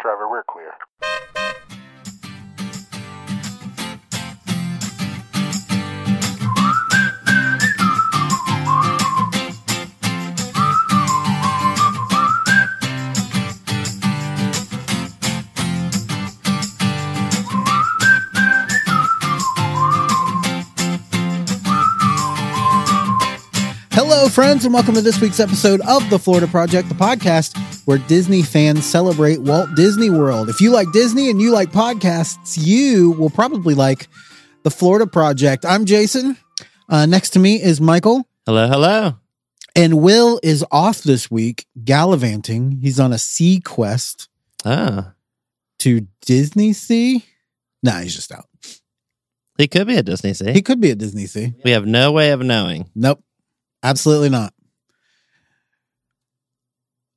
Trevor, 0.00 0.30
we're 0.30 0.42
clear. 0.44 1.49
Hello, 24.02 24.28
friends, 24.30 24.64
and 24.64 24.72
welcome 24.72 24.94
to 24.94 25.02
this 25.02 25.20
week's 25.20 25.40
episode 25.40 25.82
of 25.82 26.08
The 26.08 26.18
Florida 26.18 26.46
Project, 26.46 26.88
the 26.88 26.94
podcast 26.94 27.54
where 27.86 27.98
Disney 27.98 28.40
fans 28.42 28.86
celebrate 28.86 29.42
Walt 29.42 29.74
Disney 29.74 30.08
World. 30.08 30.48
If 30.48 30.62
you 30.62 30.70
like 30.70 30.90
Disney 30.92 31.28
and 31.28 31.38
you 31.40 31.50
like 31.52 31.70
podcasts, 31.70 32.56
you 32.58 33.10
will 33.12 33.28
probably 33.28 33.74
like 33.74 34.08
The 34.62 34.70
Florida 34.70 35.06
Project. 35.06 35.66
I'm 35.66 35.84
Jason. 35.84 36.38
Uh, 36.88 37.04
next 37.04 37.30
to 37.30 37.38
me 37.38 37.60
is 37.62 37.78
Michael, 37.80 38.26
Hello, 38.46 38.68
hello. 38.68 39.16
and 39.76 40.00
Will 40.00 40.40
is 40.42 40.64
off 40.72 41.02
this 41.02 41.30
week 41.30 41.66
gallivanting. 41.84 42.78
He's 42.80 42.98
on 42.98 43.12
a 43.12 43.18
sea 43.18 43.60
quest 43.60 44.28
Oh, 44.64 45.12
to 45.80 46.06
Disney 46.22 46.72
Sea. 46.72 47.22
Nah, 47.82 48.00
he's 48.00 48.14
just 48.16 48.32
out. 48.32 48.46
he 49.58 49.68
could 49.68 49.86
be 49.86 49.96
at 49.98 50.06
Disney 50.06 50.32
Sea. 50.32 50.52
He 50.52 50.62
could 50.62 50.80
be 50.80 50.90
at 50.90 50.98
Disney 50.98 51.26
Sea. 51.26 51.52
we 51.64 51.72
have 51.72 51.86
no 51.86 52.12
way 52.12 52.30
of 52.30 52.40
knowing. 52.40 52.88
Nope. 52.94 53.22
Absolutely 53.82 54.28
not. 54.28 54.52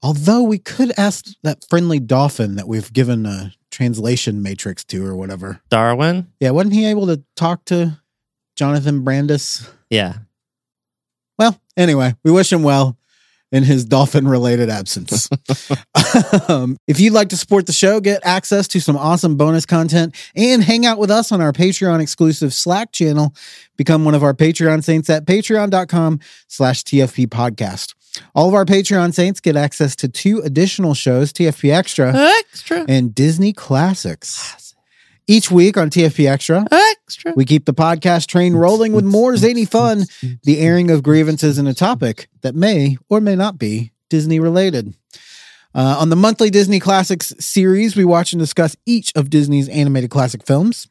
Although 0.01 0.43
we 0.43 0.57
could 0.57 0.91
ask 0.97 1.25
that 1.43 1.65
friendly 1.69 1.99
dolphin 1.99 2.55
that 2.55 2.67
we've 2.67 2.91
given 2.91 3.25
a 3.25 3.53
translation 3.71 4.41
matrix 4.41 4.83
to 4.85 5.05
or 5.05 5.15
whatever. 5.15 5.61
Darwin? 5.69 6.27
Yeah, 6.39 6.51
wasn't 6.51 6.73
he 6.73 6.85
able 6.85 7.07
to 7.07 7.23
talk 7.35 7.65
to 7.65 7.99
Jonathan 8.55 9.03
Brandis? 9.03 9.69
Yeah. 9.89 10.17
Well, 11.39 11.59
anyway, 11.77 12.15
we 12.23 12.31
wish 12.31 12.51
him 12.51 12.63
well 12.63 12.97
in 13.53 13.63
his 13.63 13.85
dolphin 13.85 14.27
related 14.27 14.69
absence. 14.69 15.29
um, 16.49 16.75
if 16.87 16.99
you'd 16.99 17.13
like 17.13 17.29
to 17.29 17.37
support 17.37 17.67
the 17.67 17.71
show, 17.71 18.01
get 18.01 18.19
access 18.25 18.67
to 18.69 18.81
some 18.81 18.97
awesome 18.97 19.37
bonus 19.37 19.65
content 19.65 20.15
and 20.35 20.63
hang 20.63 20.85
out 20.85 20.97
with 20.97 21.11
us 21.11 21.31
on 21.31 21.39
our 21.39 21.53
Patreon 21.53 22.01
exclusive 22.01 22.53
Slack 22.53 22.91
channel, 22.91 23.33
become 23.77 24.03
one 24.03 24.15
of 24.15 24.23
our 24.23 24.33
Patreon 24.33 24.83
saints 24.83 25.09
at 25.09 25.25
patreon.com 25.25 26.19
slash 26.47 26.83
TFP 26.83 27.27
podcast. 27.27 27.93
All 28.35 28.47
of 28.47 28.55
our 28.55 28.65
Patreon 28.65 29.13
saints 29.13 29.39
get 29.39 29.55
access 29.55 29.95
to 29.97 30.07
two 30.07 30.39
additional 30.39 30.95
shows, 30.95 31.31
TFP 31.31 31.71
Extra 31.71 32.13
Extra. 32.15 32.85
and 32.87 33.13
Disney 33.13 33.53
Classics. 33.53 34.62
Each 35.25 35.49
week 35.49 35.77
on 35.77 35.89
TFP 35.89 36.29
Extra, 36.29 36.65
Extra. 36.69 37.33
we 37.35 37.45
keep 37.45 37.65
the 37.65 37.73
podcast 37.73 38.27
train 38.27 38.53
rolling 38.53 38.91
with 38.91 39.05
more 39.05 39.37
zany 39.37 39.63
fun, 39.63 40.03
the 40.43 40.59
airing 40.59 40.91
of 40.91 41.01
grievances 41.01 41.57
in 41.57 41.65
a 41.65 41.73
topic 41.73 42.27
that 42.41 42.55
may 42.55 42.97
or 43.09 43.21
may 43.21 43.35
not 43.35 43.57
be 43.57 43.93
Disney 44.09 44.39
related. 44.39 44.93
Uh, 45.73 45.97
on 45.99 46.09
the 46.09 46.15
monthly 46.15 46.49
Disney 46.49 46.79
Classics 46.79 47.33
series, 47.39 47.95
we 47.95 48.05
watch 48.05 48.33
and 48.33 48.39
discuss 48.39 48.75
each 48.85 49.11
of 49.15 49.29
Disney's 49.29 49.69
animated 49.69 50.09
classic 50.11 50.45
films. 50.45 50.89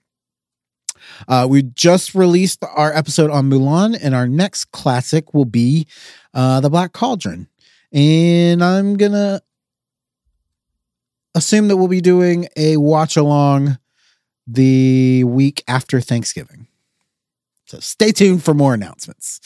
Uh, 1.29 1.47
we 1.49 1.63
just 1.63 2.15
released 2.15 2.65
our 2.75 2.93
episode 2.93 3.31
on 3.31 3.51
Mulan, 3.51 3.97
and 4.01 4.15
our 4.15 4.27
next 4.27 4.73
classic 4.73 5.35
will 5.35 5.45
be 5.45 5.87
uh, 6.33 6.61
The 6.61 6.71
Black 6.71 6.93
Cauldron. 6.93 7.49
And 7.93 8.65
I'm 8.65 8.97
going 8.97 9.13
to 9.13 9.43
assume 11.35 11.69
that 11.69 11.77
we'll 11.77 11.89
be 11.89 12.01
doing 12.01 12.49
a 12.57 12.77
watch 12.77 13.17
along 13.17 13.79
the 14.55 15.25
week 15.25 15.63
after 15.67 16.01
Thanksgiving. 16.01 16.67
So 17.73 17.81
stay 17.81 18.13
tuned 18.13 18.45
for 18.45 18.53
more 18.53 18.75
announcements. 18.75 19.41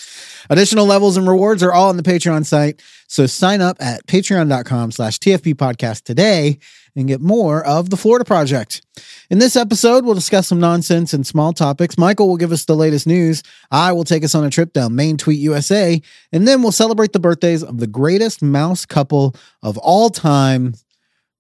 Additional 0.51 0.85
levels 0.85 1.17
and 1.17 1.29
rewards 1.29 1.63
are 1.63 1.73
all 1.73 1.91
on 1.91 1.97
the 1.97 2.03
Patreon 2.03 2.45
site. 2.45 2.83
So 3.07 3.25
sign 3.27 3.61
up 3.61 3.77
at 3.79 4.05
patreon.com 4.09 4.91
slash 4.91 5.21
TFP 5.21 5.55
podcast 5.55 6.03
today 6.03 6.59
and 6.97 7.07
get 7.07 7.21
more 7.21 7.65
of 7.65 7.91
the 7.91 7.97
Florida 7.97 8.25
Project. 8.25 8.83
In 9.31 9.39
this 9.39 9.55
episode, 9.55 10.05
we'll 10.05 10.15
discuss 10.15 10.49
some 10.49 10.59
nonsense 10.59 11.13
and 11.13 11.25
small 11.25 11.53
topics. 11.53 11.97
Michael 11.97 12.27
will 12.27 12.37
give 12.37 12.51
us 12.51 12.65
the 12.65 12.75
latest 12.75 13.07
news. 13.07 13.45
I 13.71 13.93
will 13.93 14.03
take 14.03 14.25
us 14.25 14.35
on 14.35 14.45
a 14.45 14.51
trip 14.51 14.73
down 14.73 14.97
Main 14.97 15.19
Tweet 15.19 15.39
USA. 15.39 16.03
And 16.33 16.49
then 16.49 16.63
we'll 16.63 16.73
celebrate 16.73 17.13
the 17.13 17.21
birthdays 17.21 17.63
of 17.63 17.79
the 17.79 17.87
greatest 17.87 18.43
mouse 18.43 18.85
couple 18.85 19.37
of 19.63 19.79
all 19.79 20.11
time, 20.11 20.75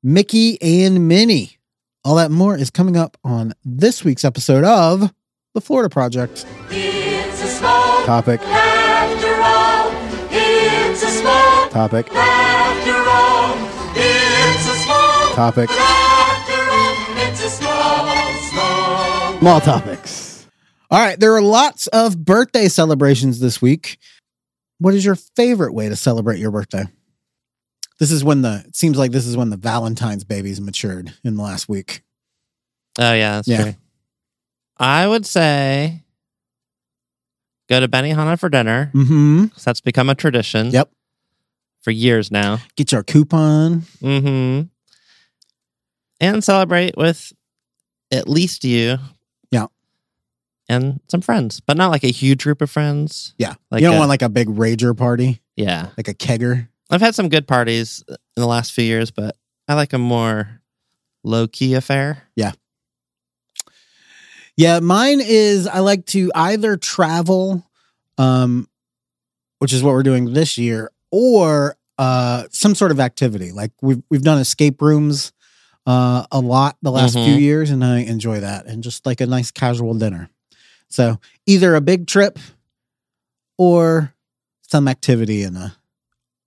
Mickey 0.04 0.62
and 0.62 1.08
Minnie. 1.08 1.58
All 2.06 2.14
that 2.14 2.26
and 2.26 2.36
more 2.36 2.56
is 2.56 2.70
coming 2.70 2.96
up 2.96 3.16
on 3.24 3.52
this 3.64 4.04
week's 4.04 4.24
episode 4.24 4.62
of 4.62 5.12
The 5.54 5.60
Florida 5.60 5.90
Project. 5.90 6.46
It's 6.70 7.42
a 7.42 7.48
small 7.48 8.06
Topic, 8.06 8.40
after 8.42 9.34
all. 9.42 9.90
It's 10.30 11.02
a 11.02 11.08
small 11.08 11.68
topic, 11.68 12.06
after 12.14 12.92
all. 13.10 13.56
It's 13.96 14.68
a 14.68 14.74
small 14.84 15.34
topic, 15.34 15.68
after 15.68 16.52
all. 16.70 17.26
It's 17.26 17.44
a 17.44 17.50
small, 17.50 18.06
small. 18.52 19.38
small 19.40 19.60
topics. 19.60 20.46
All 20.92 21.00
right, 21.00 21.18
there 21.18 21.34
are 21.34 21.42
lots 21.42 21.88
of 21.88 22.24
birthday 22.24 22.68
celebrations 22.68 23.40
this 23.40 23.60
week. 23.60 23.98
What 24.78 24.94
is 24.94 25.04
your 25.04 25.16
favorite 25.16 25.74
way 25.74 25.88
to 25.88 25.96
celebrate 25.96 26.38
your 26.38 26.52
birthday? 26.52 26.84
This 27.98 28.10
is 28.10 28.22
when 28.22 28.42
the 28.42 28.64
it 28.66 28.76
seems 28.76 28.98
like 28.98 29.10
this 29.12 29.26
is 29.26 29.36
when 29.36 29.50
the 29.50 29.56
Valentine's 29.56 30.24
babies 30.24 30.60
matured 30.60 31.14
in 31.24 31.36
the 31.36 31.42
last 31.42 31.68
week. 31.68 32.02
Oh, 32.98 33.12
yeah, 33.12 33.36
that's 33.36 33.48
Yeah. 33.48 33.62
true. 33.62 33.74
I 34.78 35.06
would 35.06 35.24
say 35.26 36.02
go 37.68 37.80
to 37.80 37.88
Benihana 37.88 38.38
for 38.38 38.48
dinner. 38.48 38.90
Mm-hmm. 38.94 39.46
that's 39.64 39.80
become 39.80 40.08
a 40.10 40.14
tradition. 40.14 40.70
Yep. 40.70 40.90
For 41.82 41.90
years 41.90 42.30
now. 42.30 42.58
Get 42.76 42.92
your 42.92 43.02
coupon. 43.02 43.82
Mm-hmm. 44.02 44.66
And 46.20 46.42
celebrate 46.44 46.96
with 46.96 47.32
at 48.10 48.28
least 48.28 48.64
you. 48.64 48.98
Yeah. 49.50 49.66
And 50.68 51.00
some 51.08 51.20
friends, 51.20 51.60
but 51.60 51.76
not 51.76 51.90
like 51.90 52.04
a 52.04 52.08
huge 52.10 52.42
group 52.42 52.60
of 52.60 52.70
friends. 52.70 53.34
Yeah. 53.38 53.54
Like 53.70 53.80
you 53.82 53.86
don't 53.88 53.96
a- 53.96 53.98
want 54.00 54.08
like 54.08 54.22
a 54.22 54.28
big 54.28 54.48
rager 54.48 54.96
party, 54.96 55.40
Yeah. 55.56 55.88
like 55.96 56.08
a 56.08 56.14
kegger. 56.14 56.68
I've 56.90 57.00
had 57.00 57.14
some 57.14 57.28
good 57.28 57.46
parties 57.48 58.04
in 58.08 58.16
the 58.36 58.46
last 58.46 58.72
few 58.72 58.84
years, 58.84 59.10
but 59.10 59.36
I 59.68 59.74
like 59.74 59.92
a 59.92 59.98
more 59.98 60.60
low 61.24 61.48
key 61.48 61.74
affair. 61.74 62.22
Yeah, 62.36 62.52
Yeah, 64.56 64.80
mine 64.80 65.20
is 65.22 65.66
I 65.66 65.80
like 65.80 66.06
to 66.06 66.30
either 66.34 66.76
travel, 66.76 67.68
um, 68.18 68.68
which 69.58 69.72
is 69.72 69.82
what 69.82 69.92
we're 69.92 70.02
doing 70.02 70.32
this 70.32 70.56
year, 70.58 70.90
or 71.10 71.76
uh 71.98 72.44
some 72.50 72.74
sort 72.74 72.90
of 72.90 73.00
activity. 73.00 73.52
Like 73.52 73.72
we've 73.80 74.02
we've 74.10 74.22
done 74.22 74.38
escape 74.38 74.82
rooms 74.82 75.32
uh 75.86 76.26
a 76.30 76.40
lot 76.40 76.76
the 76.82 76.90
last 76.90 77.16
Mhm. 77.16 77.24
few 77.24 77.34
years, 77.34 77.70
and 77.70 77.82
I 77.84 78.00
enjoy 78.00 78.40
that. 78.40 78.66
And 78.66 78.82
just 78.84 79.06
like 79.06 79.20
a 79.20 79.26
nice 79.26 79.50
casual 79.50 79.94
dinner. 79.94 80.28
So 80.88 81.18
either 81.46 81.74
a 81.74 81.80
big 81.80 82.06
trip 82.06 82.38
or 83.58 84.12
some 84.62 84.88
activity 84.88 85.42
in 85.42 85.56
a 85.56 85.74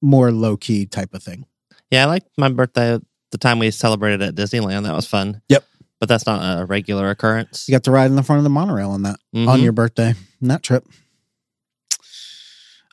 more 0.02 0.32
low 0.32 0.58
key 0.58 0.86
type 0.86 1.14
of 1.14 1.22
thing. 1.24 1.46
Yeah, 1.92 2.04
I 2.04 2.06
like 2.06 2.24
my 2.38 2.50
birthday 2.50 3.00
the 3.32 3.38
time 3.38 3.60
we 3.60 3.72
celebrated 3.72 4.22
at 4.22 4.36
Disneyland. 4.36 4.84
That 4.84 4.96
was 4.96 5.06
fun. 5.08 5.42
Yep. 5.50 5.64
But 6.00 6.08
that's 6.10 6.26
not 6.26 6.62
a 6.62 6.66
regular 6.66 7.10
occurrence. 7.10 7.68
You 7.68 7.74
got 7.74 7.84
to 7.84 7.92
ride 7.92 8.06
in 8.06 8.16
the 8.16 8.24
front 8.24 8.38
of 8.40 8.44
the 8.44 8.50
monorail 8.50 8.92
on 8.92 9.04
that. 9.04 9.20
on 9.36 9.60
Mhm. 9.60 9.64
your 9.64 9.72
birthday 9.74 10.10
on 10.42 10.48
that 10.48 10.64
trip. 10.64 10.86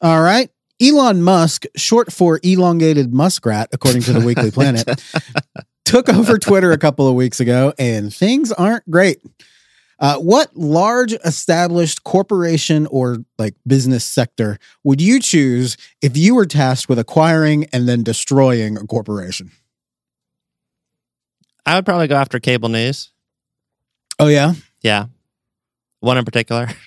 All 0.03 0.21
right. 0.23 0.51
Elon 0.81 1.23
Musk, 1.23 1.65
short 1.77 2.13
for 2.13 2.39
elongated 2.43 3.15
muskrat, 3.15 3.69
according 3.73 4.03
to 4.03 4.13
the 4.13 4.21
Weekly 4.21 4.51
Planet, 4.51 4.87
took 5.87 6.09
over 6.11 6.37
Twitter 6.39 6.71
a 6.73 6.77
couple 6.79 7.09
of 7.09 7.15
weeks 7.15 7.41
ago, 7.41 7.73
and 7.79 8.13
things 8.15 8.53
aren't 8.53 8.89
great. 8.91 9.21
Uh, 9.99 10.19
what 10.19 10.55
large 10.55 11.15
established 11.25 12.05
corporation 12.05 12.87
or 12.89 13.19
like 13.39 13.55
business 13.67 14.05
sector 14.05 14.59
would 14.85 15.01
you 15.01 15.19
choose 15.21 15.77
if 16.03 16.17
you 16.17 16.35
were 16.35 16.45
tasked 16.45 16.89
with 16.89 16.99
acquiring 16.99 17.65
and 17.73 17.89
then 17.89 18.03
destroying 18.03 18.77
a 18.77 18.87
corporation? 18.87 19.51
I 21.65 21.77
would 21.77 21.87
probably 21.87 22.09
go 22.09 22.17
after 22.17 22.39
cable 22.39 22.69
news. 22.69 23.11
Oh, 24.19 24.29
yeah. 24.29 24.53
Yeah. 24.83 25.07
One 26.01 26.19
in 26.19 26.25
particular. 26.25 26.69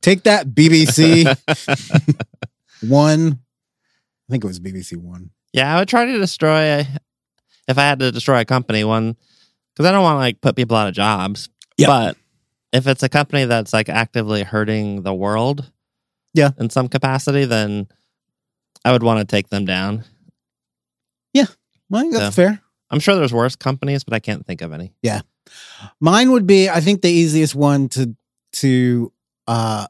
Take 0.00 0.24
that, 0.24 0.48
BBC 0.48 1.24
One. 2.88 3.38
I 4.28 4.30
think 4.30 4.44
it 4.44 4.46
was 4.46 4.60
BBC 4.60 4.96
One. 4.96 5.30
Yeah, 5.52 5.74
I 5.74 5.78
would 5.78 5.88
try 5.88 6.04
to 6.04 6.18
destroy 6.18 6.86
if 7.68 7.78
I 7.78 7.82
had 7.82 8.00
to 8.00 8.10
destroy 8.10 8.40
a 8.40 8.44
company 8.44 8.82
one 8.82 9.16
because 9.74 9.86
I 9.86 9.92
don't 9.92 10.02
want 10.02 10.14
to 10.16 10.18
like 10.20 10.40
put 10.40 10.56
people 10.56 10.76
out 10.76 10.88
of 10.88 10.94
jobs. 10.94 11.48
Yeah. 11.76 11.86
But 11.86 12.16
if 12.72 12.86
it's 12.86 13.02
a 13.04 13.08
company 13.08 13.44
that's 13.44 13.72
like 13.72 13.88
actively 13.88 14.42
hurting 14.42 15.02
the 15.02 15.14
world, 15.14 15.70
Yeah. 16.34 16.50
in 16.58 16.70
some 16.70 16.88
capacity, 16.88 17.44
then 17.44 17.86
I 18.84 18.92
would 18.92 19.02
want 19.02 19.20
to 19.20 19.24
take 19.24 19.48
them 19.50 19.64
down. 19.64 20.04
I 21.90 22.00
think 22.02 22.12
that's 22.12 22.24
So- 22.36 22.42
fair. 22.42 22.60
I'm 22.90 23.00
sure 23.00 23.14
there's 23.16 23.32
worse 23.32 23.56
companies, 23.56 24.04
but 24.04 24.12
I 24.12 24.18
can't 24.18 24.46
think 24.46 24.60
of 24.60 24.72
any. 24.74 24.92
Yeah, 25.02 25.22
mine 26.00 26.30
would 26.32 26.46
be, 26.46 26.68
I 26.68 26.80
think, 26.80 27.00
the 27.02 27.08
easiest 27.10 27.54
one 27.54 27.88
to 27.90 28.14
to 28.60 29.12
uh 29.46 29.86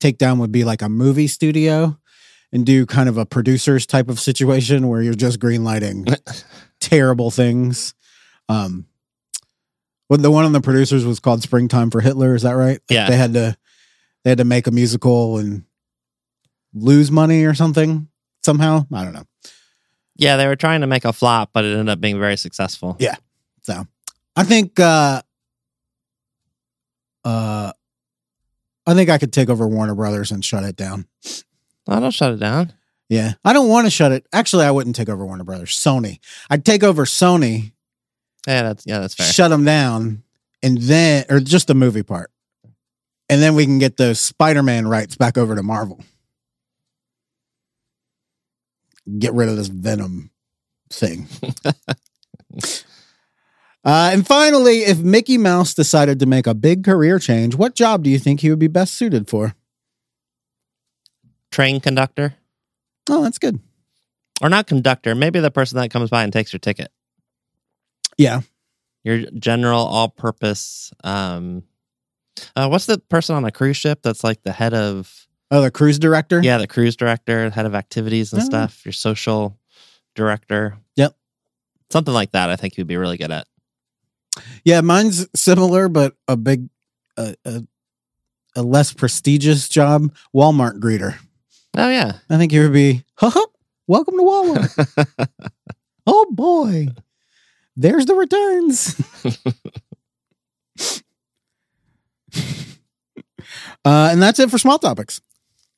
take 0.00 0.18
down 0.18 0.38
would 0.40 0.50
be 0.52 0.64
like 0.64 0.82
a 0.82 0.88
movie 0.88 1.26
studio 1.28 1.98
and 2.52 2.64
do 2.64 2.86
kind 2.86 3.08
of 3.08 3.18
a 3.18 3.26
producer's 3.26 3.86
type 3.86 4.08
of 4.08 4.20
situation 4.20 4.88
where 4.88 5.02
you're 5.02 5.14
just 5.14 5.40
greenlighting 5.40 6.16
terrible 6.80 7.30
things. 7.30 7.94
Um, 8.48 8.86
what 10.08 10.22
the 10.22 10.30
one 10.30 10.44
on 10.44 10.52
the 10.52 10.60
producers 10.60 11.04
was 11.04 11.18
called 11.20 11.42
"Springtime 11.42 11.90
for 11.90 12.00
Hitler." 12.00 12.34
Is 12.34 12.42
that 12.42 12.52
right? 12.52 12.80
Yeah. 12.88 13.08
they 13.08 13.16
had 13.16 13.34
to 13.34 13.56
they 14.24 14.30
had 14.30 14.38
to 14.38 14.44
make 14.44 14.66
a 14.66 14.70
musical 14.70 15.38
and 15.38 15.64
lose 16.72 17.10
money 17.10 17.44
or 17.44 17.54
something 17.54 18.08
somehow. 18.44 18.86
I 18.92 19.02
don't 19.04 19.12
know. 19.12 19.24
Yeah, 20.16 20.36
they 20.36 20.46
were 20.46 20.56
trying 20.56 20.80
to 20.80 20.86
make 20.86 21.04
a 21.04 21.12
flop, 21.12 21.50
but 21.52 21.64
it 21.64 21.72
ended 21.72 21.88
up 21.88 22.00
being 22.00 22.18
very 22.18 22.36
successful. 22.36 22.96
Yeah. 22.98 23.16
So 23.62 23.86
I 24.36 24.44
think 24.44 24.78
uh 24.78 25.22
uh 27.24 27.72
I 28.86 28.94
think 28.94 29.10
I 29.10 29.18
could 29.18 29.32
take 29.32 29.48
over 29.50 29.66
Warner 29.66 29.96
Brothers 29.96 30.30
and 30.30 30.44
shut 30.44 30.62
it 30.62 30.76
down. 30.76 31.06
Oh, 31.88 32.00
don't 32.00 32.10
shut 32.10 32.32
it 32.32 32.40
down. 32.40 32.72
Yeah. 33.08 33.34
I 33.44 33.52
don't 33.52 33.68
want 33.68 33.86
to 33.86 33.90
shut 33.90 34.12
it. 34.12 34.26
Actually, 34.32 34.64
I 34.64 34.70
wouldn't 34.72 34.96
take 34.96 35.08
over 35.08 35.24
Warner 35.24 35.44
Brothers. 35.44 35.70
Sony. 35.70 36.18
I'd 36.50 36.64
take 36.64 36.82
over 36.82 37.04
Sony, 37.04 37.72
Yeah, 38.46 38.62
that's 38.62 38.84
yeah, 38.86 38.98
that's 38.98 39.14
fair. 39.14 39.26
shut 39.26 39.50
them 39.50 39.64
down, 39.64 40.22
and 40.62 40.78
then 40.78 41.24
or 41.28 41.38
just 41.40 41.68
the 41.68 41.74
movie 41.74 42.02
part. 42.02 42.30
And 43.28 43.40
then 43.42 43.54
we 43.54 43.64
can 43.64 43.78
get 43.78 43.96
those 43.96 44.20
Spider-Man 44.20 44.86
rights 44.88 45.16
back 45.16 45.36
over 45.38 45.54
to 45.56 45.62
Marvel. 45.62 46.00
Get 49.18 49.32
rid 49.34 49.48
of 49.48 49.56
this 49.56 49.68
Venom 49.68 50.30
thing. 50.90 51.28
Uh, 53.84 54.10
and 54.12 54.26
finally, 54.26 54.78
if 54.78 54.98
Mickey 54.98 55.38
Mouse 55.38 55.72
decided 55.72 56.18
to 56.18 56.26
make 56.26 56.48
a 56.48 56.54
big 56.54 56.82
career 56.84 57.20
change, 57.20 57.54
what 57.54 57.76
job 57.76 58.02
do 58.02 58.10
you 58.10 58.18
think 58.18 58.40
he 58.40 58.50
would 58.50 58.58
be 58.58 58.66
best 58.66 58.94
suited 58.94 59.28
for? 59.30 59.54
Train 61.50 61.80
conductor 61.80 62.34
Oh, 63.08 63.22
that's 63.22 63.38
good. 63.38 63.60
or 64.42 64.48
not 64.48 64.66
conductor? 64.66 65.14
Maybe 65.14 65.38
the 65.40 65.50
person 65.50 65.78
that 65.78 65.90
comes 65.90 66.10
by 66.10 66.24
and 66.24 66.32
takes 66.32 66.52
your 66.52 66.58
ticket. 66.60 66.90
Yeah. 68.18 68.40
Your 69.04 69.18
general 69.38 69.80
all-purpose. 69.84 70.92
Um, 71.04 71.62
uh, 72.56 72.68
what's 72.68 72.86
the 72.86 72.98
person 72.98 73.36
on 73.36 73.44
a 73.44 73.52
cruise 73.52 73.76
ship 73.76 74.00
that's 74.02 74.24
like 74.24 74.42
the 74.42 74.52
head 74.52 74.74
of? 74.74 75.26
Oh, 75.50 75.62
the 75.62 75.70
cruise 75.70 75.98
director? 76.00 76.40
Yeah, 76.42 76.58
the 76.58 76.66
cruise 76.66 76.96
director, 76.96 77.48
head 77.50 77.66
of 77.66 77.74
activities 77.76 78.32
and 78.32 78.42
Oh. 78.42 78.44
stuff. 78.44 78.84
Your 78.84 78.92
social 78.92 79.56
director. 80.16 80.76
Yep. 80.96 81.16
Something 81.90 82.14
like 82.14 82.32
that. 82.32 82.50
I 82.50 82.56
think 82.56 82.76
you'd 82.76 82.88
be 82.88 82.96
really 82.96 83.16
good 83.16 83.30
at. 83.30 83.46
Yeah, 84.64 84.80
mine's 84.80 85.26
similar, 85.38 85.88
but 85.88 86.14
a 86.26 86.36
big, 86.36 86.68
uh, 87.16 87.34
a, 87.44 87.62
a 88.56 88.62
less 88.62 88.92
prestigious 88.92 89.68
job. 89.68 90.12
Walmart 90.34 90.80
greeter. 90.80 91.18
Oh 91.76 91.90
yeah. 91.90 92.12
I 92.30 92.38
think 92.38 92.52
he 92.52 92.58
would 92.58 92.72
be, 92.72 93.04
haha, 93.16 93.40
welcome 93.86 94.16
to 94.16 94.22
Walmart. 94.22 95.28
oh 96.06 96.26
boy, 96.30 96.88
there's 97.76 98.06
the 98.06 98.14
returns. 98.14 98.98
uh, 103.84 104.08
and 104.10 104.22
that's 104.22 104.38
it 104.38 104.50
for 104.50 104.56
small 104.56 104.78
topics. 104.78 105.20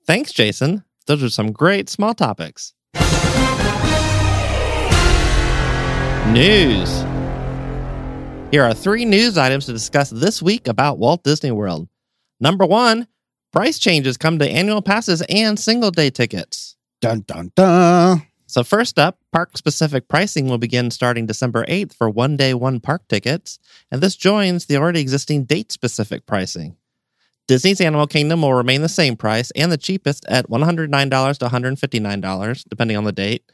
Thanks, 0.06 0.32
Jason. 0.32 0.84
Those 1.06 1.24
are 1.24 1.30
some 1.30 1.50
great 1.50 1.88
small 1.88 2.14
topics. 2.14 2.74
News. 6.28 7.00
Here 8.52 8.62
are 8.62 8.72
three 8.72 9.04
news 9.04 9.36
items 9.36 9.66
to 9.66 9.72
discuss 9.72 10.10
this 10.10 10.40
week 10.40 10.68
about 10.68 10.98
Walt 10.98 11.24
Disney 11.24 11.50
World. 11.50 11.88
Number 12.38 12.64
one, 12.64 13.08
price 13.52 13.78
changes 13.78 14.16
come 14.16 14.38
to 14.38 14.48
annual 14.48 14.82
passes 14.82 15.22
and 15.28 15.58
single 15.58 15.90
day 15.90 16.10
tickets. 16.10 16.76
Dun 17.00 17.20
dun 17.20 17.52
dun. 17.54 18.22
So, 18.46 18.64
first 18.64 18.98
up, 18.98 19.18
park 19.30 19.58
specific 19.58 20.08
pricing 20.08 20.48
will 20.48 20.56
begin 20.56 20.90
starting 20.90 21.26
December 21.26 21.66
8th 21.66 21.92
for 21.92 22.08
one 22.08 22.34
day, 22.34 22.54
one 22.54 22.80
park 22.80 23.06
tickets, 23.06 23.58
and 23.90 24.00
this 24.00 24.16
joins 24.16 24.64
the 24.64 24.78
already 24.78 25.00
existing 25.00 25.44
date 25.44 25.70
specific 25.70 26.24
pricing. 26.24 26.76
Disney's 27.46 27.80
Animal 27.80 28.06
Kingdom 28.06 28.40
will 28.42 28.54
remain 28.54 28.80
the 28.80 28.88
same 28.88 29.16
price 29.16 29.50
and 29.52 29.70
the 29.70 29.76
cheapest 29.76 30.24
at 30.28 30.48
$109 30.48 31.38
to 31.38 31.46
$159, 31.46 32.64
depending 32.68 32.96
on 32.96 33.04
the 33.04 33.12
date. 33.12 33.50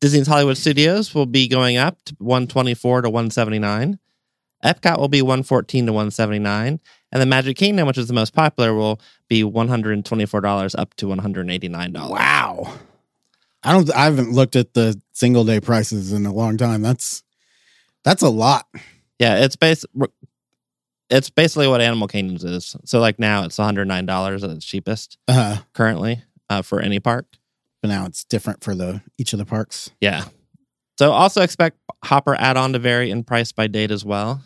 Disney's 0.00 0.26
Hollywood 0.26 0.58
Studios 0.58 1.14
will 1.14 1.26
be 1.26 1.48
going 1.48 1.76
up 1.76 2.02
to 2.04 2.14
124 2.18 3.02
to 3.02 3.10
179. 3.10 3.98
Epcot 4.64 4.98
will 4.98 5.08
be 5.08 5.22
114 5.22 5.86
to 5.86 5.92
179, 5.92 6.80
and 7.12 7.22
the 7.22 7.26
Magic 7.26 7.56
Kingdom, 7.56 7.86
which 7.86 7.98
is 7.98 8.08
the 8.08 8.14
most 8.14 8.32
popular, 8.32 8.74
will 8.74 9.00
be 9.28 9.42
$124 9.42 10.74
up 10.78 10.94
to 10.94 11.06
$189. 11.06 12.10
Wow. 12.10 12.72
I 13.62 13.72
don't. 13.72 13.90
I 13.94 14.04
haven't 14.04 14.30
looked 14.32 14.54
at 14.54 14.74
the 14.74 15.00
single 15.12 15.44
day 15.44 15.58
prices 15.60 16.12
in 16.12 16.24
a 16.24 16.32
long 16.32 16.56
time. 16.56 16.82
That's 16.82 17.24
that's 18.04 18.22
a 18.22 18.28
lot. 18.28 18.68
Yeah, 19.18 19.38
it's 19.44 19.56
base. 19.56 19.84
It's 21.10 21.30
basically 21.30 21.66
what 21.66 21.80
Animal 21.80 22.06
Kingdoms 22.06 22.44
is. 22.44 22.76
So 22.84 23.00
like 23.00 23.18
now 23.18 23.44
it's 23.44 23.58
one 23.58 23.64
hundred 23.64 23.88
nine 23.88 24.06
dollars 24.06 24.44
at 24.44 24.50
its 24.50 24.64
cheapest 24.64 25.18
Uh, 25.26 25.58
currently 25.72 26.22
uh, 26.48 26.62
for 26.62 26.80
any 26.80 27.00
park. 27.00 27.26
but 27.82 27.88
now 27.88 28.06
it's 28.06 28.22
different 28.24 28.62
for 28.62 28.74
the 28.76 29.02
each 29.18 29.32
of 29.32 29.40
the 29.40 29.44
parks. 29.46 29.90
Yeah. 30.00 30.26
So 30.98 31.10
also 31.10 31.42
expect 31.42 31.78
Hopper 32.04 32.36
add-on 32.36 32.72
to 32.74 32.78
vary 32.78 33.10
in 33.10 33.24
price 33.24 33.50
by 33.50 33.66
date 33.66 33.90
as 33.90 34.04
well. 34.04 34.42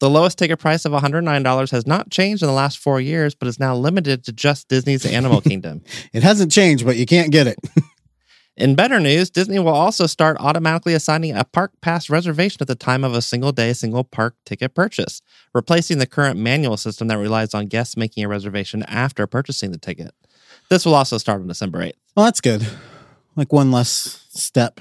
The 0.00 0.10
lowest 0.10 0.38
ticket 0.38 0.58
price 0.58 0.86
of 0.86 0.92
$109 0.92 1.70
has 1.70 1.86
not 1.86 2.10
changed 2.10 2.42
in 2.42 2.48
the 2.48 2.54
last 2.54 2.78
four 2.78 3.00
years, 3.00 3.34
but 3.34 3.46
is 3.46 3.60
now 3.60 3.76
limited 3.76 4.24
to 4.24 4.32
just 4.32 4.68
Disney's 4.68 5.04
Animal 5.04 5.40
Kingdom. 5.42 5.82
It 6.14 6.22
hasn't 6.22 6.50
changed, 6.50 6.86
but 6.86 6.96
you 6.96 7.06
can't 7.06 7.30
get 7.30 7.46
it. 7.46 7.58
In 8.56 8.74
better 8.74 8.98
news, 8.98 9.30
Disney 9.30 9.58
will 9.58 9.68
also 9.68 10.06
start 10.06 10.36
automatically 10.40 10.92
assigning 10.92 11.34
a 11.34 11.44
park 11.44 11.72
pass 11.80 12.10
reservation 12.10 12.58
at 12.60 12.68
the 12.68 12.74
time 12.74 13.04
of 13.04 13.14
a 13.14 13.22
single 13.22 13.52
day, 13.52 13.72
single 13.72 14.04
park 14.04 14.34
ticket 14.44 14.74
purchase, 14.74 15.22
replacing 15.54 15.98
the 15.98 16.06
current 16.06 16.38
manual 16.38 16.76
system 16.76 17.08
that 17.08 17.16
relies 17.16 17.54
on 17.54 17.66
guests 17.66 17.96
making 17.96 18.24
a 18.24 18.28
reservation 18.28 18.82
after 18.82 19.26
purchasing 19.26 19.70
the 19.70 19.78
ticket. 19.78 20.12
This 20.68 20.84
will 20.84 20.94
also 20.94 21.16
start 21.16 21.40
on 21.40 21.48
December 21.48 21.78
8th. 21.78 21.92
Well, 22.16 22.26
that's 22.26 22.40
good. 22.40 22.66
Like 23.36 23.52
one 23.52 23.70
less 23.70 24.26
step. 24.30 24.80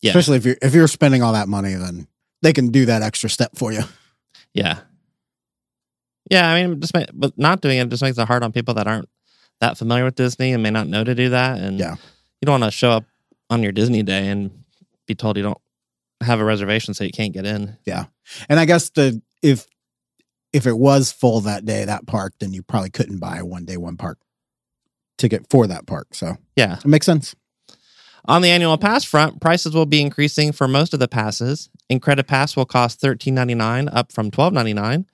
Yeah. 0.00 0.10
Especially 0.10 0.36
if 0.36 0.46
you're 0.46 0.56
if 0.62 0.74
you're 0.74 0.88
spending 0.88 1.22
all 1.22 1.32
that 1.32 1.48
money, 1.48 1.74
then 1.74 2.06
they 2.40 2.52
can 2.52 2.68
do 2.68 2.86
that 2.86 3.02
extra 3.02 3.28
step 3.28 3.50
for 3.56 3.72
you. 3.72 3.82
Yeah. 4.58 4.80
Yeah, 6.30 6.50
I 6.50 6.66
mean, 6.66 6.80
just 6.80 6.92
ma- 6.94 7.04
but 7.14 7.36
not 7.38 7.60
doing 7.60 7.78
it 7.78 7.88
just 7.88 8.02
makes 8.02 8.18
it 8.18 8.26
hard 8.26 8.42
on 8.42 8.52
people 8.52 8.74
that 8.74 8.86
aren't 8.86 9.08
that 9.60 9.78
familiar 9.78 10.04
with 10.04 10.14
Disney 10.14 10.52
and 10.52 10.62
may 10.62 10.70
not 10.70 10.86
know 10.86 11.02
to 11.04 11.14
do 11.14 11.30
that. 11.30 11.58
And 11.58 11.78
Yeah. 11.78 11.94
you 12.40 12.46
don't 12.46 12.60
want 12.60 12.64
to 12.72 12.76
show 12.76 12.90
up 12.90 13.04
on 13.50 13.62
your 13.62 13.72
Disney 13.72 14.02
day 14.02 14.28
and 14.28 14.64
be 15.06 15.14
told 15.14 15.36
you 15.36 15.42
don't 15.42 15.58
have 16.20 16.40
a 16.40 16.44
reservation, 16.44 16.92
so 16.94 17.04
you 17.04 17.10
can't 17.12 17.32
get 17.32 17.46
in. 17.46 17.78
Yeah, 17.86 18.06
and 18.48 18.60
I 18.60 18.64
guess 18.66 18.90
the 18.90 19.22
if 19.42 19.66
if 20.52 20.66
it 20.66 20.78
was 20.78 21.12
full 21.12 21.40
that 21.42 21.64
day, 21.64 21.84
that 21.84 22.06
park, 22.06 22.34
then 22.40 22.52
you 22.52 22.62
probably 22.62 22.90
couldn't 22.90 23.18
buy 23.18 23.38
a 23.38 23.44
one 23.44 23.64
day 23.64 23.76
one 23.76 23.96
park 23.96 24.18
ticket 25.16 25.46
for 25.50 25.66
that 25.66 25.86
park. 25.86 26.08
So 26.14 26.36
Yeah. 26.56 26.78
it 26.78 26.86
makes 26.86 27.06
sense. 27.06 27.34
On 28.28 28.42
the 28.42 28.50
annual 28.50 28.76
pass 28.76 29.04
front, 29.04 29.40
prices 29.40 29.74
will 29.74 29.86
be 29.86 30.02
increasing 30.02 30.52
for 30.52 30.68
most 30.68 30.92
of 30.92 31.00
the 31.00 31.08
passes. 31.08 31.70
Incredi-Pass 31.88 32.56
will 32.56 32.66
cost 32.66 33.00
$13.99 33.00 33.88
up 33.90 34.12
from 34.12 34.30
$12.99. 34.30 35.06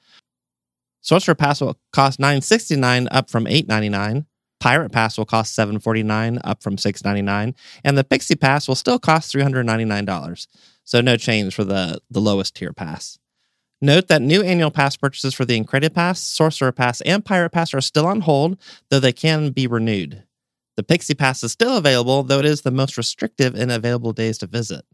Sorcerer 1.00 1.37
Pass 1.37 1.61
will 1.61 1.78
cost 1.92 2.18
$9.69 2.18 3.06
up 3.12 3.30
from 3.30 3.44
$8.99. 3.44 4.26
Pirate 4.59 4.90
Pass 4.90 5.16
will 5.16 5.26
cost 5.26 5.56
$7.49 5.56 6.40
up 6.42 6.61
from 6.61 6.75
$6.99. 6.75 7.54
And 7.85 7.97
the 7.97 8.02
Pixie 8.02 8.35
Pass 8.35 8.66
will 8.66 8.75
still 8.75 8.99
cost 8.99 9.33
$399. 9.33 10.47
So 10.83 11.00
no 11.00 11.16
change 11.16 11.54
for 11.54 11.62
the, 11.62 12.00
the 12.11 12.21
lowest 12.21 12.56
tier 12.56 12.73
pass. 12.73 13.21
Note 13.80 14.09
that 14.09 14.23
new 14.23 14.42
annual 14.42 14.73
pass 14.73 14.97
purchases 14.97 15.35
for 15.35 15.44
the 15.44 15.56
Incredi-Pass, 15.56 16.21
Sorcerer 16.21 16.73
Pass, 16.73 17.00
and 17.02 17.25
Pirate 17.25 17.50
Pass 17.50 17.75
are 17.75 17.80
still 17.80 18.06
on 18.06 18.23
hold, 18.23 18.59
though 18.88 18.99
they 18.99 19.12
can 19.12 19.50
be 19.50 19.68
renewed. 19.68 20.25
The 20.76 20.83
Pixie 20.83 21.14
Pass 21.14 21.43
is 21.45 21.52
still 21.52 21.76
available, 21.76 22.23
though 22.23 22.40
it 22.40 22.45
is 22.45 22.62
the 22.62 22.71
most 22.71 22.97
restrictive 22.97 23.54
in 23.54 23.71
available 23.71 24.12
days 24.12 24.38
to 24.38 24.47
visit. 24.47 24.85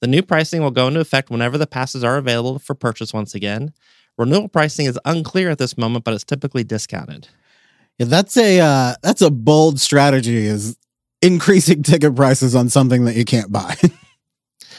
The 0.00 0.06
new 0.06 0.22
pricing 0.22 0.62
will 0.62 0.70
go 0.70 0.88
into 0.88 1.00
effect 1.00 1.30
whenever 1.30 1.56
the 1.56 1.66
passes 1.66 2.04
are 2.04 2.16
available 2.16 2.58
for 2.58 2.74
purchase 2.74 3.14
once 3.14 3.34
again. 3.34 3.72
Renewal 4.18 4.48
pricing 4.48 4.86
is 4.86 4.98
unclear 5.04 5.50
at 5.50 5.58
this 5.58 5.78
moment, 5.78 6.04
but 6.04 6.14
it's 6.14 6.24
typically 6.24 6.64
discounted. 6.64 7.28
Yeah, 7.98 8.06
that's 8.06 8.36
a 8.36 8.60
uh, 8.60 8.94
that's 9.02 9.22
a 9.22 9.30
bold 9.30 9.80
strategy 9.80 10.44
is 10.44 10.76
increasing 11.22 11.82
ticket 11.82 12.14
prices 12.14 12.54
on 12.54 12.68
something 12.68 13.04
that 13.06 13.16
you 13.16 13.24
can't 13.24 13.50
buy. 13.52 13.76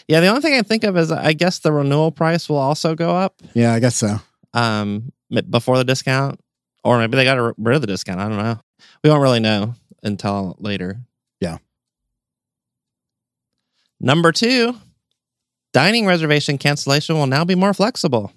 Yeah, 0.07 0.21
the 0.21 0.27
only 0.27 0.39
thing 0.39 0.53
I 0.53 0.61
think 0.61 0.85
of 0.85 0.95
is 0.95 1.11
I 1.11 1.33
guess 1.33 1.59
the 1.59 1.73
renewal 1.73 2.11
price 2.11 2.47
will 2.47 2.55
also 2.57 2.95
go 2.95 3.13
up 3.17 3.41
yeah, 3.53 3.73
I 3.73 3.79
guess 3.81 3.97
so. 3.97 4.21
um, 4.53 5.11
before 5.49 5.77
the 5.77 5.83
discount, 5.83 6.39
or 6.81 6.97
maybe 6.97 7.17
they 7.17 7.25
got 7.25 7.53
rid 7.57 7.75
of 7.75 7.81
the 7.81 7.87
discount. 7.87 8.21
I 8.21 8.29
don't 8.29 8.37
know. 8.37 8.57
We 9.03 9.09
won't 9.09 9.21
really 9.21 9.41
know 9.41 9.73
until 10.07 10.55
later. 10.59 11.01
Yeah. 11.39 11.57
Number 13.99 14.31
two, 14.31 14.75
dining 15.73 16.05
reservation 16.05 16.57
cancellation 16.57 17.15
will 17.15 17.27
now 17.27 17.45
be 17.45 17.55
more 17.55 17.73
flexible. 17.73 18.31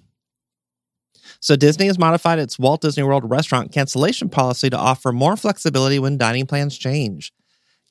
So, 1.39 1.55
Disney 1.55 1.87
has 1.87 1.97
modified 1.97 2.37
its 2.37 2.59
Walt 2.59 2.81
Disney 2.81 3.03
World 3.03 3.27
restaurant 3.27 3.71
cancellation 3.71 4.29
policy 4.29 4.69
to 4.69 4.77
offer 4.77 5.11
more 5.11 5.35
flexibility 5.35 5.97
when 5.97 6.17
dining 6.17 6.45
plans 6.45 6.77
change. 6.77 7.33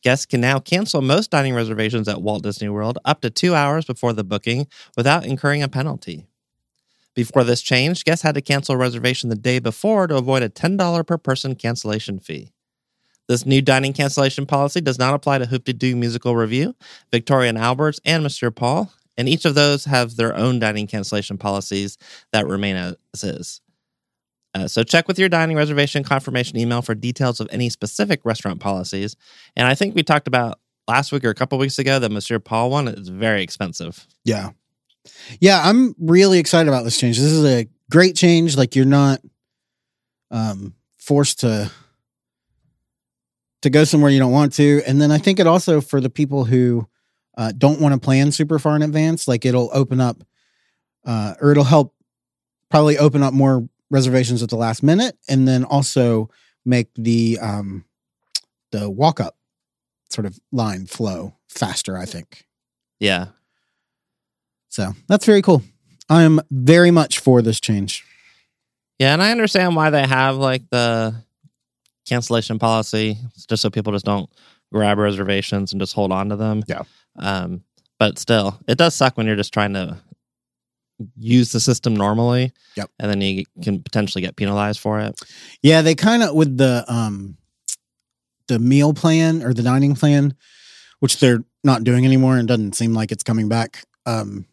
Guests 0.03 0.25
can 0.25 0.41
now 0.41 0.61
cancel 0.61 1.03
most 1.03 1.31
dining 1.31 1.55
reservations 1.55 2.09
at 2.09 2.23
Walt 2.23 2.43
Disney 2.43 2.69
World 2.69 2.99
up 3.05 3.21
to 3.21 3.31
two 3.31 3.55
hours 3.55 3.85
before 3.85 4.13
the 4.13 4.25
booking 4.25 4.67
without 4.97 5.27
incurring 5.27 5.63
a 5.63 5.69
penalty. 5.69 6.27
Before 7.15 7.45
this 7.45 7.61
change, 7.61 8.05
guests 8.05 8.23
had 8.23 8.37
to 8.37 8.41
cancel 8.41 8.77
a 8.77 8.79
reservation 8.79 9.29
the 9.29 9.37
day 9.37 9.59
before 9.59 10.07
to 10.07 10.17
avoid 10.17 10.43
a 10.43 10.49
$10 10.49 11.07
per 11.07 11.19
person 11.19 11.55
cancellation 11.55 12.19
fee. 12.19 12.53
This 13.31 13.47
new 13.47 13.63
dining 13.63 13.93
cancellation 13.93 14.45
policy 14.45 14.81
does 14.81 14.99
not 14.99 15.15
apply 15.15 15.39
to 15.39 15.47
Hoop-Dee-Doo 15.47 15.95
Musical 15.95 16.35
Revue, 16.35 16.75
Victoria 17.13 17.49
and 17.51 17.59
Albert's, 17.59 18.01
and 18.05 18.25
Monsieur 18.25 18.51
Paul, 18.51 18.93
and 19.17 19.29
each 19.29 19.45
of 19.45 19.55
those 19.55 19.85
have 19.85 20.17
their 20.17 20.37
own 20.37 20.59
dining 20.59 20.89
cancellation 20.89 21.39
policies 21.39 21.97
that 22.33 22.49
remain 22.49 22.75
as 22.75 22.97
is. 23.23 23.61
Uh, 24.53 24.67
so 24.67 24.83
check 24.83 25.07
with 25.07 25.17
your 25.17 25.29
dining 25.29 25.57
reservation 25.57 26.03
confirmation 26.03 26.59
email 26.59 26.83
for 26.83 26.93
details 26.93 27.39
of 27.39 27.47
any 27.53 27.71
specific 27.71 28.21
restaurant 28.25 28.59
policies. 28.59 29.15
And 29.55 29.69
I 29.69 29.77
think 29.77 29.95
we 29.95 30.03
talked 30.03 30.27
about 30.27 30.59
last 30.89 31.13
week 31.13 31.25
or 31.25 31.31
a 31.31 31.35
couple 31.37 31.57
weeks 31.57 31.79
ago 31.79 32.01
that 32.01 32.11
Monsieur 32.11 32.41
Paul 32.41 32.69
one 32.69 32.89
is 32.89 33.11
very 33.11 33.45
expensive. 33.45 34.09
Yeah. 34.25 34.51
Yeah, 35.39 35.61
I'm 35.63 35.95
really 36.01 36.41
excited 36.41 36.69
about 36.69 36.83
this 36.83 36.99
change. 36.99 37.17
This 37.17 37.31
is 37.31 37.45
a 37.45 37.69
great 37.93 38.17
change. 38.17 38.57
Like 38.57 38.75
you're 38.75 38.85
not 38.87 39.21
um 40.33 40.75
forced 40.99 41.41
to 41.41 41.71
to 43.63 43.71
go 43.71 43.85
somewhere 43.85 44.11
you 44.11 44.19
don't 44.19 44.33
want 44.33 44.53
to. 44.55 44.83
And 44.87 45.01
then 45.01 45.11
I 45.11 45.19
think 45.19 45.39
it 45.39 45.47
also 45.47 45.81
for 45.81 46.01
the 46.01 46.11
people 46.11 46.45
who 46.45 46.87
uh, 47.37 47.53
don't 47.57 47.81
want 47.81 47.95
to 47.95 48.01
plan 48.01 48.33
super 48.33 48.59
far 48.59 48.77
in 48.77 48.83
advance, 48.83 49.29
like 49.29 49.45
it'll 49.45 49.71
open 49.73 50.01
up 50.01 50.23
uh, 51.05 51.35
or 51.41 51.53
it'll 51.53 51.65
help 51.65 51.95
probably 52.71 52.99
open 52.99 53.23
up 53.23 53.33
more 53.35 53.69
reservations 53.91 54.43
at 54.43 54.49
the 54.49 54.57
last 54.57 54.83
minute 54.83 55.17
and 55.29 55.47
then 55.47 55.65
also 55.65 56.31
make 56.65 56.89
the 56.95 57.39
um 57.41 57.85
the 58.71 58.89
walk 58.89 59.19
up 59.19 59.37
sort 60.11 60.27
of 60.27 60.39
line 60.53 60.87
flow 60.87 61.35
faster, 61.49 61.97
I 61.97 62.05
think. 62.05 62.47
Yeah. 62.99 63.27
So 64.69 64.95
that's 65.09 65.25
very 65.25 65.43
cool. 65.43 65.63
I 66.09 66.23
am 66.23 66.41
very 66.51 66.91
much 66.91 67.19
for 67.19 67.43
this 67.43 67.61
change. 67.61 68.05
Yeah, 68.99 69.13
and 69.13 69.23
I 69.23 69.31
understand 69.31 69.75
why 69.77 69.91
they 69.91 70.07
have 70.07 70.37
like 70.37 70.69
the 70.71 71.25
cancellation 72.09 72.59
policy, 72.59 73.19
just 73.49 73.63
so 73.63 73.71
people 73.71 73.93
just 73.93 74.05
don't 74.05 74.31
grab 74.73 74.99
reservations 74.99 75.73
and 75.73 75.81
just 75.81 75.95
hold 75.95 76.13
on 76.13 76.29
to 76.29 76.37
them. 76.37 76.63
Yeah. 76.67 76.83
Um, 77.19 77.63
but 77.99 78.19
still, 78.19 78.59
it 78.67 78.79
does 78.79 78.95
suck 78.95 79.17
when 79.17 79.27
you're 79.27 79.37
just 79.37 79.53
trying 79.53 79.75
to 79.75 79.99
use 81.17 81.53
the 81.53 81.61
system 81.61 81.95
normally. 81.95 82.53
Yep. 82.77 82.91
And 82.99 83.11
then 83.11 83.21
you 83.21 83.45
can 83.63 83.83
potentially 83.83 84.23
get 84.23 84.37
penalized 84.37 84.81
for 84.81 85.01
it. 85.01 85.21
Yeah, 85.63 85.83
they 85.83 85.95
kind 85.95 86.23
of 86.23 86.35
with 86.35 86.57
the 86.57 86.85
um 86.89 87.37
the 88.49 88.59
meal 88.59 88.93
plan 88.93 89.43
or 89.43 89.55
the 89.55 89.63
dining 89.63 89.95
plan, 89.95 90.35
which 91.01 91.21
they're 91.21 91.45
not 91.63 91.85
doing 91.85 92.05
anymore 92.05 92.37
and 92.37 92.49
doesn't 92.49 92.75
seem 92.75 92.95
like 92.95 93.13
it's 93.13 93.23
coming 93.23 93.49
back. 93.49 93.85
Um 94.07 94.47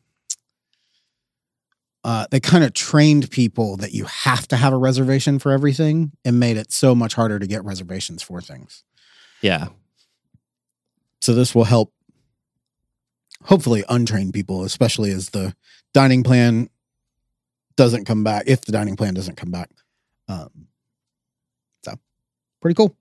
uh, 2.03 2.25
they 2.31 2.39
kind 2.39 2.63
of 2.63 2.73
trained 2.73 3.29
people 3.31 3.77
that 3.77 3.91
you 3.91 4.05
have 4.05 4.47
to 4.47 4.55
have 4.55 4.73
a 4.73 4.77
reservation 4.77 5.39
for 5.39 5.51
everything 5.51 6.11
and 6.23 6.39
made 6.39 6.57
it 6.57 6.71
so 6.71 6.95
much 6.95 7.15
harder 7.15 7.39
to 7.39 7.47
get 7.47 7.63
reservations 7.65 8.23
for 8.23 8.41
things. 8.41 8.83
Yeah. 9.41 9.67
So 11.21 11.33
this 11.33 11.53
will 11.53 11.65
help 11.65 11.91
hopefully 13.43 13.83
untrain 13.89 14.33
people, 14.33 14.63
especially 14.63 15.11
as 15.11 15.29
the 15.29 15.55
dining 15.93 16.23
plan 16.23 16.69
doesn't 17.75 18.05
come 18.05 18.23
back, 18.23 18.43
if 18.47 18.61
the 18.61 18.71
dining 18.71 18.95
plan 18.95 19.13
doesn't 19.13 19.35
come 19.35 19.51
back. 19.51 19.69
Um, 20.27 20.67
so 21.83 21.93
pretty 22.61 22.75
cool. 22.75 22.95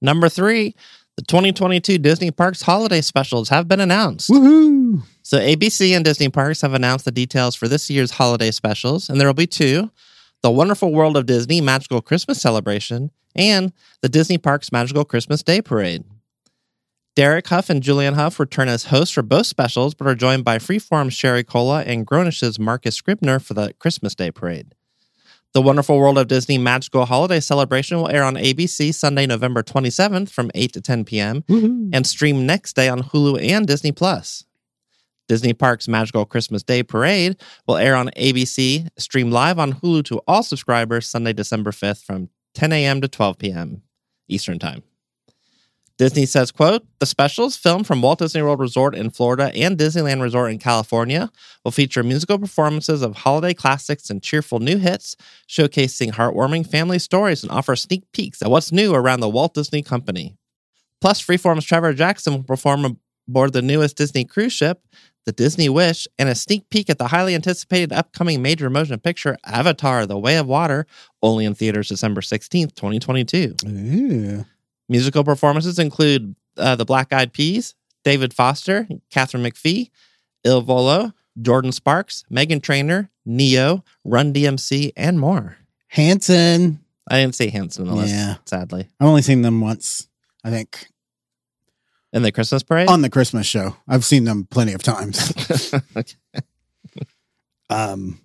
Number 0.00 0.28
three, 0.28 0.74
the 1.16 1.22
2022 1.22 1.98
Disney 1.98 2.30
Parks 2.30 2.62
holiday 2.62 3.00
specials 3.00 3.48
have 3.48 3.66
been 3.66 3.80
announced. 3.80 4.30
Woohoo! 4.30 5.02
So 5.28 5.38
ABC 5.38 5.94
and 5.94 6.06
Disney 6.06 6.30
Parks 6.30 6.62
have 6.62 6.72
announced 6.72 7.04
the 7.04 7.10
details 7.10 7.54
for 7.54 7.68
this 7.68 7.90
year's 7.90 8.12
holiday 8.12 8.50
specials, 8.50 9.10
and 9.10 9.20
there 9.20 9.28
will 9.28 9.34
be 9.34 9.46
two: 9.46 9.90
the 10.42 10.50
Wonderful 10.50 10.90
World 10.90 11.18
of 11.18 11.26
Disney 11.26 11.60
Magical 11.60 12.00
Christmas 12.00 12.40
Celebration 12.40 13.10
and 13.36 13.74
the 14.00 14.08
Disney 14.08 14.38
Parks 14.38 14.72
Magical 14.72 15.04
Christmas 15.04 15.42
Day 15.42 15.60
Parade. 15.60 16.02
Derek 17.14 17.46
Hough 17.46 17.68
and 17.68 17.82
Julianne 17.82 18.14
Hough 18.14 18.40
return 18.40 18.68
as 18.68 18.84
hosts 18.84 19.12
for 19.12 19.20
both 19.20 19.44
specials, 19.44 19.92
but 19.92 20.06
are 20.06 20.14
joined 20.14 20.46
by 20.46 20.56
Freeform's 20.56 21.12
Sherry 21.12 21.44
Cola 21.44 21.82
and 21.82 22.06
grown-ish's 22.06 22.58
Marcus 22.58 22.96
Scribner 22.96 23.38
for 23.38 23.52
the 23.52 23.74
Christmas 23.74 24.14
Day 24.14 24.30
Parade. 24.30 24.74
The 25.52 25.60
Wonderful 25.60 25.98
World 25.98 26.16
of 26.16 26.28
Disney 26.28 26.56
Magical 26.56 27.04
Holiday 27.04 27.40
Celebration 27.40 27.98
will 27.98 28.08
air 28.08 28.24
on 28.24 28.36
ABC 28.36 28.94
Sunday, 28.94 29.26
November 29.26 29.62
27th 29.62 30.30
from 30.30 30.50
8 30.54 30.72
to 30.72 30.80
10 30.80 31.04
p.m. 31.04 31.44
And 31.92 32.06
stream 32.06 32.46
next 32.46 32.76
day 32.76 32.88
on 32.88 33.02
Hulu 33.02 33.46
and 33.46 33.66
Disney 33.66 33.92
Plus. 33.92 34.46
Disney 35.28 35.52
Parks 35.52 35.86
Magical 35.86 36.24
Christmas 36.24 36.62
Day 36.62 36.82
Parade 36.82 37.36
will 37.66 37.76
air 37.76 37.94
on 37.94 38.08
ABC, 38.16 38.88
stream 38.98 39.30
live 39.30 39.58
on 39.58 39.74
Hulu 39.74 40.04
to 40.06 40.20
all 40.26 40.42
subscribers 40.42 41.08
Sunday, 41.08 41.32
December 41.32 41.70
5th 41.70 42.02
from 42.02 42.30
10 42.54 42.72
a.m. 42.72 43.00
to 43.02 43.08
12 43.08 43.38
p.m. 43.38 43.82
Eastern 44.28 44.58
Time. 44.58 44.82
Disney 45.98 46.26
says, 46.26 46.52
quote, 46.52 46.86
the 47.00 47.06
specials 47.06 47.56
filmed 47.56 47.84
from 47.84 48.00
Walt 48.02 48.20
Disney 48.20 48.40
World 48.40 48.60
Resort 48.60 48.94
in 48.94 49.10
Florida 49.10 49.50
and 49.52 49.76
Disneyland 49.76 50.22
Resort 50.22 50.52
in 50.52 50.58
California 50.58 51.28
will 51.64 51.72
feature 51.72 52.04
musical 52.04 52.38
performances 52.38 53.02
of 53.02 53.16
holiday 53.16 53.52
classics 53.52 54.08
and 54.08 54.22
cheerful 54.22 54.60
new 54.60 54.78
hits, 54.78 55.16
showcasing 55.48 56.12
heartwarming 56.12 56.64
family 56.64 57.00
stories 57.00 57.42
and 57.42 57.50
offer 57.50 57.74
sneak 57.74 58.04
peeks 58.12 58.40
at 58.42 58.50
what's 58.50 58.70
new 58.70 58.94
around 58.94 59.20
the 59.20 59.28
Walt 59.28 59.54
Disney 59.54 59.82
Company. 59.82 60.36
Plus, 61.00 61.20
Freeform's 61.20 61.64
Trevor 61.64 61.92
Jackson 61.92 62.32
will 62.32 62.44
perform 62.44 62.98
aboard 63.28 63.52
the 63.52 63.62
newest 63.62 63.96
Disney 63.96 64.24
cruise 64.24 64.52
ship, 64.52 64.80
the 65.28 65.32
Disney 65.32 65.68
Wish, 65.68 66.08
and 66.18 66.26
a 66.30 66.34
sneak 66.34 66.70
peek 66.70 66.88
at 66.88 66.96
the 66.96 67.08
highly 67.08 67.34
anticipated 67.34 67.92
upcoming 67.92 68.40
major 68.40 68.70
motion 68.70 68.98
picture, 68.98 69.36
Avatar 69.44 70.06
The 70.06 70.18
Way 70.18 70.38
of 70.38 70.46
Water, 70.46 70.86
only 71.22 71.44
in 71.44 71.54
theaters 71.54 71.88
December 71.88 72.22
16th, 72.22 72.74
2022. 72.74 73.54
Ooh. 73.66 74.44
Musical 74.88 75.24
performances 75.24 75.78
include 75.78 76.34
uh, 76.56 76.76
the 76.76 76.86
Black 76.86 77.12
Eyed 77.12 77.34
Peas, 77.34 77.74
David 78.04 78.32
Foster, 78.32 78.88
Katharine 79.10 79.42
McPhee, 79.44 79.90
Il 80.44 80.62
Volo, 80.62 81.12
Jordin 81.38 81.74
Sparks, 81.74 82.24
Meghan 82.32 82.62
Trainor, 82.62 83.10
Ne-Yo, 83.26 83.84
Run 84.04 84.32
DMC, 84.32 84.92
and 84.96 85.20
more. 85.20 85.58
Hanson. 85.88 86.80
I 87.10 87.20
didn't 87.20 87.34
see 87.34 87.50
Hanson 87.50 87.86
on 87.86 87.94
the 87.94 88.00
list, 88.00 88.14
Yeah. 88.14 88.36
sadly. 88.46 88.88
I've 88.98 89.06
only 89.06 89.20
seen 89.22 89.42
them 89.42 89.60
once. 89.60 90.08
I 90.42 90.48
think 90.50 90.88
In 92.12 92.22
the 92.22 92.32
Christmas 92.32 92.62
parade? 92.62 92.88
on 92.88 93.02
the 93.02 93.10
Christmas 93.10 93.46
show. 93.46 93.76
I've 93.86 94.04
seen 94.04 94.24
them 94.24 94.46
plenty 94.50 94.72
of 94.72 94.82
times. 94.82 95.32
Okay. 95.96 96.14
Um, 97.70 98.18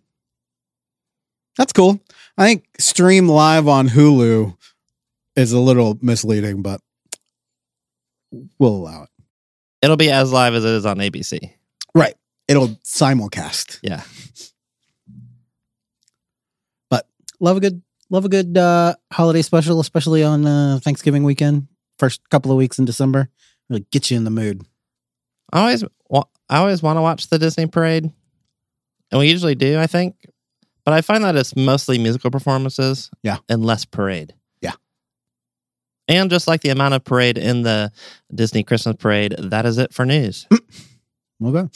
that's 1.58 1.74
cool. 1.74 2.00
I 2.38 2.46
think 2.46 2.66
stream 2.80 3.28
live 3.28 3.68
on 3.68 3.90
Hulu 3.90 4.56
is 5.36 5.52
a 5.52 5.60
little 5.60 5.98
misleading, 6.02 6.62
but 6.62 6.80
we'll 8.58 8.76
allow 8.76 9.04
it. 9.04 9.10
It'll 9.82 9.98
be 9.98 10.10
as 10.12 10.32
live 10.32 10.54
as 10.54 10.64
it 10.64 10.72
is 10.72 10.86
on 10.86 10.98
ABC. 10.98 11.52
Right. 11.94 12.16
It'll 12.48 12.70
simulcast. 12.86 13.80
Yeah. 13.84 14.04
But 16.90 17.08
love 17.42 17.58
a 17.58 17.60
good 17.60 17.82
love 18.10 18.24
a 18.26 18.30
good 18.30 18.58
uh 18.58 18.96
holiday 19.12 19.42
special, 19.42 19.80
especially 19.80 20.24
on 20.24 20.46
uh 20.46 20.80
Thanksgiving 20.82 21.24
weekend. 21.24 21.68
First 22.00 22.28
couple 22.30 22.52
of 22.52 22.58
weeks 22.58 22.80
in 22.80 22.86
December. 22.86 23.30
Really 23.74 23.88
get 23.92 24.12
you 24.12 24.18
in 24.18 24.24
the 24.24 24.30
mood. 24.30 24.62
I 25.52 25.62
always, 25.62 25.84
wa- 26.08 26.26
I 26.48 26.58
always 26.58 26.84
want 26.84 26.98
to 26.98 27.02
watch 27.02 27.30
the 27.30 27.40
Disney 27.40 27.66
parade, 27.66 28.04
and 29.12 29.20
we 29.20 29.28
usually 29.32 29.56
do, 29.56 29.80
I 29.80 29.88
think. 29.88 30.16
But 30.86 30.94
I 30.94 31.02
find 31.02 31.24
that 31.24 31.36
it's 31.36 31.56
mostly 31.56 31.98
musical 31.98 32.30
performances, 32.30 33.10
Yeah. 33.24 33.38
and 33.50 33.66
less 33.66 33.84
parade. 33.84 34.36
Yeah. 34.62 34.74
And 36.08 36.30
just 36.30 36.48
like 36.48 36.62
the 36.62 36.70
amount 36.70 36.94
of 36.94 37.04
parade 37.04 37.40
in 37.40 37.64
the 37.64 37.92
Disney 38.36 38.62
Christmas 38.64 38.96
parade, 39.00 39.34
that 39.40 39.66
is 39.66 39.80
it 39.80 39.92
for 39.94 40.06
news. 40.06 40.48
Okay. 41.44 41.68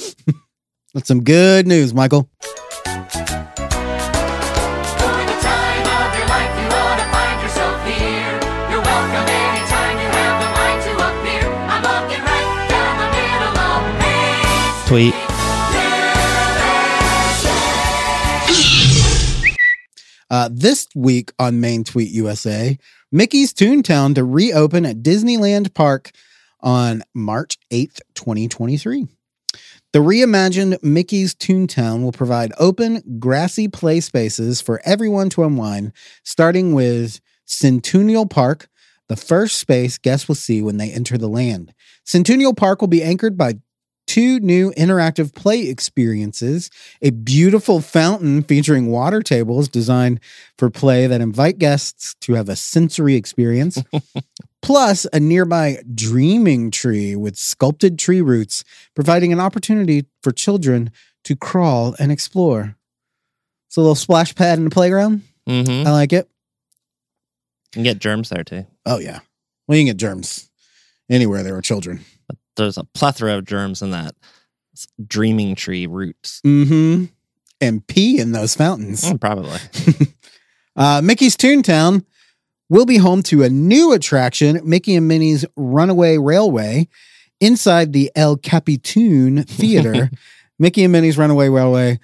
That's 0.93 1.07
some 1.09 1.23
good 1.23 1.67
news, 1.67 1.93
Michael. 1.93 2.29
Tweet. 14.87 15.13
Uh, 20.29 20.49
this 20.49 20.87
week 20.95 21.33
on 21.37 21.59
Main 21.59 21.83
Tweet 21.83 22.09
USA, 22.11 22.77
Mickey's 23.11 23.53
Toontown 23.53 24.15
to 24.15 24.23
reopen 24.23 24.85
at 24.85 25.03
Disneyland 25.03 25.73
Park 25.73 26.11
on 26.61 27.03
March 27.13 27.57
8th, 27.69 27.99
2023. 28.15 29.07
The 29.91 29.99
reimagined 29.99 30.81
Mickey's 30.81 31.35
Toontown 31.35 32.01
will 32.01 32.13
provide 32.13 32.53
open, 32.57 33.17
grassy 33.19 33.67
play 33.67 33.99
spaces 33.99 34.61
for 34.61 34.81
everyone 34.85 35.29
to 35.31 35.43
unwind, 35.43 35.91
starting 36.23 36.73
with 36.73 37.19
Centennial 37.43 38.25
Park, 38.25 38.69
the 39.09 39.15
first 39.15 39.57
space 39.57 39.97
guests 39.97 40.27
will 40.27 40.35
see 40.35 40.61
when 40.61 40.77
they 40.77 40.91
enter 40.91 41.17
the 41.17 41.29
land. 41.29 41.73
Centennial 42.03 42.53
Park 42.53 42.81
will 42.81 42.87
be 42.87 43.03
anchored 43.03 43.37
by 43.37 43.55
two 44.07 44.39
new 44.39 44.71
interactive 44.71 45.35
play 45.35 45.67
experiences 45.67 46.71
a 47.01 47.11
beautiful 47.11 47.81
fountain 47.81 48.41
featuring 48.41 48.87
water 48.87 49.21
tables 49.21 49.67
designed 49.67 50.19
for 50.57 50.69
play 50.69 51.05
that 51.05 51.21
invite 51.21 51.59
guests 51.59 52.15
to 52.21 52.33
have 52.33 52.49
a 52.49 52.55
sensory 52.55 53.15
experience, 53.15 53.83
plus 54.61 55.05
a 55.13 55.19
nearby 55.19 55.77
dreaming 55.93 56.71
tree 56.71 57.15
with 57.15 57.37
sculpted 57.37 57.99
tree 57.99 58.21
roots, 58.21 58.63
providing 58.95 59.31
an 59.31 59.39
opportunity 59.39 60.05
for 60.23 60.31
children 60.31 60.91
to 61.23 61.35
crawl 61.35 61.95
and 61.99 62.11
explore. 62.11 62.75
It's 63.67 63.77
a 63.77 63.81
little 63.81 63.95
splash 63.95 64.33
pad 64.33 64.57
in 64.57 64.63
the 64.63 64.69
playground. 64.69 65.23
Mm-hmm. 65.47 65.87
I 65.87 65.91
like 65.91 66.13
it. 66.13 66.29
You 67.67 67.73
can 67.73 67.83
get 67.83 67.99
germs 67.99 68.29
there 68.29 68.43
too. 68.43 68.65
Oh, 68.85 68.99
yeah. 68.99 69.19
Well, 69.67 69.77
you 69.77 69.85
can 69.85 69.93
get 69.93 69.97
germs 69.97 70.49
anywhere 71.09 71.43
there 71.43 71.55
are 71.55 71.61
children. 71.61 72.03
There's 72.57 72.77
a 72.77 72.83
plethora 72.83 73.37
of 73.37 73.45
germs 73.45 73.81
in 73.81 73.91
that 73.91 74.15
dreaming 75.05 75.55
tree 75.55 75.87
roots. 75.87 76.41
Mm-hmm. 76.45 77.05
And 77.59 77.87
pee 77.87 78.19
in 78.19 78.33
those 78.33 78.53
fountains. 78.53 79.03
Mm, 79.03 79.19
probably. 79.19 79.59
Uh, 80.77 81.01
Mickey's 81.03 81.35
Toontown 81.35 82.05
will 82.69 82.85
be 82.85 82.97
home 82.97 83.23
to 83.23 83.41
a 83.41 83.49
new 83.49 83.93
attraction, 83.93 84.61
Mickey 84.63 84.95
and 84.95 85.07
Minnie's 85.07 85.43
Runaway 85.55 86.19
Railway, 86.19 86.87
inside 87.41 87.93
the 87.93 88.11
El 88.15 88.37
Capitan 88.37 89.43
Theater. 89.43 90.11
Mickey 90.59 90.83
and 90.83 90.91
Minnie's 90.91 91.17
Runaway 91.17 91.49
Railway 91.49 91.99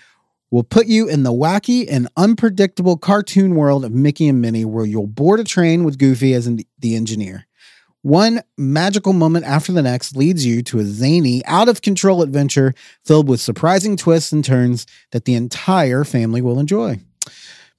will 0.51 0.63
put 0.63 0.87
you 0.87 1.07
in 1.07 1.23
the 1.23 1.31
wacky 1.31 1.85
and 1.89 2.07
unpredictable 2.17 2.97
cartoon 2.97 3.55
world 3.55 3.83
of 3.85 3.91
Mickey 3.91 4.27
and 4.27 4.41
Minnie, 4.41 4.65
where 4.65 4.85
you'll 4.85 5.07
board 5.07 5.39
a 5.39 5.43
train 5.43 5.83
with 5.83 5.97
Goofy 5.97 6.33
as 6.33 6.49
the 6.79 6.95
engineer. 6.95 7.45
One 8.03 8.41
magical 8.57 9.13
moment 9.13 9.45
after 9.45 9.71
the 9.71 9.81
next 9.81 10.17
leads 10.17 10.45
you 10.45 10.61
to 10.63 10.79
a 10.79 10.85
zany, 10.85 11.43
out 11.45 11.69
of 11.69 11.81
control 11.81 12.21
adventure 12.21 12.73
filled 13.05 13.29
with 13.29 13.39
surprising 13.39 13.95
twists 13.95 14.33
and 14.33 14.43
turns 14.43 14.85
that 15.11 15.23
the 15.23 15.35
entire 15.35 16.03
family 16.03 16.41
will 16.41 16.59
enjoy. 16.59 16.99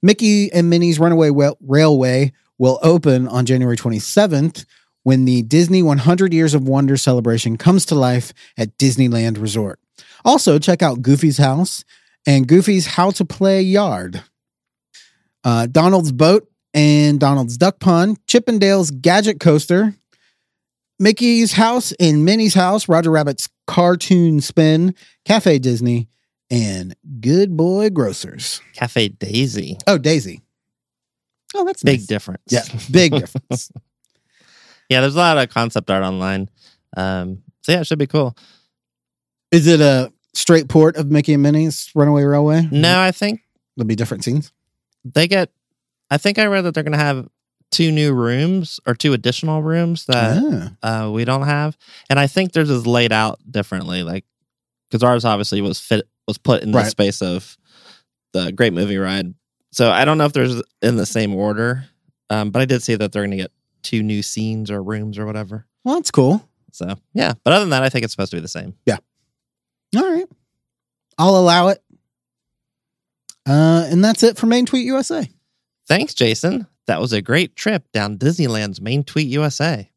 Mickey 0.01 0.51
and 0.51 0.67
Minnie's 0.67 0.99
Runaway 0.99 1.29
Railway 1.61 2.33
will 2.57 2.79
open 2.81 3.27
on 3.27 3.45
January 3.45 3.77
27th 3.77 4.65
when 5.03 5.25
the 5.25 5.43
Disney 5.43 5.83
100 5.83 6.33
Years 6.33 6.55
of 6.55 6.67
Wonder 6.67 6.97
celebration 6.97 7.55
comes 7.55 7.85
to 7.85 7.95
life 7.95 8.33
at 8.57 8.75
Disneyland 8.79 9.39
Resort. 9.39 9.79
Also, 10.23 10.57
check 10.57 10.81
out 10.81 11.03
Goofy's 11.03 11.37
House 11.37 11.85
and 12.25 12.47
Goofy's 12.47 12.87
How 12.87 13.11
to 13.11 13.25
Play 13.25 13.61
Yard. 13.61 14.23
Uh, 15.43 15.67
Donald's 15.67 16.11
Boat 16.11 16.49
and 16.73 17.19
Donald's 17.19 17.57
Duck 17.57 17.79
Pond, 17.79 18.17
Chip 18.25 18.49
'n' 18.49 18.57
Dale's 18.57 18.89
Gadget 18.89 19.39
Coaster, 19.39 19.93
Mickey's 20.99 21.53
House 21.53 21.91
and 21.99 22.23
Minnie's 22.25 22.53
House, 22.53 22.87
Roger 22.87 23.11
Rabbit's 23.11 23.49
Cartoon 23.67 24.39
Spin, 24.41 24.95
Cafe 25.25 25.59
Disney, 25.59 26.07
and 26.49 26.95
Good 27.19 27.57
Boy 27.57 27.89
Grocers. 27.89 28.61
Cafe 28.73 29.09
Daisy. 29.09 29.77
Oh, 29.87 29.97
Daisy. 29.97 30.41
Oh, 31.55 31.65
that's 31.65 31.83
Big 31.83 31.99
nice. 32.01 32.07
difference. 32.07 32.41
Yeah, 32.49 32.63
big 32.91 33.11
difference. 33.19 33.71
Yeah, 34.89 35.01
there's 35.01 35.15
a 35.15 35.19
lot 35.19 35.37
of 35.37 35.49
concept 35.49 35.89
art 35.89 36.03
online. 36.03 36.49
Um, 36.95 37.41
so 37.61 37.71
yeah, 37.71 37.81
it 37.81 37.87
should 37.87 37.99
be 37.99 38.07
cool. 38.07 38.37
Is 39.51 39.67
it 39.67 39.81
a 39.81 40.11
straight 40.33 40.67
port 40.69 40.95
of 40.97 41.09
Mickey 41.11 41.33
and 41.33 41.43
Minnie's 41.43 41.89
Runaway 41.95 42.23
Railway? 42.23 42.67
No, 42.71 42.99
I 42.99 43.11
think 43.11 43.41
There'll 43.75 43.87
be 43.87 43.95
different 43.95 44.23
scenes. 44.23 44.51
they 45.03 45.27
get. 45.27 45.49
I 46.09 46.17
think 46.17 46.37
I 46.39 46.45
read 46.45 46.61
that 46.61 46.73
they're 46.73 46.83
going 46.83 46.91
to 46.93 46.97
have 46.97 47.27
two 47.71 47.91
new 47.91 48.13
rooms 48.13 48.79
or 48.85 48.93
two 48.93 49.13
additional 49.13 49.61
rooms 49.61 50.05
that 50.05 50.75
Ah, 50.83 51.05
uh, 51.05 51.11
we 51.11 51.25
don't 51.25 51.43
have, 51.43 51.77
and 52.09 52.19
I 52.19 52.27
think 52.27 52.51
theirs 52.53 52.69
is 52.69 52.85
laid 52.87 53.11
out 53.11 53.39
differently. 53.49 54.03
Like 54.03 54.25
because 54.89 55.03
ours 55.03 55.25
obviously 55.25 55.61
was 55.61 55.79
fit 55.79 56.07
was 56.27 56.37
put 56.37 56.63
in 56.63 56.71
the 56.71 56.83
space 56.89 57.21
of 57.21 57.57
the 58.33 58.51
Great 58.51 58.73
Movie 58.73 58.97
Ride. 58.97 59.33
So 59.71 59.91
I 59.91 60.05
don't 60.05 60.17
know 60.17 60.25
if 60.25 60.33
there's 60.33 60.61
in 60.81 60.95
the 60.95 61.05
same 61.05 61.35
order, 61.35 61.83
um, 62.29 62.51
but 62.51 62.61
I 62.61 62.65
did 62.65 62.81
see 62.81 62.95
that 62.95 63.11
they're 63.11 63.23
going 63.23 63.31
to 63.31 63.37
get 63.37 63.51
two 63.83 64.01
new 64.03 64.21
scenes 64.23 64.71
or 64.71 64.81
rooms 64.81 65.17
or 65.19 65.25
whatever. 65.25 65.65
well, 65.83 65.95
that's 65.95 66.11
cool. 66.11 66.47
So 66.71 66.95
yeah, 67.13 67.33
but 67.43 67.53
other 67.53 67.61
than 67.61 67.69
that, 67.71 67.83
I 67.83 67.89
think 67.89 68.03
it's 68.03 68.13
supposed 68.13 68.31
to 68.31 68.37
be 68.37 68.41
the 68.41 68.47
same. 68.47 68.75
Yeah. 68.85 68.97
All 69.95 70.11
right. 70.11 70.25
I'll 71.17 71.37
allow 71.37 71.69
it. 71.69 71.81
Uh, 73.47 73.87
and 73.89 74.03
that's 74.03 74.23
it 74.23 74.37
for 74.37 74.45
Main 74.47 74.65
Tweet 74.65 74.85
USA. 74.85 75.29
Thanks, 75.87 76.13
Jason. 76.13 76.67
That 76.87 77.01
was 77.01 77.13
a 77.13 77.21
great 77.21 77.55
trip 77.55 77.91
down 77.91 78.17
Disneyland's 78.17 78.79
Main 78.79 79.03
Tweet 79.03 79.27
USA. 79.27 79.89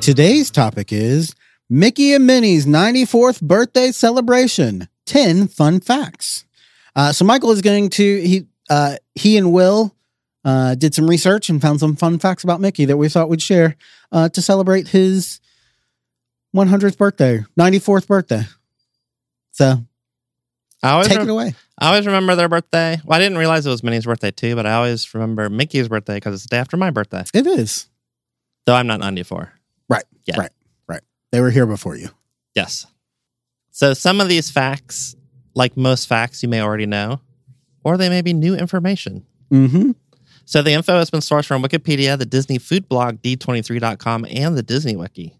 Today's 0.00 0.50
topic 0.50 0.92
is 0.92 1.34
Mickey 1.68 2.14
and 2.14 2.26
Minnie's 2.26 2.64
94th 2.66 3.42
birthday 3.42 3.92
celebration 3.92 4.88
10 5.06 5.48
fun 5.48 5.80
facts. 5.80 6.44
Uh, 6.96 7.12
so 7.12 7.24
Michael 7.24 7.50
is 7.50 7.60
going 7.60 7.90
to, 7.90 8.20
he, 8.20 8.46
uh, 8.70 8.96
he 9.14 9.36
and 9.36 9.52
Will 9.52 9.94
uh, 10.44 10.74
did 10.74 10.94
some 10.94 11.08
research 11.08 11.48
and 11.48 11.60
found 11.60 11.80
some 11.80 11.96
fun 11.96 12.18
facts 12.18 12.44
about 12.44 12.60
Mickey 12.60 12.86
that 12.86 12.96
we 12.96 13.08
thought 13.08 13.28
we'd 13.28 13.42
share 13.42 13.76
uh, 14.12 14.28
to 14.30 14.40
celebrate 14.40 14.88
his 14.88 15.40
100th 16.66 16.98
birthday, 16.98 17.44
94th 17.58 18.06
birthday. 18.06 18.42
So 19.52 19.84
I 20.82 20.90
always, 20.90 21.08
take 21.08 21.18
rem- 21.18 21.28
it 21.28 21.32
away. 21.32 21.54
I 21.78 21.88
always 21.88 22.06
remember 22.06 22.34
their 22.34 22.48
birthday. 22.48 23.00
Well, 23.04 23.16
I 23.18 23.22
didn't 23.22 23.38
realize 23.38 23.66
it 23.66 23.70
was 23.70 23.82
Minnie's 23.82 24.04
birthday 24.04 24.30
too, 24.30 24.56
but 24.56 24.66
I 24.66 24.74
always 24.74 25.12
remember 25.14 25.48
Mickey's 25.48 25.88
birthday 25.88 26.16
because 26.16 26.34
it's 26.34 26.44
the 26.44 26.48
day 26.48 26.58
after 26.58 26.76
my 26.76 26.90
birthday. 26.90 27.24
It 27.32 27.46
is. 27.46 27.88
Though 28.66 28.74
I'm 28.74 28.86
not 28.86 29.00
94. 29.00 29.52
Right. 29.88 30.04
Yeah. 30.26 30.40
Right. 30.40 30.50
Right. 30.88 31.02
They 31.32 31.40
were 31.40 31.50
here 31.50 31.66
before 31.66 31.96
you. 31.96 32.10
Yes. 32.54 32.86
So 33.70 33.94
some 33.94 34.20
of 34.20 34.28
these 34.28 34.50
facts, 34.50 35.16
like 35.54 35.76
most 35.76 36.08
facts, 36.08 36.42
you 36.42 36.48
may 36.48 36.60
already 36.60 36.86
know, 36.86 37.20
or 37.84 37.96
they 37.96 38.08
may 38.08 38.22
be 38.22 38.32
new 38.32 38.54
information. 38.54 39.24
Mm-hmm. 39.52 39.92
So 40.44 40.62
the 40.62 40.72
info 40.72 40.98
has 40.98 41.10
been 41.10 41.20
sourced 41.20 41.46
from 41.46 41.62
Wikipedia, 41.62 42.18
the 42.18 42.26
Disney 42.26 42.58
food 42.58 42.88
blog, 42.88 43.22
D23.com, 43.22 44.26
and 44.30 44.56
the 44.56 44.62
Disney 44.62 44.96
Wiki. 44.96 45.37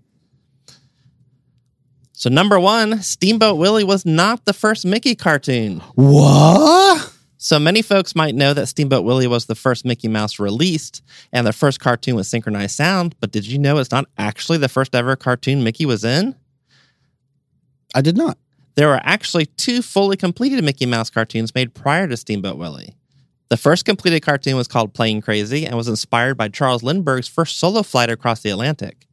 So 2.18 2.28
number 2.28 2.58
one, 2.58 3.00
Steamboat 3.00 3.58
Willie 3.58 3.84
was 3.84 4.04
not 4.04 4.44
the 4.44 4.52
first 4.52 4.84
Mickey 4.84 5.14
cartoon. 5.14 5.78
What? 5.94 7.12
So 7.36 7.60
many 7.60 7.80
folks 7.80 8.16
might 8.16 8.34
know 8.34 8.52
that 8.54 8.66
Steamboat 8.66 9.04
Willie 9.04 9.28
was 9.28 9.46
the 9.46 9.54
first 9.54 9.84
Mickey 9.84 10.08
Mouse 10.08 10.40
released 10.40 11.00
and 11.32 11.46
the 11.46 11.52
first 11.52 11.78
cartoon 11.78 12.16
with 12.16 12.26
synchronized 12.26 12.74
sound, 12.74 13.14
but 13.20 13.30
did 13.30 13.46
you 13.46 13.56
know 13.56 13.78
it's 13.78 13.92
not 13.92 14.06
actually 14.18 14.58
the 14.58 14.68
first 14.68 14.96
ever 14.96 15.14
cartoon 15.14 15.62
Mickey 15.62 15.86
was 15.86 16.02
in? 16.02 16.34
I 17.94 18.00
did 18.00 18.16
not. 18.16 18.36
There 18.74 18.88
were 18.88 19.00
actually 19.04 19.46
two 19.46 19.80
fully 19.80 20.16
completed 20.16 20.64
Mickey 20.64 20.86
Mouse 20.86 21.10
cartoons 21.10 21.54
made 21.54 21.72
prior 21.72 22.08
to 22.08 22.16
Steamboat 22.16 22.58
Willie. 22.58 22.96
The 23.48 23.56
first 23.56 23.84
completed 23.84 24.22
cartoon 24.22 24.56
was 24.56 24.66
called 24.66 24.92
Plane 24.92 25.22
Crazy 25.22 25.66
and 25.66 25.76
was 25.76 25.86
inspired 25.86 26.36
by 26.36 26.48
Charles 26.48 26.82
Lindbergh's 26.82 27.28
first 27.28 27.60
solo 27.60 27.84
flight 27.84 28.10
across 28.10 28.40
the 28.40 28.50
Atlantic. 28.50 29.07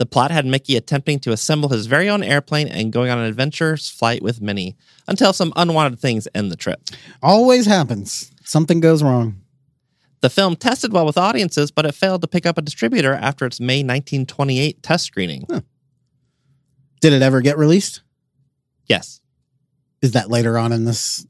The 0.00 0.06
plot 0.06 0.30
had 0.30 0.46
Mickey 0.46 0.78
attempting 0.78 1.20
to 1.20 1.32
assemble 1.32 1.68
his 1.68 1.84
very 1.84 2.08
own 2.08 2.22
airplane 2.22 2.68
and 2.68 2.90
going 2.90 3.10
on 3.10 3.18
an 3.18 3.26
adventurous 3.26 3.90
flight 3.90 4.22
with 4.22 4.40
Minnie 4.40 4.74
until 5.06 5.34
some 5.34 5.52
unwanted 5.56 6.00
things 6.00 6.26
end 6.34 6.50
the 6.50 6.56
trip. 6.56 6.80
Always 7.22 7.66
happens. 7.66 8.32
Something 8.42 8.80
goes 8.80 9.02
wrong. 9.02 9.42
The 10.22 10.30
film 10.30 10.56
tested 10.56 10.94
well 10.94 11.04
with 11.04 11.18
audiences, 11.18 11.70
but 11.70 11.84
it 11.84 11.94
failed 11.94 12.22
to 12.22 12.28
pick 12.28 12.46
up 12.46 12.56
a 12.56 12.62
distributor 12.62 13.12
after 13.12 13.44
its 13.44 13.60
May 13.60 13.80
1928 13.80 14.82
test 14.82 15.04
screening. 15.04 15.44
Did 17.02 17.12
it 17.12 17.20
ever 17.20 17.42
get 17.42 17.58
released? 17.58 18.00
Yes. 18.86 19.20
Is 20.00 20.12
that 20.12 20.30
later 20.30 20.56
on 20.56 20.72
in 20.72 20.86
this 20.86 21.26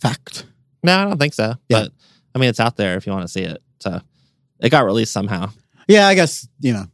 fact? 0.00 0.46
No, 0.84 0.96
I 0.96 1.04
don't 1.06 1.18
think 1.18 1.34
so. 1.34 1.56
Yeah. 1.68 1.80
But 1.80 1.92
I 2.36 2.38
mean, 2.38 2.50
it's 2.50 2.60
out 2.60 2.76
there 2.76 2.96
if 2.96 3.04
you 3.04 3.12
want 3.12 3.24
to 3.24 3.32
see 3.32 3.42
it. 3.42 3.60
So 3.80 4.00
it 4.60 4.70
got 4.70 4.84
released 4.84 5.12
somehow. 5.12 5.50
Yeah, 5.88 6.06
I 6.06 6.14
guess, 6.14 6.46
you 6.60 6.72
know, 6.72 6.86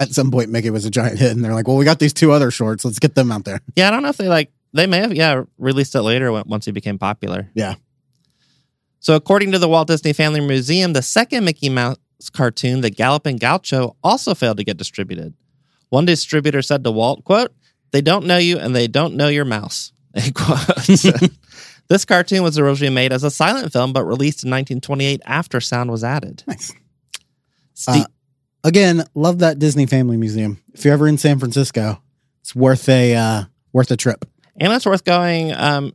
at 0.00 0.10
some 0.10 0.30
point 0.30 0.50
Mickey 0.50 0.70
was 0.70 0.84
a 0.84 0.90
giant 0.90 1.18
hit 1.18 1.32
and 1.32 1.44
they're 1.44 1.54
like, 1.54 1.66
well, 1.66 1.76
we 1.76 1.84
got 1.84 1.98
these 1.98 2.12
two 2.12 2.32
other 2.32 2.50
shorts. 2.50 2.84
Let's 2.84 2.98
get 2.98 3.14
them 3.14 3.32
out 3.32 3.44
there. 3.44 3.60
Yeah, 3.76 3.88
I 3.88 3.90
don't 3.90 4.02
know 4.02 4.08
if 4.10 4.16
they 4.16 4.28
like, 4.28 4.50
they 4.72 4.86
may 4.86 4.98
have, 4.98 5.14
yeah, 5.14 5.42
released 5.58 5.94
it 5.94 6.02
later 6.02 6.30
when- 6.32 6.44
once 6.46 6.66
he 6.66 6.72
became 6.72 6.98
popular. 6.98 7.48
Yeah. 7.54 7.74
So 9.00 9.14
according 9.14 9.52
to 9.52 9.58
the 9.58 9.68
Walt 9.68 9.88
Disney 9.88 10.12
Family 10.12 10.40
Museum, 10.40 10.92
the 10.92 11.02
second 11.02 11.44
Mickey 11.44 11.68
Mouse 11.68 11.96
cartoon, 12.32 12.80
The 12.80 12.90
Galloping 12.90 13.36
Gaucho, 13.36 13.96
also 14.02 14.34
failed 14.34 14.56
to 14.58 14.64
get 14.64 14.76
distributed. 14.76 15.34
One 15.90 16.04
distributor 16.04 16.60
said 16.62 16.82
to 16.84 16.90
Walt, 16.90 17.24
quote, 17.24 17.52
they 17.92 18.00
don't 18.00 18.26
know 18.26 18.38
you 18.38 18.58
and 18.58 18.74
they 18.74 18.88
don't 18.88 19.14
know 19.14 19.28
your 19.28 19.44
mouse. 19.44 19.92
End 20.14 20.34
quote. 20.34 20.58
This 21.88 22.04
cartoon 22.04 22.42
was 22.42 22.58
originally 22.58 22.92
made 22.92 23.12
as 23.12 23.22
a 23.22 23.30
silent 23.30 23.72
film, 23.72 23.92
but 23.92 24.04
released 24.04 24.42
in 24.42 24.50
1928 24.50 25.20
after 25.24 25.60
sound 25.60 25.88
was 25.88 26.02
added. 26.02 26.42
Nice. 26.48 26.72
Ste- 27.74 27.88
Uh, 27.88 28.04
Again, 28.66 29.04
love 29.14 29.38
that 29.38 29.60
Disney 29.60 29.86
Family 29.86 30.16
Museum. 30.16 30.60
If 30.74 30.84
you're 30.84 30.92
ever 30.92 31.06
in 31.06 31.18
San 31.18 31.38
Francisco, 31.38 32.02
it's 32.40 32.52
worth 32.52 32.88
a 32.88 33.14
uh, 33.14 33.44
worth 33.72 33.92
a 33.92 33.96
trip. 33.96 34.24
and 34.56 34.72
it's 34.72 34.84
worth 34.84 35.04
going. 35.04 35.52
Um, 35.52 35.92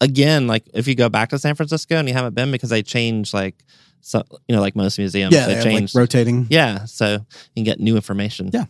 again, 0.00 0.48
like 0.48 0.64
if 0.74 0.88
you 0.88 0.96
go 0.96 1.08
back 1.08 1.28
to 1.28 1.38
San 1.38 1.54
Francisco 1.54 1.94
and 1.96 2.08
you 2.08 2.14
haven't 2.14 2.34
been 2.34 2.50
because 2.50 2.70
they 2.70 2.82
change 2.82 3.32
like 3.32 3.54
so 4.00 4.24
you 4.48 4.56
know, 4.56 4.60
like 4.60 4.74
most 4.74 4.98
museums, 4.98 5.32
yeah, 5.32 5.46
they 5.46 5.54
they 5.54 5.72
have, 5.72 5.82
like, 5.82 5.94
rotating. 5.94 6.48
yeah, 6.50 6.86
so 6.86 7.12
you 7.12 7.18
can 7.54 7.62
get 7.62 7.78
new 7.78 7.94
information. 7.94 8.50
Yeah. 8.52 8.64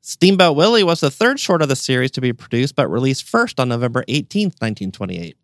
Steamboat 0.00 0.56
Willie 0.56 0.84
was 0.84 1.00
the 1.00 1.10
third 1.10 1.38
short 1.38 1.60
of 1.60 1.68
the 1.68 1.76
series 1.76 2.10
to 2.12 2.22
be 2.22 2.32
produced, 2.32 2.74
but 2.74 2.88
released 2.88 3.28
first 3.28 3.60
on 3.60 3.68
November 3.68 4.02
18th, 4.08 4.56
1928. 4.62 5.36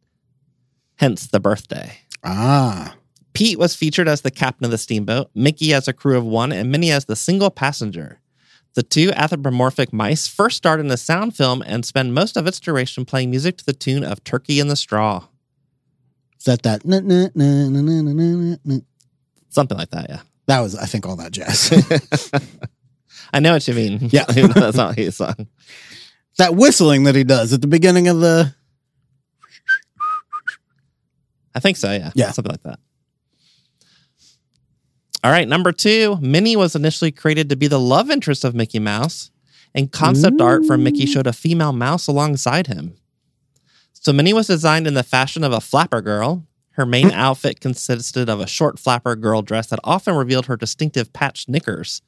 Hence 0.97 1.27
the 1.27 1.41
birthday. 1.41 1.99
Ah, 2.25 2.95
Pete 3.35 3.59
was 3.59 3.75
featured 3.75 4.09
as 4.09 4.23
the 4.23 4.31
captain 4.31 4.65
of 4.65 4.71
the 4.71 4.79
steamboat, 4.79 5.29
Mickey 5.35 5.75
as 5.75 5.89
a 5.89 5.93
crew 5.93 6.17
of 6.17 6.25
one, 6.25 6.53
and 6.53 6.71
Minnie 6.71 6.93
as 6.93 7.05
the 7.05 7.17
single 7.17 7.51
passenger. 7.51 8.21
The 8.75 8.83
two 8.83 9.13
anthropomorphic 9.13 9.93
mice 9.93 10.27
first 10.27 10.57
start 10.57 10.81
in 10.81 10.91
a 10.91 10.97
sound 10.97 11.37
film 11.37 11.63
and 11.67 11.85
spend 11.85 12.15
most 12.15 12.37
of 12.37 12.47
its 12.47 12.59
duration 12.59 13.05
playing 13.05 13.31
music 13.31 13.57
to 13.59 13.67
the 13.67 13.73
tune 13.73 14.05
of 14.05 14.23
Turkey 14.25 14.61
in 14.61 14.69
the 14.69 14.77
Straw. 14.77 15.25
Is 16.39 16.45
that 16.45 16.63
that? 16.63 16.83
Something 19.51 19.79
like 19.79 19.91
that, 19.91 20.07
yeah. 20.09 20.21
That 20.47 20.61
was, 20.61 20.77
I 20.77 20.87
think, 20.87 21.07
all 21.07 21.17
that 21.17 21.33
jazz. 21.33 21.73
I 23.33 23.41
know 23.41 23.53
what 23.53 23.67
you 23.67 23.75
mean. 23.75 24.09
Yeah. 24.13 24.25
Even 24.37 24.51
that's 24.51 24.77
not 24.77 24.97
his 24.97 25.17
song. 25.17 25.49
That 26.39 26.55
whistling 26.55 27.05
that 27.05 27.15
he 27.15 27.25
does 27.25 27.53
at 27.53 27.61
the 27.61 27.67
beginning 27.67 28.09
of 28.09 28.21
the. 28.21 28.55
I 31.55 31.61
think 31.61 31.77
so, 31.77 31.93
yeah. 31.93 32.11
Yeah. 32.15 32.33
Something 32.33 32.53
like 32.53 32.63
that. 32.65 32.79
All 35.25 35.31
right, 35.31 35.49
number 35.49 35.73
two, 35.73 36.19
Minnie 36.21 36.55
was 36.55 36.77
initially 36.77 37.11
created 37.11 37.49
to 37.49 37.57
be 37.57 37.67
the 37.67 37.81
love 37.81 38.11
interest 38.11 38.45
of 38.45 38.55
Mickey 38.55 38.79
Mouse, 38.79 39.31
and 39.75 39.91
concept 39.91 40.39
art 40.39 40.67
for 40.67 40.77
Mickey 40.77 41.07
showed 41.07 41.27
a 41.27 41.33
female 41.33 41.73
mouse 41.73 42.07
alongside 42.07 42.67
him. 42.67 42.95
So 43.95 44.13
Minnie 44.13 44.35
was 44.35 44.49
designed 44.49 44.87
in 44.87 44.93
the 44.93 45.03
fashion 45.03 45.43
of 45.43 45.51
a 45.51 45.63
flapper 45.63 46.03
girl. 46.03 46.47
Her 46.73 46.85
main 46.85 47.09
hmm. 47.09 47.15
outfit 47.15 47.61
consisted 47.61 48.29
of 48.29 48.39
a 48.39 48.47
short 48.47 48.79
flapper 48.79 49.17
girl 49.17 49.41
dress 49.41 49.69
that 49.69 49.81
often 49.83 50.15
revealed 50.15 50.45
her 50.45 50.59
distinctive 50.59 51.11
patched 51.15 51.49
knickers. 51.49 52.03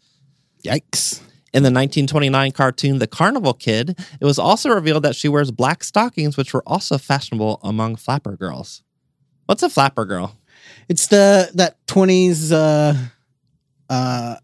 Yikes! 0.62 1.20
In 1.55 1.62
the 1.62 1.68
1929 1.68 2.52
cartoon 2.52 2.98
The 2.98 3.07
Carnival 3.07 3.55
Kid, 3.55 3.98
it 4.20 4.26
was 4.26 4.38
also 4.38 4.68
revealed 4.68 5.05
that 5.05 5.16
she 5.16 5.31
wears 5.31 5.50
black 5.50 5.85
stockings, 5.85 6.37
which 6.37 6.52
were 6.52 6.62
also 6.66 6.98
fashionable 6.98 7.61
among 7.62 7.96
flapper 7.96 8.37
girls. 8.37 8.83
What's 9.46 9.62
a 9.62 9.70
flapper 9.70 10.05
girl? 10.05 10.37
It's 10.88 11.07
the 11.09 11.51
that 11.55 11.85
twenties. 11.87 12.53
uh 12.53 12.94
uh 13.90 14.37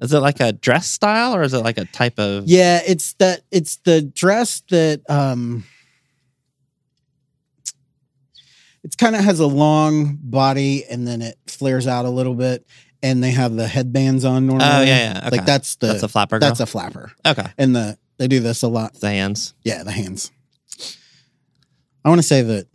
Is 0.00 0.12
it 0.12 0.18
like 0.20 0.40
a 0.40 0.52
dress 0.52 0.86
style 0.86 1.34
or 1.34 1.42
is 1.42 1.54
it 1.54 1.58
like 1.58 1.78
a 1.78 1.84
type 1.84 2.18
of? 2.18 2.46
Yeah, 2.46 2.80
it's 2.86 3.14
that. 3.14 3.42
It's 3.50 3.76
the 3.76 4.02
dress 4.02 4.62
that. 4.70 5.02
um 5.08 5.64
It's 8.84 8.96
kind 8.96 9.16
of 9.16 9.24
has 9.24 9.40
a 9.40 9.46
long 9.46 10.18
body 10.20 10.84
and 10.84 11.08
then 11.08 11.22
it 11.22 11.38
flares 11.46 11.86
out 11.86 12.04
a 12.04 12.10
little 12.10 12.34
bit, 12.34 12.66
and 13.02 13.24
they 13.24 13.30
have 13.30 13.56
the 13.56 13.66
headbands 13.66 14.26
on 14.26 14.46
normally. 14.46 14.66
Oh 14.66 14.82
yeah, 14.82 15.14
yeah. 15.14 15.20
Okay. 15.26 15.36
Like 15.38 15.46
that's 15.46 15.76
the 15.76 15.86
that's 15.86 16.02
a 16.02 16.08
flapper 16.08 16.38
girl. 16.38 16.48
that's 16.50 16.60
a 16.60 16.66
flapper, 16.66 17.10
okay. 17.26 17.46
and 17.56 17.74
the 17.74 17.96
they 18.18 18.28
do 18.28 18.40
this 18.40 18.62
a 18.62 18.68
lot. 18.68 18.92
The 18.94 19.08
hands. 19.08 19.54
Yeah, 19.62 19.84
the 19.84 19.90
hands. 19.90 20.30
I 22.04 22.10
want 22.10 22.18
to 22.18 22.26
say 22.26 22.42
that 22.42 22.66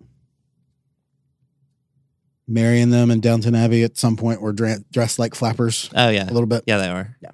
Mary 2.50 2.82
and 2.82 2.92
them 2.92 3.12
in 3.12 3.22
Downton 3.22 3.54
Abbey 3.56 3.84
at 3.84 3.98
some 3.98 4.18
point 4.18 4.42
were 4.42 4.52
dra- 4.52 4.80
dressed 4.92 5.20
like 5.20 5.36
flappers 5.36 5.90
Oh 5.96 6.10
yeah, 6.10 6.24
a 6.26 6.34
little 6.34 6.48
bit. 6.48 6.64
yeah 6.66 6.78
they 6.78 6.88
are. 6.90 7.16
Yeah. 7.22 7.30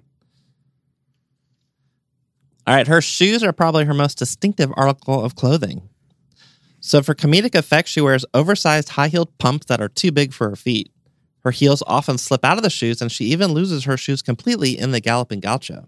All 2.68 2.76
right, 2.76 2.88
her 2.88 3.02
shoes 3.02 3.44
are 3.44 3.54
probably 3.54 3.86
her 3.86 3.94
most 3.94 4.18
distinctive 4.18 4.72
article 4.76 5.24
of 5.24 5.36
clothing. 5.36 5.88
So 6.80 7.02
for 7.02 7.14
comedic 7.16 7.56
effect, 7.56 7.88
she 7.88 8.02
wears 8.02 8.26
oversized 8.34 8.90
high-heeled 8.90 9.38
pumps 9.38 9.68
that 9.68 9.82
are 9.82 9.90
too 9.90 10.12
big 10.12 10.34
for 10.34 10.50
her 10.50 10.56
feet. 10.56 10.92
Her 11.44 11.52
heels 11.52 11.84
often 11.86 12.18
slip 12.18 12.44
out 12.44 12.58
of 12.58 12.64
the 12.64 12.70
shoes, 12.72 13.02
and 13.02 13.12
she 13.12 13.26
even 13.26 13.54
loses 13.54 13.84
her 13.84 13.98
shoes 13.98 14.22
completely 14.24 14.78
in 14.78 14.92
the 14.92 15.00
galloping 15.00 15.40
gaucho. 15.40 15.88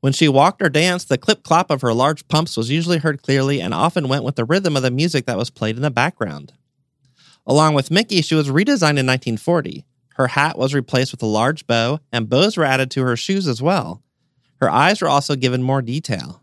When 0.00 0.12
she 0.12 0.28
walked 0.28 0.62
or 0.62 0.68
danced, 0.68 1.08
the 1.08 1.18
clip 1.18 1.42
clop 1.42 1.70
of 1.70 1.80
her 1.82 1.92
large 1.94 2.28
pumps 2.28 2.56
was 2.56 2.70
usually 2.70 2.98
heard 2.98 3.22
clearly 3.22 3.60
and 3.60 3.72
often 3.74 4.08
went 4.08 4.24
with 4.24 4.36
the 4.36 4.44
rhythm 4.44 4.76
of 4.76 4.82
the 4.82 4.90
music 4.90 5.26
that 5.26 5.36
was 5.38 5.50
played 5.50 5.76
in 5.76 5.82
the 5.82 5.90
background. 5.90 6.52
Along 7.50 7.74
with 7.74 7.90
Mickey, 7.90 8.22
she 8.22 8.36
was 8.36 8.48
redesigned 8.48 8.96
in 8.96 9.06
1940. 9.06 9.84
Her 10.14 10.28
hat 10.28 10.56
was 10.56 10.72
replaced 10.72 11.10
with 11.10 11.20
a 11.20 11.26
large 11.26 11.66
bow, 11.66 11.98
and 12.12 12.28
bows 12.28 12.56
were 12.56 12.64
added 12.64 12.92
to 12.92 13.02
her 13.02 13.16
shoes 13.16 13.48
as 13.48 13.60
well. 13.60 14.04
Her 14.60 14.70
eyes 14.70 15.02
were 15.02 15.08
also 15.08 15.34
given 15.34 15.60
more 15.60 15.82
detail. 15.82 16.42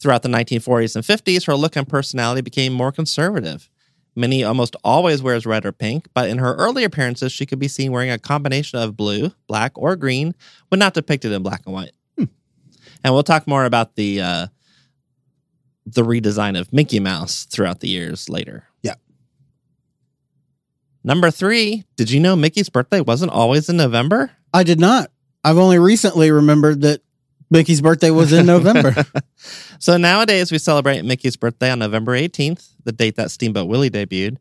Throughout 0.00 0.24
the 0.24 0.28
1940s 0.28 0.96
and 0.96 1.04
50s, 1.04 1.46
her 1.46 1.54
look 1.54 1.76
and 1.76 1.88
personality 1.88 2.40
became 2.40 2.72
more 2.72 2.90
conservative. 2.90 3.70
Minnie 4.16 4.42
almost 4.42 4.74
always 4.82 5.22
wears 5.22 5.46
red 5.46 5.64
or 5.64 5.70
pink, 5.70 6.08
but 6.14 6.28
in 6.28 6.38
her 6.38 6.56
early 6.56 6.82
appearances, 6.82 7.30
she 7.30 7.46
could 7.46 7.60
be 7.60 7.68
seen 7.68 7.92
wearing 7.92 8.10
a 8.10 8.18
combination 8.18 8.80
of 8.80 8.96
blue, 8.96 9.30
black, 9.46 9.70
or 9.76 9.94
green, 9.94 10.34
when 10.68 10.80
not 10.80 10.94
depicted 10.94 11.30
in 11.30 11.44
black 11.44 11.62
and 11.64 11.74
white. 11.74 11.92
And 12.16 13.14
we'll 13.14 13.22
talk 13.22 13.46
more 13.46 13.66
about 13.66 13.94
the 13.94 14.20
uh, 14.20 14.46
the 15.86 16.02
redesign 16.02 16.58
of 16.58 16.72
Mickey 16.72 16.98
Mouse 16.98 17.44
throughout 17.44 17.78
the 17.78 17.88
years 17.88 18.28
later. 18.28 18.64
Yeah. 18.82 18.94
Number 21.04 21.30
three, 21.30 21.84
did 21.96 22.10
you 22.10 22.18
know 22.18 22.34
Mickey's 22.34 22.70
birthday 22.70 23.00
wasn't 23.00 23.30
always 23.30 23.68
in 23.68 23.76
November? 23.76 24.30
I 24.54 24.62
did 24.62 24.80
not. 24.80 25.10
I've 25.44 25.58
only 25.58 25.78
recently 25.78 26.30
remembered 26.30 26.80
that 26.80 27.02
Mickey's 27.50 27.82
birthday 27.82 28.10
was 28.10 28.32
in 28.32 28.46
November. 28.46 28.94
So 29.78 29.98
nowadays 29.98 30.50
we 30.50 30.56
celebrate 30.56 31.04
Mickey's 31.04 31.36
birthday 31.36 31.70
on 31.70 31.80
November 31.80 32.12
18th, 32.12 32.70
the 32.84 32.92
date 32.92 33.16
that 33.16 33.30
Steamboat 33.30 33.68
Willie 33.68 33.90
debuted, 33.90 34.38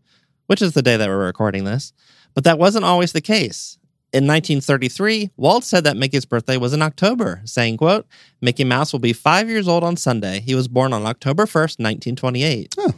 which 0.47 0.61
is 0.61 0.71
the 0.71 0.81
day 0.81 0.95
that 0.95 1.09
we're 1.09 1.25
recording 1.25 1.65
this. 1.65 1.91
But 2.33 2.45
that 2.45 2.57
wasn't 2.57 2.85
always 2.85 3.11
the 3.11 3.19
case. 3.19 3.77
In 4.13 4.25
1933, 4.25 5.31
Walt 5.35 5.65
said 5.65 5.83
that 5.83 5.97
Mickey's 5.97 6.23
birthday 6.23 6.55
was 6.55 6.71
in 6.71 6.81
October, 6.81 7.41
saying, 7.43 7.75
quote, 7.75 8.07
Mickey 8.41 8.63
Mouse 8.63 8.93
will 8.93 9.01
be 9.01 9.11
five 9.11 9.49
years 9.49 9.67
old 9.67 9.83
on 9.83 9.97
Sunday. 9.97 10.39
He 10.39 10.55
was 10.55 10.69
born 10.69 10.93
on 10.93 11.05
October 11.05 11.45
1st, 11.45 11.79
1928. 11.79 12.75
Oh. 12.77 12.93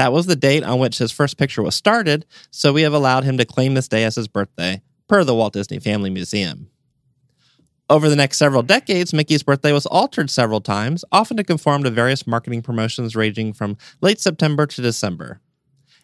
That 0.00 0.14
was 0.14 0.24
the 0.24 0.34
date 0.34 0.64
on 0.64 0.78
which 0.78 0.96
his 0.96 1.12
first 1.12 1.36
picture 1.36 1.62
was 1.62 1.74
started, 1.74 2.24
so 2.50 2.72
we 2.72 2.80
have 2.80 2.94
allowed 2.94 3.24
him 3.24 3.36
to 3.36 3.44
claim 3.44 3.74
this 3.74 3.86
day 3.86 4.04
as 4.04 4.14
his 4.14 4.28
birthday, 4.28 4.80
per 5.08 5.24
the 5.24 5.34
Walt 5.34 5.52
Disney 5.52 5.78
Family 5.78 6.08
Museum. 6.08 6.70
Over 7.90 8.08
the 8.08 8.16
next 8.16 8.38
several 8.38 8.62
decades, 8.62 9.12
Mickey's 9.12 9.42
birthday 9.42 9.72
was 9.72 9.84
altered 9.84 10.30
several 10.30 10.62
times, 10.62 11.04
often 11.12 11.36
to 11.36 11.44
conform 11.44 11.82
to 11.82 11.90
various 11.90 12.26
marketing 12.26 12.62
promotions 12.62 13.14
ranging 13.14 13.52
from 13.52 13.76
late 14.00 14.18
September 14.18 14.64
to 14.64 14.80
December. 14.80 15.42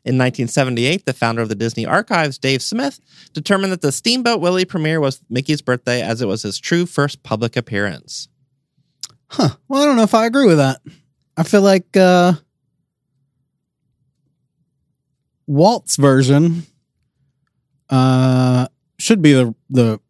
In 0.04 0.18
1978, 0.18 1.06
the 1.06 1.14
founder 1.14 1.40
of 1.40 1.48
the 1.48 1.54
Disney 1.54 1.86
Archives, 1.86 2.36
Dave 2.36 2.60
Smith, 2.60 3.00
determined 3.32 3.72
that 3.72 3.80
the 3.80 3.92
Steamboat 3.92 4.42
Willie 4.42 4.66
premiere 4.66 5.00
was 5.00 5.22
Mickey's 5.30 5.62
birthday 5.62 6.02
as 6.02 6.20
it 6.20 6.28
was 6.28 6.42
his 6.42 6.58
true 6.58 6.84
first 6.84 7.22
public 7.22 7.56
appearance. 7.56 8.28
huh. 9.28 9.56
Well, 9.68 9.82
I 9.82 9.86
don't 9.86 9.96
know 9.96 10.02
if 10.02 10.12
I 10.12 10.26
agree 10.26 10.46
with 10.46 10.58
that. 10.58 10.82
I 11.38 11.44
feel 11.44 11.62
like 11.62 11.96
uh 11.96 12.34
Walt's 15.46 15.96
version 15.96 16.64
uh 17.90 18.66
should 18.98 19.22
be 19.22 19.32
the 19.32 19.54
the 19.70 20.00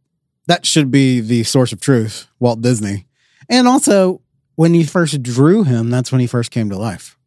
that 0.46 0.64
should 0.64 0.90
be 0.90 1.20
the 1.20 1.42
source 1.42 1.72
of 1.72 1.80
truth, 1.80 2.28
Walt 2.38 2.60
Disney. 2.60 3.06
And 3.48 3.66
also 3.66 4.22
when 4.54 4.74
you 4.74 4.86
first 4.86 5.20
drew 5.22 5.64
him, 5.64 5.90
that's 5.90 6.10
when 6.12 6.20
he 6.20 6.26
first 6.26 6.50
came 6.50 6.70
to 6.70 6.76
life. 6.78 7.18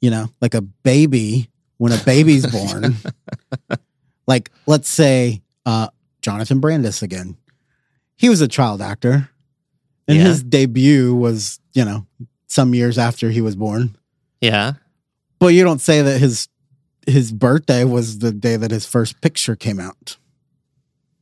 You 0.00 0.10
know, 0.10 0.28
like 0.40 0.54
a 0.54 0.62
baby 0.62 1.50
when 1.78 1.92
a 1.92 1.98
baby's 2.04 2.46
born. 2.50 2.96
like 4.26 4.50
let's 4.66 4.88
say 4.88 5.42
uh 5.66 5.88
Jonathan 6.22 6.60
Brandis 6.60 7.02
again. 7.02 7.36
He 8.16 8.28
was 8.28 8.40
a 8.40 8.48
child 8.48 8.80
actor. 8.80 9.28
And 10.08 10.18
Yeah. 10.18 10.24
his 10.24 10.42
debut 10.44 11.14
was, 11.14 11.58
you 11.74 11.84
know, 11.84 12.06
some 12.46 12.74
years 12.74 12.96
after 12.96 13.28
he 13.30 13.40
was 13.40 13.56
born. 13.56 13.96
Yeah. 14.40 14.74
But 15.40 15.48
you 15.48 15.64
don't 15.64 15.80
say 15.80 16.00
that 16.02 16.20
his 16.20 16.48
his 17.06 17.32
birthday 17.32 17.84
was 17.84 18.18
the 18.18 18.32
day 18.32 18.56
that 18.56 18.70
his 18.70 18.84
first 18.86 19.20
picture 19.20 19.56
came 19.56 19.80
out. 19.80 20.16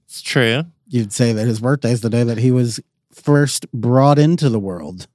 It's 0.07 0.23
true. 0.23 0.65
You'd 0.89 1.13
say 1.13 1.33
that 1.33 1.47
his 1.47 1.61
birthday 1.61 1.93
is 1.93 2.01
the 2.01 2.11
day 2.11 2.25
that 2.25 2.39
he 2.39 2.51
was 2.51 2.81
first 3.13 3.71
brought 3.73 4.19
into 4.19 4.49
the 4.49 4.59
world. 4.59 5.07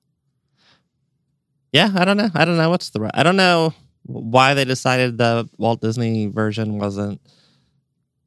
Yeah, 1.72 1.92
I 1.96 2.06
don't 2.06 2.18
know. 2.18 2.30
I 2.34 2.46
don't 2.46 2.58
know 2.58 2.70
what's 2.70 2.90
the 2.90 3.00
right. 3.00 3.12
I 3.14 3.24
don't 3.24 3.36
know 3.36 3.74
why 4.04 4.54
they 4.56 4.66
decided 4.66 5.18
the 5.18 5.48
Walt 5.58 5.82
Disney 5.82 6.28
version 6.28 6.80
wasn't 6.80 7.22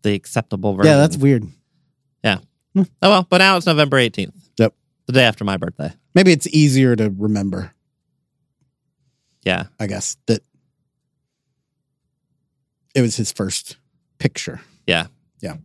the 0.02 0.14
acceptable 0.14 0.74
version. 0.74 0.92
Yeah, 0.92 0.98
that's 0.98 1.16
weird. 1.16 1.44
Yeah. 2.22 2.38
Hmm. 2.74 2.82
Oh 3.02 3.10
well. 3.10 3.26
But 3.28 3.38
now 3.38 3.56
it's 3.56 3.66
November 3.66 3.98
eighteenth. 3.98 4.34
Yep. 4.58 4.74
the 5.06 5.12
day 5.12 5.24
after 5.24 5.44
my 5.44 5.56
birthday. 5.56 5.92
Maybe 6.14 6.32
it's 6.32 6.46
easier 6.48 6.94
to 6.94 7.10
remember. 7.10 7.72
Yeah. 9.44 9.64
I 9.80 9.86
guess 9.88 10.16
that 10.26 10.42
it 12.94 13.00
was 13.00 13.16
his 13.16 13.32
first 13.32 13.76
picture. 14.18 14.60
Yeah. 14.86 15.06
Yeah. 15.40 15.56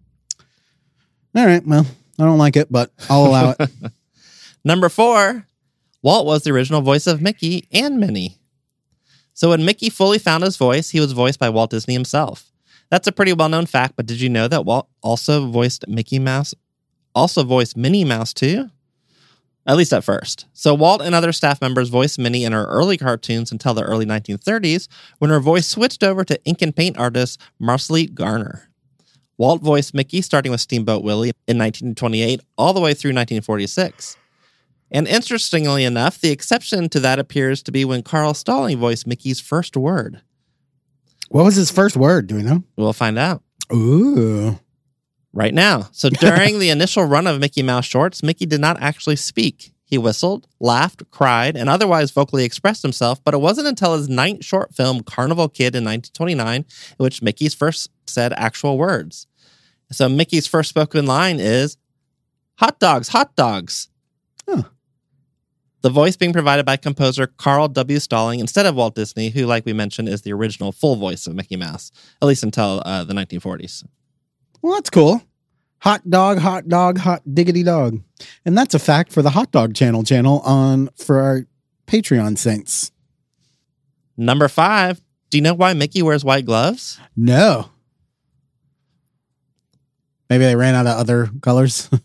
All 1.35 1.45
right. 1.45 1.65
Well, 1.65 1.85
I 2.19 2.23
don't 2.23 2.37
like 2.37 2.55
it, 2.55 2.71
but 2.71 2.91
I'll 3.09 3.25
allow 3.27 3.53
it. 3.57 3.69
Number 4.63 4.89
four, 4.89 5.45
Walt 6.01 6.25
was 6.25 6.43
the 6.43 6.51
original 6.51 6.81
voice 6.81 7.07
of 7.07 7.21
Mickey 7.21 7.67
and 7.71 7.99
Minnie. 7.99 8.37
So 9.33 9.49
when 9.49 9.65
Mickey 9.65 9.89
fully 9.89 10.17
found 10.17 10.43
his 10.43 10.57
voice, 10.57 10.89
he 10.89 10.99
was 10.99 11.11
voiced 11.11 11.39
by 11.39 11.49
Walt 11.49 11.69
Disney 11.69 11.93
himself. 11.93 12.51
That's 12.89 13.07
a 13.07 13.11
pretty 13.11 13.33
well 13.33 13.49
known 13.49 13.65
fact, 13.65 13.95
but 13.95 14.05
did 14.05 14.19
you 14.19 14.29
know 14.29 14.47
that 14.47 14.65
Walt 14.65 14.87
also 15.03 15.47
voiced 15.47 15.87
Mickey 15.87 16.19
Mouse, 16.19 16.53
also 17.13 17.43
voiced 17.43 17.77
Minnie 17.77 18.05
Mouse 18.05 18.33
too? 18.33 18.69
At 19.67 19.75
least 19.75 19.91
at 19.91 20.03
first. 20.03 20.45
So 20.53 20.73
Walt 20.73 21.01
and 21.01 21.13
other 21.13 21.34
staff 21.34 21.60
members 21.62 21.89
voiced 21.89 22.17
Minnie 22.17 22.45
in 22.45 22.53
her 22.53 22.65
early 22.65 22.97
cartoons 22.97 23.51
until 23.51 23.73
the 23.73 23.84
early 23.84 24.06
1930s 24.06 24.88
when 25.19 25.30
her 25.30 25.41
voice 25.41 25.67
switched 25.67 26.03
over 26.03 26.23
to 26.23 26.41
ink 26.45 26.62
and 26.62 26.73
paint 26.73 26.97
artist 26.97 27.39
Marcellite 27.62 28.13
Garner. 28.13 28.69
Walt 29.38 29.62
voiced 29.62 29.93
Mickey 29.93 30.21
starting 30.21 30.51
with 30.51 30.62
Steamboat 30.62 31.03
Willie 31.03 31.34
in 31.47 31.58
1928 31.58 32.41
all 32.58 32.73
the 32.73 32.80
way 32.80 32.93
through 32.93 33.10
1946. 33.10 34.17
And 34.89 35.06
interestingly 35.06 35.84
enough, 35.84 36.19
the 36.19 36.32
exception 36.32 36.88
to 36.89 36.99
that 37.01 37.19
appears 37.19 37.62
to 37.63 37.71
be 37.71 37.84
when 37.84 38.03
Carl 38.03 38.34
Stalling 38.34 38.77
voiced 38.77 39.06
Mickey's 39.06 39.41
first 39.41 39.75
word. 39.75 40.21
What 41.27 41.43
was 41.43 41.56
his 41.56 41.69
first 41.69 41.97
word? 41.97 42.27
Do 42.27 42.36
we 42.36 42.41
know? 42.41 42.63
We'll 42.77 42.93
find 42.93 43.19
out 43.19 43.43
Ooh. 43.73 44.60
Right 45.33 45.53
now. 45.53 45.89
So 45.91 46.09
during 46.09 46.59
the 46.59 46.69
initial 46.69 47.03
run 47.03 47.27
of 47.27 47.39
Mickey 47.39 47.63
Mouse 47.63 47.85
shorts, 47.85 48.23
Mickey 48.23 48.45
did 48.45 48.61
not 48.61 48.81
actually 48.81 49.15
speak. 49.15 49.73
He 49.83 49.97
whistled, 49.97 50.47
laughed, 50.59 51.03
cried, 51.11 51.55
and 51.55 51.69
otherwise 51.69 52.11
vocally 52.11 52.43
expressed 52.43 52.81
himself, 52.81 53.23
but 53.23 53.33
it 53.33 53.37
wasn't 53.37 53.67
until 53.67 53.95
his 53.95 54.09
ninth 54.09 54.43
short 54.43 54.75
film, 54.75 55.01
Carnival 55.01 55.47
Kid, 55.47 55.75
in 55.75 55.85
1929, 55.85 56.55
in 56.55 56.65
which 56.97 57.21
Mickey's 57.21 57.53
first 57.53 57.89
said 58.05 58.33
actual 58.33 58.77
words. 58.77 59.27
So 59.91 60.09
Mickey's 60.09 60.45
first 60.45 60.69
spoken 60.69 61.05
line 61.05 61.39
is, 61.39 61.77
Hot 62.57 62.79
dogs, 62.79 63.09
hot 63.09 63.35
dogs. 63.35 63.87
Huh. 64.47 64.63
The 65.81 65.91
voice 65.91 66.17
being 66.17 66.33
provided 66.33 66.65
by 66.65 66.75
composer 66.75 67.27
Carl 67.27 67.67
W. 67.67 67.99
Stalling 67.99 68.39
instead 68.39 68.65
of 68.65 68.75
Walt 68.75 68.95
Disney, 68.95 69.29
who, 69.29 69.45
like 69.45 69.63
we 69.63 69.73
mentioned, 69.73 70.09
is 70.09 70.23
the 70.23 70.33
original 70.33 70.71
full 70.71 70.95
voice 70.95 71.27
of 71.27 71.35
Mickey 71.35 71.55
Mouse, 71.55 71.91
at 72.19 72.27
least 72.27 72.43
until 72.43 72.81
uh, 72.83 73.03
the 73.03 73.13
1940s. 73.13 73.85
Well, 74.61 74.73
that's 74.73 74.89
cool. 74.89 75.21
Hot 75.79 76.09
dog, 76.09 76.39
hot 76.39 76.67
dog, 76.67 76.97
hot 76.97 77.21
diggity 77.31 77.63
dog. 77.63 78.01
And 78.45 78.57
that's 78.57 78.73
a 78.73 78.79
fact 78.79 79.11
for 79.11 79.21
the 79.21 79.29
Hot 79.29 79.51
Dog 79.51 79.75
Channel 79.75 80.03
channel 80.03 80.39
on 80.39 80.89
for 80.95 81.19
our 81.19 81.45
Patreon 81.85 82.37
saints. 82.37 82.91
Number 84.17 84.47
five, 84.47 84.99
do 85.29 85.37
you 85.37 85.41
know 85.43 85.53
why 85.53 85.73
Mickey 85.73 86.01
wears 86.01 86.25
white 86.25 86.45
gloves? 86.45 86.99
No. 87.15 87.69
Maybe 90.29 90.45
they 90.45 90.55
ran 90.55 90.75
out 90.75 90.87
of 90.87 90.97
other 90.97 91.29
colors. 91.41 91.89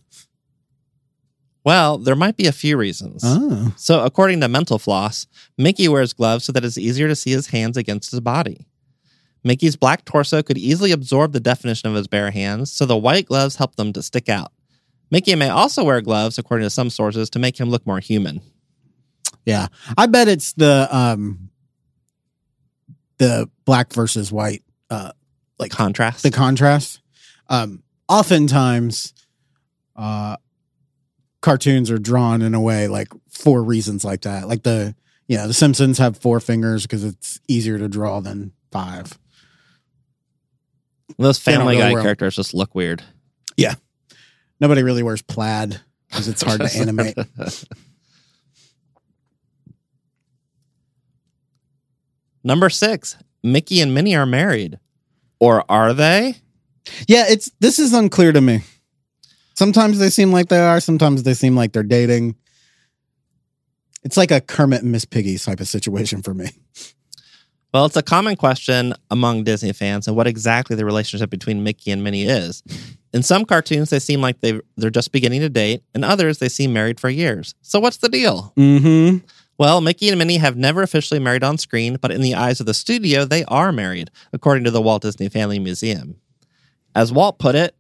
Well, 1.65 1.99
there 1.99 2.17
might 2.17 2.37
be 2.37 2.47
a 2.47 2.53
few 2.53 2.77
reasons. 2.77 3.23
oh. 3.25 3.73
So, 3.77 4.05
according 4.05 4.41
to 4.41 4.49
Mental 4.49 4.79
Floss, 4.79 5.27
Mickey 5.57 5.87
wears 5.87 6.13
gloves 6.13 6.45
so 6.45 6.53
that 6.53 6.65
it's 6.65 6.77
easier 6.77 7.07
to 7.07 7.15
see 7.15 7.31
his 7.31 7.47
hands 7.49 7.77
against 7.77 8.11
his 8.11 8.21
body. 8.21 8.67
Mickey's 9.45 9.77
black 9.77 10.05
torso 10.05 10.43
could 10.43 10.59
easily 10.59 10.93
absorb 10.93 11.33
the 11.33 11.41
definition 11.41 11.89
of 11.89 11.97
his 11.97 12.07
bare 12.07 12.31
hands, 12.31 12.73
so 12.73 12.87
the 12.87 12.97
white 12.97 13.27
gloves 13.27 13.57
help 13.57 13.77
them 13.77 13.93
to 13.93 14.03
stick 14.03 14.29
out. 14.29 14.53
Mickey 15.11 15.35
may 15.35 15.51
also 15.51 15.85
wear 15.85 16.01
gloves, 16.01 16.39
according 16.39 16.65
to 16.65 16.71
some 16.71 16.89
sources, 16.89 17.29
to 17.31 17.39
make 17.39 17.59
him 17.59 17.69
look 17.69 17.87
more 17.87 18.01
human. 18.01 18.41
Yeah. 19.45 19.67
I 19.99 20.07
bet 20.07 20.29
it's 20.29 20.53
the 20.55 20.89
um 20.91 21.51
the 23.19 23.49
black 23.65 23.93
versus 23.93 24.33
white 24.33 24.63
uh 24.89 25.13
like 25.59 25.71
Contrast. 25.71 26.23
the 26.23 26.31
contrast. 26.31 27.01
Um 27.49 27.83
oftentimes 28.09 29.13
uh 29.97 30.37
cartoons 31.41 31.91
are 31.91 31.99
drawn 31.99 32.41
in 32.41 32.55
a 32.55 32.61
way 32.61 32.89
like 32.89 33.09
for 33.29 33.63
reasons 33.63 34.05
like 34.05 34.23
that. 34.23 34.49
Like 34.49 34.63
the 34.63 34.95
you 35.29 35.37
know, 35.37 35.47
the 35.47 35.55
Simpsons 35.55 35.99
have 35.99 36.17
four 36.17 36.41
fingers 36.41 36.83
because 36.83 37.05
it's 37.05 37.41
easier 37.49 37.79
to 37.79 37.89
draw 37.89 38.21
than 38.21 38.53
five. 38.71 39.19
Those 41.23 41.39
Family 41.39 41.77
Guy 41.77 41.93
characters 41.93 42.37
just 42.37 42.55
look 42.55 42.75
weird. 42.75 43.03
Yeah, 43.57 43.75
nobody 44.61 44.83
really 44.83 45.03
wears 45.03 45.23
plaid 45.23 45.81
because 46.09 46.29
it's 46.29 46.43
hard 46.43 46.61
to 46.61 46.71
animate. 46.79 47.17
Number 52.45 52.69
six, 52.71 53.17
Mickey 53.43 53.81
and 53.81 53.95
Minnie 53.95 54.17
are 54.17 54.27
married. 54.27 54.79
Or 55.39 55.65
are 55.69 55.93
they? 55.93 56.37
Yeah, 57.09 57.25
it's 57.29 57.51
this 57.61 57.79
is 57.79 57.93
unclear 57.93 58.33
to 58.33 58.41
me. 58.41 58.61
Sometimes 59.55 59.99
they 59.99 60.11
seem 60.11 60.33
like 60.33 60.49
they 60.49 60.61
are, 60.61 60.81
sometimes 60.81 61.25
they 61.25 61.35
seem 61.35 61.57
like 61.57 61.73
they're 61.73 61.83
dating. 61.83 62.37
It's 64.05 64.17
like 64.17 64.31
a 64.31 64.41
Kermit 64.41 64.83
and 64.83 64.93
Miss 64.93 65.05
Piggy 65.05 65.39
type 65.39 65.61
of 65.61 65.69
situation 65.69 66.23
for 66.23 66.35
me. 66.35 66.51
Well, 67.73 67.87
it's 67.87 67.97
a 67.97 68.03
common 68.03 68.37
question 68.37 68.93
among 69.11 69.45
Disney 69.45 69.73
fans 69.73 70.07
and 70.07 70.15
what 70.15 70.27
exactly 70.27 70.77
the 70.77 70.85
relationship 70.85 71.31
between 71.31 71.65
Mickey 71.65 71.91
and 71.91 72.05
Minnie 72.05 72.25
is. 72.25 72.63
In 73.15 73.23
some 73.23 73.47
cartoons, 73.47 73.89
they 73.89 73.99
seem 73.99 74.21
like 74.21 74.41
they 74.41 74.61
they're 74.77 74.91
just 74.91 75.13
beginning 75.13 75.41
to 75.41 75.49
date, 75.49 75.83
and 75.95 76.05
others 76.05 76.39
they 76.39 76.49
seem 76.49 76.73
married 76.73 77.01
for 77.01 77.09
years. 77.09 77.55
So 77.63 77.81
what's 77.81 77.99
the 77.99 78.09
deal? 78.09 78.53
Mm-hmm. 78.57 79.25
Well, 79.59 79.81
Mickey 79.81 80.09
and 80.09 80.19
Minnie 80.19 80.39
have 80.39 80.57
never 80.57 80.83
officially 80.83 81.21
married 81.21 81.45
on 81.45 81.57
screen, 81.57 81.97
but 82.01 82.11
in 82.11 82.21
the 82.21 82.35
eyes 82.35 82.61
of 82.61 82.67
the 82.67 82.75
studio, 82.75 83.25
they 83.25 83.45
are 83.45 83.71
married, 83.71 84.11
according 84.33 84.65
to 84.65 84.71
the 84.71 84.81
Walt 84.83 85.03
Disney 85.03 85.29
Family 85.29 85.59
Museum. 85.59 86.17
As 86.95 87.13
Walt 87.13 87.39
put 87.39 87.55
it, 87.55 87.75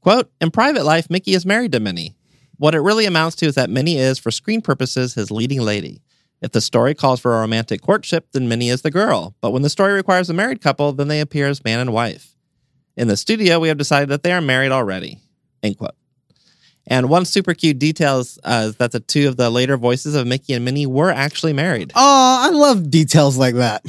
quote, 0.00 0.30
in 0.40 0.50
private 0.50 0.84
life, 0.84 1.10
Mickey 1.10 1.34
is 1.34 1.44
married 1.44 1.72
to 1.72 1.80
Minnie. 1.80 2.14
What 2.56 2.74
it 2.74 2.80
really 2.80 3.04
amounts 3.04 3.36
to 3.36 3.46
is 3.46 3.56
that 3.56 3.68
Minnie 3.68 3.98
is, 3.98 4.18
for 4.18 4.30
screen 4.30 4.60
purposes, 4.60 5.14
his 5.14 5.30
leading 5.30 5.60
lady. 5.60 6.02
If 6.44 6.52
the 6.52 6.60
story 6.60 6.94
calls 6.94 7.20
for 7.20 7.34
a 7.34 7.40
romantic 7.40 7.80
courtship, 7.80 8.26
then 8.32 8.48
Minnie 8.48 8.68
is 8.68 8.82
the 8.82 8.90
girl. 8.90 9.34
But 9.40 9.52
when 9.52 9.62
the 9.62 9.70
story 9.70 9.94
requires 9.94 10.28
a 10.28 10.34
married 10.34 10.60
couple, 10.60 10.92
then 10.92 11.08
they 11.08 11.20
appear 11.20 11.46
as 11.46 11.64
man 11.64 11.80
and 11.80 11.90
wife. 11.90 12.36
In 12.98 13.08
the 13.08 13.16
studio, 13.16 13.58
we 13.58 13.68
have 13.68 13.78
decided 13.78 14.10
that 14.10 14.22
they 14.22 14.30
are 14.30 14.42
married 14.42 14.70
already. 14.70 15.20
End 15.62 15.78
quote. 15.78 15.94
And 16.86 17.08
one 17.08 17.24
super 17.24 17.54
cute 17.54 17.78
detail 17.78 18.18
is 18.18 18.38
uh, 18.44 18.72
that 18.76 18.92
the 18.92 19.00
two 19.00 19.26
of 19.26 19.38
the 19.38 19.48
later 19.48 19.78
voices 19.78 20.14
of 20.14 20.26
Mickey 20.26 20.52
and 20.52 20.66
Minnie 20.66 20.84
were 20.84 21.10
actually 21.10 21.54
married. 21.54 21.92
Oh, 21.94 22.38
I 22.42 22.50
love 22.50 22.90
details 22.90 23.38
like 23.38 23.54
that. 23.54 23.82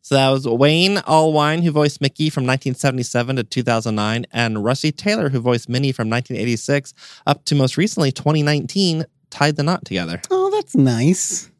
So 0.00 0.16
that 0.16 0.30
was 0.30 0.44
Wayne 0.44 0.96
Allwine, 0.96 1.62
who 1.62 1.70
voiced 1.70 2.00
Mickey 2.00 2.30
from 2.30 2.42
1977 2.42 3.36
to 3.36 3.44
2009, 3.44 4.26
and 4.32 4.56
Russi 4.56 4.94
Taylor, 4.94 5.28
who 5.28 5.38
voiced 5.38 5.68
Minnie 5.68 5.92
from 5.92 6.10
1986 6.10 6.94
up 7.28 7.44
to 7.44 7.54
most 7.54 7.76
recently 7.76 8.10
2019, 8.10 9.04
tied 9.30 9.54
the 9.54 9.62
knot 9.62 9.84
together. 9.84 10.20
Oh, 10.32 10.50
that's 10.50 10.74
nice. 10.74 11.51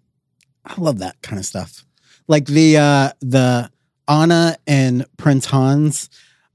I 0.64 0.80
love 0.80 0.98
that 0.98 1.20
kind 1.22 1.38
of 1.38 1.46
stuff. 1.46 1.84
Like 2.28 2.46
the 2.46 2.76
uh 2.76 3.10
the 3.20 3.70
Anna 4.08 4.56
and 4.66 5.06
Prince 5.16 5.46
Hans 5.46 6.08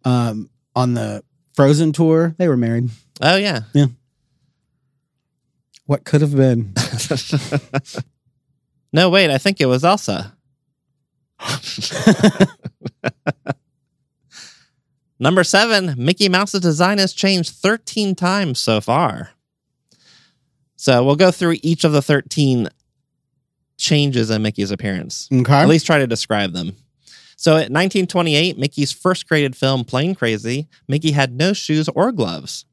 um 0.03 0.49
on 0.75 0.93
the 0.93 1.23
Frozen 1.57 1.91
tour, 1.91 2.35
they 2.37 2.47
were 2.47 2.55
married. 2.55 2.91
Oh, 3.19 3.35
yeah. 3.35 3.61
Yeah. 3.73 3.87
What 5.87 6.05
could 6.05 6.21
have 6.21 6.35
been? 6.35 6.75
no, 8.93 9.09
wait, 9.09 9.31
I 9.31 9.39
think 9.39 9.59
it 9.59 9.65
was 9.65 9.83
Elsa. 9.83 10.37
Number 15.19 15.43
seven, 15.43 15.95
Mickey 15.97 16.29
Mouse's 16.29 16.61
design 16.61 16.99
has 16.99 17.11
changed 17.11 17.55
13 17.55 18.13
times 18.13 18.59
so 18.59 18.79
far. 18.79 19.31
So 20.75 21.03
we'll 21.03 21.15
go 21.15 21.31
through 21.31 21.55
each 21.63 21.83
of 21.83 21.91
the 21.91 22.03
13 22.03 22.69
changes 23.77 24.29
in 24.29 24.41
Mickey's 24.41 24.71
appearance. 24.71 25.29
Okay. 25.31 25.53
At 25.53 25.67
least 25.67 25.85
try 25.85 25.99
to 25.99 26.07
describe 26.07 26.53
them. 26.53 26.73
So 27.35 27.51
at 27.51 27.69
1928, 27.69 28.57
Mickey's 28.57 28.91
first 28.91 29.27
created 29.27 29.55
film, 29.55 29.83
Plane 29.85 30.15
Crazy, 30.15 30.67
Mickey 30.87 31.11
had 31.11 31.31
no 31.31 31.53
shoes 31.53 31.87
or 31.89 32.11
gloves. 32.11 32.65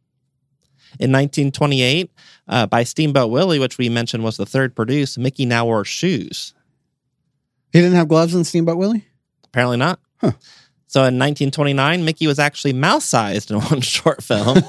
In 0.99 1.13
1928, 1.13 2.11
uh, 2.49 2.67
by 2.67 2.85
Steamboat 2.85 3.31
Willie, 3.31 3.59
which 3.59 3.79
we 3.79 3.89
mentioned 3.89 4.25
was 4.25 4.37
the 4.37 4.47
third 4.47 4.75
produced, 4.75 5.19
Mickey 5.19 5.45
now 5.45 5.67
wore 5.67 5.85
shoes. 5.85 6.55
He 7.73 7.81
didn't 7.81 7.97
have 7.97 8.09
gloves 8.09 8.35
in 8.35 8.45
Steamboat 8.45 8.79
Willie? 8.79 9.05
Apparently 9.45 9.77
not. 9.77 9.99
Huh. 10.19 10.33
So 10.87 11.01
in 11.01 11.19
1929, 11.19 12.05
Mickey 12.05 12.27
was 12.27 12.39
actually 12.39 12.73
mouse 12.73 13.05
sized 13.05 13.51
in 13.51 13.61
one 13.61 13.81
short 13.81 14.23
film. 14.23 14.59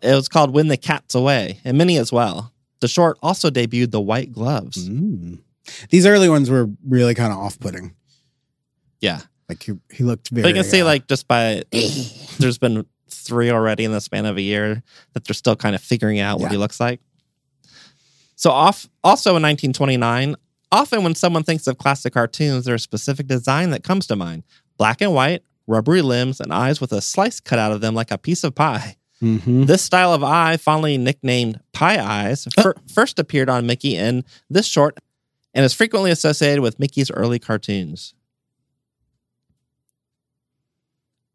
It 0.00 0.14
was 0.14 0.28
called 0.28 0.52
When 0.52 0.68
the 0.68 0.76
Cat's 0.76 1.16
Away, 1.16 1.58
and 1.64 1.76
Minnie 1.76 1.96
as 1.96 2.12
well. 2.12 2.51
The 2.82 2.88
short 2.88 3.16
also 3.22 3.48
debuted 3.48 3.90
the 3.92 4.00
white 4.00 4.32
gloves. 4.32 4.88
Mm. 4.88 5.38
These 5.88 6.04
early 6.04 6.28
ones 6.28 6.50
were 6.50 6.68
really 6.86 7.14
kind 7.14 7.32
of 7.32 7.38
off 7.38 7.58
putting. 7.58 7.94
Yeah. 9.00 9.20
Like 9.48 9.62
he, 9.62 9.72
he 9.90 10.04
looked 10.04 10.28
very 10.28 10.42
But 10.42 10.48
you 10.48 10.54
can 10.54 10.64
see, 10.64 10.82
uh, 10.82 10.86
like, 10.86 11.06
just 11.06 11.26
by 11.26 11.62
there's 12.38 12.58
been 12.58 12.84
three 13.08 13.50
already 13.50 13.84
in 13.84 13.92
the 13.92 14.00
span 14.00 14.26
of 14.26 14.36
a 14.36 14.42
year 14.42 14.82
that 15.14 15.24
they're 15.24 15.34
still 15.34 15.56
kind 15.56 15.74
of 15.74 15.80
figuring 15.80 16.20
out 16.20 16.38
what 16.40 16.46
Yeah. 16.46 16.50
he 16.52 16.56
looks 16.58 16.80
like. 16.80 17.00
So, 18.34 18.50
off 18.50 18.88
also 19.02 19.30
in 19.36 19.42
1929, 19.42 20.36
Often, 20.72 21.04
when 21.04 21.14
someone 21.14 21.42
thinks 21.42 21.66
of 21.66 21.76
classic 21.76 22.14
cartoons, 22.14 22.64
there's 22.64 22.80
a 22.80 22.82
specific 22.82 23.26
design 23.26 23.68
that 23.70 23.84
comes 23.84 24.06
to 24.06 24.16
mind 24.16 24.42
black 24.78 25.02
and 25.02 25.12
white, 25.12 25.42
rubbery 25.66 26.00
limbs, 26.00 26.40
and 26.40 26.50
eyes 26.50 26.80
with 26.80 26.92
a 26.92 27.02
slice 27.02 27.40
cut 27.40 27.58
out 27.58 27.72
of 27.72 27.82
them 27.82 27.94
like 27.94 28.10
a 28.10 28.16
piece 28.16 28.42
of 28.42 28.54
pie. 28.54 28.96
Mm-hmm. 29.22 29.64
This 29.64 29.82
style 29.82 30.12
of 30.12 30.24
eye, 30.24 30.56
fondly 30.56 30.98
nicknamed 30.98 31.60
pie 31.72 32.02
eyes, 32.02 32.46
fir- 32.60 32.74
first 32.92 33.18
appeared 33.20 33.48
on 33.48 33.66
Mickey 33.66 33.96
in 33.96 34.24
this 34.50 34.66
short 34.66 34.98
and 35.54 35.64
is 35.64 35.72
frequently 35.72 36.10
associated 36.10 36.60
with 36.60 36.80
Mickey's 36.80 37.10
early 37.10 37.38
cartoons. 37.38 38.14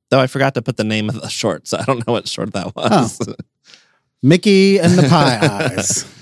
Though 0.09 0.19
I 0.19 0.27
forgot 0.27 0.53
to 0.55 0.61
put 0.61 0.77
the 0.77 0.83
name 0.83 1.09
of 1.09 1.21
the 1.21 1.29
short, 1.29 1.67
so 1.67 1.77
I 1.77 1.83
don't 1.83 2.05
know 2.05 2.13
what 2.13 2.27
short 2.27 2.53
that 2.53 2.75
was. 2.75 3.19
Mickey 4.23 4.79
and 4.79 4.93
the 4.93 5.07
Pie 5.07 5.39
Eyes. 5.41 6.05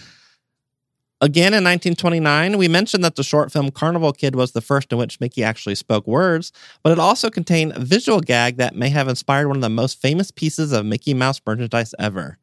Again 1.21 1.54
in 1.54 1.63
1929, 1.63 2.58
we 2.58 2.67
mentioned 2.67 3.04
that 3.06 3.15
the 3.15 3.23
short 3.23 3.51
film 3.51 3.71
Carnival 3.71 4.12
Kid 4.12 4.36
was 4.36 4.51
the 4.51 4.62
first 4.62 4.91
in 4.91 4.97
which 4.97 5.19
Mickey 5.21 5.43
actually 5.43 5.75
spoke 5.75 6.06
words, 6.06 6.51
but 6.84 6.91
it 6.91 6.99
also 6.99 7.30
contained 7.30 7.71
a 7.75 7.80
visual 7.80 8.19
gag 8.19 8.58
that 8.58 8.75
may 8.75 8.89
have 8.89 9.08
inspired 9.08 9.47
one 9.47 9.56
of 9.58 9.62
the 9.62 9.69
most 9.69 10.01
famous 10.01 10.30
pieces 10.30 10.73
of 10.73 10.86
Mickey 10.86 11.13
Mouse 11.13 11.39
merchandise 11.45 11.95
ever. 11.99 12.38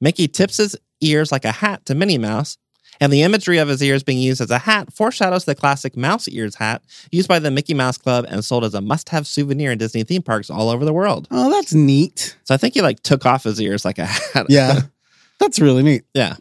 Mickey 0.00 0.28
tips 0.28 0.58
his 0.58 0.76
ears 1.00 1.32
like 1.32 1.44
a 1.44 1.50
hat 1.50 1.84
to 1.86 1.96
Minnie 1.96 2.18
Mouse, 2.18 2.58
and 3.00 3.12
the 3.12 3.22
imagery 3.22 3.58
of 3.58 3.66
his 3.68 3.82
ears 3.82 4.04
being 4.04 4.18
used 4.18 4.40
as 4.40 4.50
a 4.50 4.58
hat 4.58 4.92
foreshadows 4.92 5.44
the 5.44 5.54
classic 5.54 5.96
mouse 5.96 6.28
ears 6.28 6.54
hat 6.54 6.82
used 7.10 7.26
by 7.26 7.40
the 7.40 7.50
Mickey 7.50 7.74
Mouse 7.74 7.98
Club 7.98 8.24
and 8.28 8.44
sold 8.44 8.64
as 8.64 8.74
a 8.74 8.80
must 8.80 9.08
have 9.08 9.26
souvenir 9.26 9.72
in 9.72 9.78
Disney 9.78 10.04
theme 10.04 10.22
parks 10.22 10.50
all 10.50 10.68
over 10.68 10.84
the 10.84 10.92
world. 10.92 11.26
Oh, 11.30 11.50
that's 11.50 11.74
neat. 11.74 12.36
So 12.44 12.54
I 12.54 12.56
think 12.56 12.74
he 12.74 12.82
like 12.82 13.02
took 13.02 13.26
off 13.26 13.44
his 13.44 13.60
ears 13.60 13.84
like 13.84 13.98
a 13.98 14.06
hat. 14.06 14.46
Yeah. 14.48 14.82
That's 15.40 15.58
really 15.58 15.82
neat. 15.82 16.04
yeah. 16.14 16.36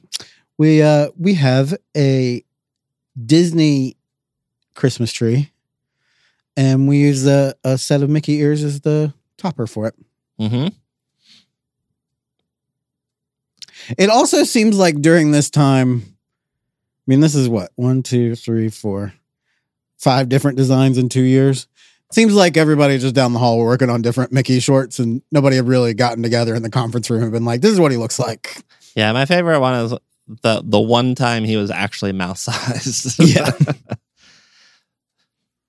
We 0.61 0.83
uh 0.83 1.09
we 1.17 1.33
have 1.33 1.75
a 1.97 2.43
Disney 3.25 3.97
Christmas 4.75 5.11
tree, 5.11 5.49
and 6.55 6.87
we 6.87 6.99
use 6.99 7.25
a, 7.25 7.55
a 7.63 7.79
set 7.79 8.03
of 8.03 8.11
Mickey 8.11 8.33
ears 8.33 8.63
as 8.63 8.81
the 8.81 9.11
topper 9.37 9.65
for 9.65 9.87
it. 9.87 9.95
hmm 10.37 10.67
It 13.97 14.11
also 14.11 14.43
seems 14.43 14.77
like 14.77 15.01
during 15.01 15.31
this 15.31 15.49
time, 15.49 16.03
I 16.05 16.13
mean, 17.07 17.21
this 17.21 17.33
is 17.33 17.49
what 17.49 17.71
one, 17.73 18.03
two, 18.03 18.35
three, 18.35 18.69
four, 18.69 19.15
five 19.97 20.29
different 20.29 20.57
designs 20.57 20.99
in 20.99 21.09
two 21.09 21.23
years. 21.23 21.67
Seems 22.11 22.35
like 22.35 22.55
everybody 22.55 22.99
just 22.99 23.15
down 23.15 23.33
the 23.33 23.39
hall 23.39 23.57
were 23.57 23.65
working 23.65 23.89
on 23.89 24.03
different 24.03 24.31
Mickey 24.31 24.59
shorts, 24.59 24.99
and 24.99 25.23
nobody 25.31 25.55
had 25.55 25.67
really 25.67 25.95
gotten 25.95 26.21
together 26.21 26.53
in 26.53 26.61
the 26.61 26.69
conference 26.69 27.09
room 27.09 27.23
and 27.23 27.31
been 27.31 27.45
like, 27.45 27.61
"This 27.61 27.71
is 27.71 27.79
what 27.79 27.91
he 27.91 27.97
looks 27.97 28.19
like." 28.19 28.63
Yeah, 28.95 29.11
my 29.11 29.25
favorite 29.25 29.59
one 29.59 29.85
is 29.85 29.93
the 30.41 30.61
the 30.63 30.79
one 30.79 31.15
time 31.15 31.43
he 31.43 31.57
was 31.57 31.71
actually 31.71 32.11
mouse 32.11 32.41
sized. 32.41 33.19
Yeah. 33.23 33.51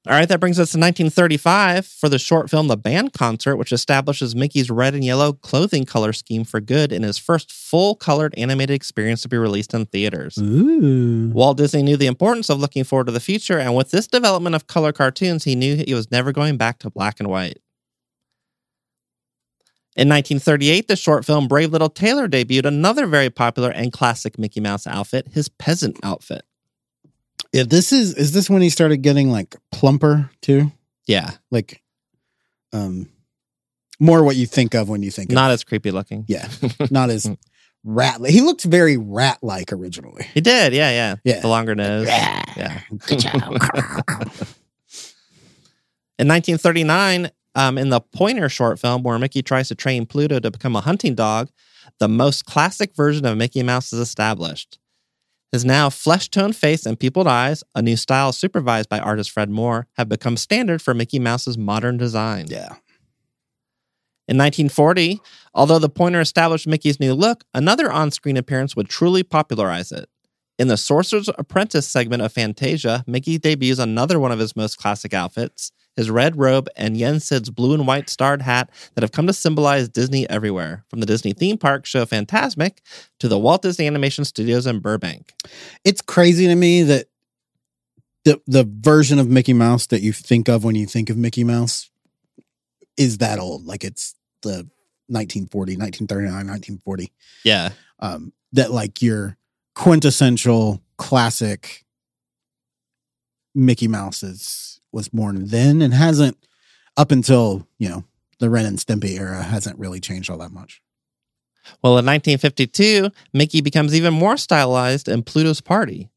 All 0.04 0.14
right, 0.14 0.28
that 0.28 0.40
brings 0.40 0.58
us 0.58 0.72
to 0.72 0.78
1935 0.78 1.86
for 1.86 2.08
the 2.08 2.18
short 2.18 2.50
film 2.50 2.66
The 2.66 2.76
Band 2.76 3.12
Concert, 3.12 3.56
which 3.56 3.72
establishes 3.72 4.34
Mickey's 4.34 4.68
red 4.68 4.94
and 4.94 5.04
yellow 5.04 5.32
clothing 5.32 5.84
color 5.84 6.12
scheme 6.12 6.42
for 6.42 6.60
good 6.60 6.90
in 6.90 7.04
his 7.04 7.18
first 7.18 7.52
full 7.52 7.94
colored 7.94 8.34
animated 8.36 8.74
experience 8.74 9.22
to 9.22 9.28
be 9.28 9.36
released 9.36 9.74
in 9.74 9.86
theaters. 9.86 10.38
Ooh, 10.38 11.30
Walt 11.32 11.56
Disney 11.56 11.84
knew 11.84 11.96
the 11.96 12.08
importance 12.08 12.50
of 12.50 12.58
looking 12.58 12.82
forward 12.82 13.06
to 13.06 13.12
the 13.12 13.20
future, 13.20 13.60
and 13.60 13.76
with 13.76 13.92
this 13.92 14.08
development 14.08 14.56
of 14.56 14.66
color 14.66 14.90
cartoons, 14.90 15.44
he 15.44 15.54
knew 15.54 15.84
he 15.86 15.94
was 15.94 16.10
never 16.10 16.32
going 16.32 16.56
back 16.56 16.80
to 16.80 16.90
black 16.90 17.20
and 17.20 17.28
white. 17.28 17.58
In 19.94 20.08
1938, 20.08 20.88
the 20.88 20.96
short 20.96 21.24
film 21.26 21.48
Brave 21.48 21.70
Little 21.70 21.90
Tailor 21.90 22.26
debuted 22.28 22.64
another 22.64 23.06
very 23.06 23.28
popular 23.28 23.70
and 23.70 23.92
classic 23.92 24.38
Mickey 24.38 24.58
Mouse 24.60 24.86
outfit, 24.86 25.28
his 25.32 25.48
peasant 25.50 25.98
outfit. 26.02 26.42
yeah. 27.52 27.64
This 27.64 27.92
is 27.92 28.14
is 28.14 28.32
this 28.32 28.48
when 28.48 28.62
he 28.62 28.70
started 28.70 28.98
getting 28.98 29.30
like 29.30 29.54
plumper 29.70 30.30
too? 30.40 30.72
Yeah, 31.06 31.32
Like, 31.50 31.82
um, 32.72 33.08
more 34.00 34.22
what 34.24 34.36
you 34.36 34.46
think 34.46 34.74
of 34.74 34.88
when 34.88 35.02
you 35.02 35.10
think 35.10 35.30
of 35.30 35.34
not 35.34 35.50
of 35.50 35.54
as 35.54 35.64
creepy 35.64 35.90
looking. 35.90 36.24
yeah, 36.28 36.48
not 36.90 37.10
as 37.10 37.28
rat. 37.84 38.24
He 38.24 38.40
looked 38.40 38.62
very 38.64 38.96
rat 38.96 39.38
like 39.42 39.72
originally. 39.72 40.24
He 40.32 40.40
did, 40.40 40.72
yeah, 40.72 40.90
yeah. 40.90 41.16
Yeah. 41.24 41.40
The 41.40 41.48
longer 41.48 41.74
nose. 41.74 42.06
Yeah. 42.06 42.42
Yeah. 42.56 42.80
In 46.18 46.28
1939, 46.28 47.30
um, 47.54 47.78
in 47.78 47.90
the 47.90 48.00
Pointer 48.00 48.48
short 48.48 48.78
film 48.78 49.02
where 49.02 49.18
Mickey 49.18 49.42
tries 49.42 49.68
to 49.68 49.74
train 49.74 50.06
Pluto 50.06 50.40
to 50.40 50.50
become 50.50 50.76
a 50.76 50.80
hunting 50.80 51.14
dog, 51.14 51.50
the 51.98 52.08
most 52.08 52.44
classic 52.46 52.94
version 52.96 53.26
of 53.26 53.36
Mickey 53.36 53.62
Mouse 53.62 53.92
is 53.92 54.00
established. 54.00 54.78
His 55.50 55.64
now 55.64 55.90
flesh 55.90 56.30
toned 56.30 56.56
face 56.56 56.86
and 56.86 56.98
pupilled 56.98 57.26
eyes, 57.26 57.62
a 57.74 57.82
new 57.82 57.96
style 57.96 58.32
supervised 58.32 58.88
by 58.88 58.98
artist 58.98 59.30
Fred 59.30 59.50
Moore, 59.50 59.86
have 59.98 60.08
become 60.08 60.38
standard 60.38 60.80
for 60.80 60.94
Mickey 60.94 61.18
Mouse's 61.18 61.58
modern 61.58 61.98
design. 61.98 62.46
Yeah. 62.48 62.76
In 64.28 64.38
1940, 64.38 65.20
although 65.52 65.78
the 65.78 65.90
pointer 65.90 66.20
established 66.20 66.66
Mickey's 66.66 66.98
new 66.98 67.12
look, 67.12 67.44
another 67.52 67.92
on 67.92 68.10
screen 68.10 68.38
appearance 68.38 68.74
would 68.74 68.88
truly 68.88 69.22
popularize 69.22 69.92
it. 69.92 70.08
In 70.58 70.68
the 70.68 70.76
Sorcerer's 70.76 71.28
Apprentice 71.36 71.88
segment 71.88 72.22
of 72.22 72.32
Fantasia, 72.32 73.04
Mickey 73.06 73.36
debuts 73.36 73.78
another 73.78 74.18
one 74.18 74.32
of 74.32 74.38
his 74.38 74.56
most 74.56 74.78
classic 74.78 75.12
outfits 75.12 75.72
his 75.96 76.10
red 76.10 76.36
robe 76.36 76.68
and 76.76 76.96
Yen 76.96 77.20
Sid's 77.20 77.50
blue 77.50 77.74
and 77.74 77.86
white 77.86 78.08
starred 78.08 78.42
hat 78.42 78.70
that 78.94 79.02
have 79.02 79.12
come 79.12 79.26
to 79.26 79.32
symbolize 79.32 79.88
Disney 79.88 80.28
everywhere, 80.28 80.84
from 80.88 81.00
the 81.00 81.06
Disney 81.06 81.32
theme 81.32 81.58
park 81.58 81.86
show 81.86 82.04
Fantasmic 82.04 82.78
to 83.18 83.28
the 83.28 83.38
Walt 83.38 83.62
Disney 83.62 83.86
Animation 83.86 84.24
Studios 84.24 84.66
in 84.66 84.80
Burbank. 84.80 85.32
It's 85.84 86.00
crazy 86.00 86.46
to 86.46 86.54
me 86.54 86.82
that 86.82 87.06
the 88.24 88.40
the 88.46 88.64
version 88.68 89.18
of 89.18 89.28
Mickey 89.28 89.52
Mouse 89.52 89.86
that 89.88 90.00
you 90.02 90.12
think 90.12 90.48
of 90.48 90.64
when 90.64 90.74
you 90.74 90.86
think 90.86 91.10
of 91.10 91.16
Mickey 91.16 91.44
Mouse 91.44 91.90
is 92.96 93.18
that 93.18 93.38
old. 93.38 93.66
Like 93.66 93.84
it's 93.84 94.14
the 94.42 94.68
1940, 95.08 95.76
1939, 95.76 96.32
1940. 96.34 97.12
Yeah. 97.44 97.70
Um, 97.98 98.32
that 98.52 98.70
like 98.70 99.02
your 99.02 99.36
quintessential 99.74 100.82
classic 100.96 101.84
Mickey 103.54 103.88
Mouse 103.88 104.22
is 104.22 104.80
was 104.92 105.08
born 105.08 105.46
then 105.46 105.82
and 105.82 105.94
hasn't 105.94 106.36
up 106.96 107.10
until, 107.10 107.66
you 107.78 107.88
know, 107.88 108.04
the 108.38 108.50
Ren 108.50 108.66
and 108.66 108.78
Stimpy 108.78 109.18
era 109.18 109.42
hasn't 109.42 109.78
really 109.78 110.00
changed 110.00 110.30
all 110.30 110.38
that 110.38 110.52
much. 110.52 110.82
Well, 111.82 111.92
in 111.92 112.06
1952, 112.06 113.10
Mickey 113.32 113.60
becomes 113.60 113.94
even 113.94 114.12
more 114.12 114.36
stylized 114.36 115.08
in 115.08 115.22
Pluto's 115.22 115.60
Party. 115.60 116.10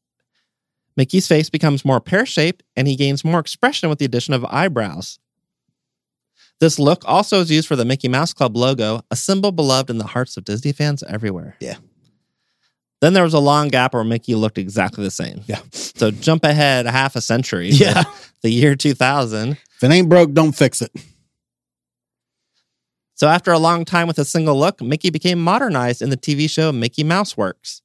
Mickey's 0.96 1.28
face 1.28 1.50
becomes 1.50 1.84
more 1.84 2.00
pear 2.00 2.26
shaped 2.26 2.62
and 2.74 2.88
he 2.88 2.96
gains 2.96 3.24
more 3.24 3.38
expression 3.38 3.88
with 3.88 3.98
the 3.98 4.04
addition 4.04 4.34
of 4.34 4.44
eyebrows. 4.46 5.18
This 6.58 6.78
look 6.78 7.02
also 7.06 7.40
is 7.40 7.50
used 7.50 7.68
for 7.68 7.76
the 7.76 7.84
Mickey 7.84 8.08
Mouse 8.08 8.32
Club 8.32 8.56
logo, 8.56 9.02
a 9.10 9.16
symbol 9.16 9.52
beloved 9.52 9.90
in 9.90 9.98
the 9.98 10.06
hearts 10.06 10.36
of 10.36 10.44
Disney 10.44 10.72
fans 10.72 11.02
everywhere. 11.02 11.56
Yeah. 11.60 11.76
Then 13.00 13.12
there 13.12 13.24
was 13.24 13.34
a 13.34 13.38
long 13.38 13.68
gap 13.68 13.94
where 13.94 14.04
Mickey 14.04 14.34
looked 14.34 14.58
exactly 14.58 15.04
the 15.04 15.10
same. 15.10 15.42
Yeah. 15.46 15.60
So 15.70 16.10
jump 16.10 16.44
ahead 16.44 16.86
a 16.86 16.90
half 16.90 17.16
a 17.16 17.20
century. 17.20 17.70
Yeah. 17.70 18.04
The 18.42 18.50
year 18.50 18.76
2000. 18.76 19.52
If 19.52 19.82
it 19.82 19.90
ain't 19.90 20.10
broke, 20.10 20.32
don't 20.32 20.52
fix 20.52 20.80
it. 20.80 20.92
So 23.14 23.26
after 23.26 23.50
a 23.50 23.58
long 23.58 23.86
time 23.86 24.06
with 24.06 24.18
a 24.18 24.26
single 24.26 24.56
look, 24.56 24.80
Mickey 24.82 25.08
became 25.08 25.40
modernized 25.42 26.02
in 26.02 26.10
the 26.10 26.18
TV 26.18 26.48
show 26.48 26.70
Mickey 26.70 27.02
Mouse 27.02 27.36
Works. 27.36 27.80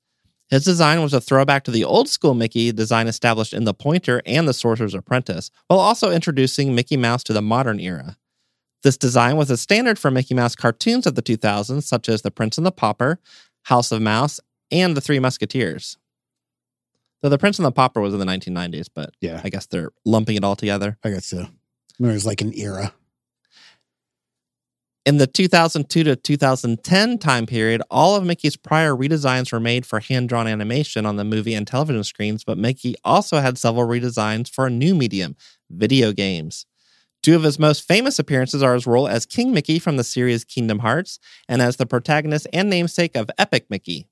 His 0.50 0.65
design 0.65 1.02
was 1.02 1.13
a 1.13 1.21
throwback 1.21 1.63
to 1.63 1.71
the 1.71 1.86
old 1.86 2.10
school 2.10 2.34
Mickey 2.34 2.74
design 2.74 3.08
established 3.08 3.54
in 3.54 3.63
The 3.63 3.74
Pointer 3.74 4.21
and 4.26 4.45
The 4.45 4.54
Sorcerer's 4.54 4.93
Apprentice, 4.93 5.50
while 5.67 5.80
also 5.80 6.12
introducing 6.12 6.76
Mickey 6.76 6.97
Mouse 6.97 7.24
to 7.24 7.34
the 7.34 7.41
modern 7.41 7.80
era. 7.80 8.17
This 8.84 8.97
design 8.97 9.38
was 9.38 9.50
a 9.50 9.56
standard 9.56 9.97
for 9.97 10.12
Mickey 10.12 10.34
Mouse 10.34 10.56
cartoons 10.56 11.08
of 11.08 11.15
the 11.15 11.24
2000s, 11.24 11.84
such 11.84 12.10
as 12.10 12.21
The 12.21 12.32
Prince 12.32 12.58
and 12.58 12.67
the 12.67 12.71
Pauper, 12.71 13.19
House 13.63 13.93
of 13.93 14.02
Mouse, 14.02 14.41
and 14.72 14.95
The 14.95 15.01
Three 15.01 15.19
Musketeers. 15.19 15.97
Though 17.22 17.30
The 17.30 17.38
Prince 17.38 17.59
and 17.59 17.65
the 17.65 17.72
Pauper 17.72 18.01
was 18.01 18.13
in 18.13 18.19
the 18.19 18.26
1990s, 18.26 18.88
but 18.93 19.11
Yeah. 19.22 19.41
I 19.43 19.49
guess 19.49 19.67
they're 19.67 19.91
lumping 20.05 20.38
it 20.38 20.43
all 20.43 20.55
together. 20.55 20.97
I 21.03 21.11
guess 21.11 21.28
so. 21.28 21.47
There's 21.99 22.26
like 22.26 22.41
an 22.41 22.53
era. 22.57 22.93
In 25.03 25.17
the 25.17 25.26
2002 25.26 26.03
to 26.03 26.15
2010 26.15 27.17
time 27.17 27.45
period, 27.47 27.82
all 27.89 28.15
of 28.15 28.24
Mickey's 28.24 28.55
prior 28.55 28.93
redesigns 28.95 29.51
were 29.51 29.59
made 29.59 29.84
for 29.86 29.99
hand 29.99 30.30
drawn 30.30 30.47
animation 30.47 31.07
on 31.07 31.15
the 31.15 31.24
movie 31.24 31.55
and 31.55 31.65
television 31.65 32.03
screens, 32.03 32.43
but 32.43 32.57
Mickey 32.57 32.95
also 33.03 33.39
had 33.39 33.57
several 33.57 33.88
redesigns 33.88 34.47
for 34.49 34.67
a 34.67 34.69
new 34.69 34.93
medium 34.93 35.36
video 35.72 36.11
games. 36.11 36.67
Two 37.24 37.36
of 37.36 37.43
his 37.43 37.57
most 37.59 37.88
famous 37.88 38.19
appearances 38.19 38.61
are 38.61 38.76
his 38.76 38.86
role 38.88 39.07
as 39.07 39.26
King 39.26 39.53
Mickey 39.53 39.80
from 39.80 39.97
the 39.97 40.03
series 40.03 40.43
Kingdom 40.43 40.80
Hearts 40.80 41.19
and 41.47 41.61
as 41.63 41.78
the 41.78 41.86
protagonist 41.88 42.47
and 42.53 42.69
namesake 42.69 43.15
of 43.15 43.30
Epic 43.39 43.65
Mickey. 43.69 44.07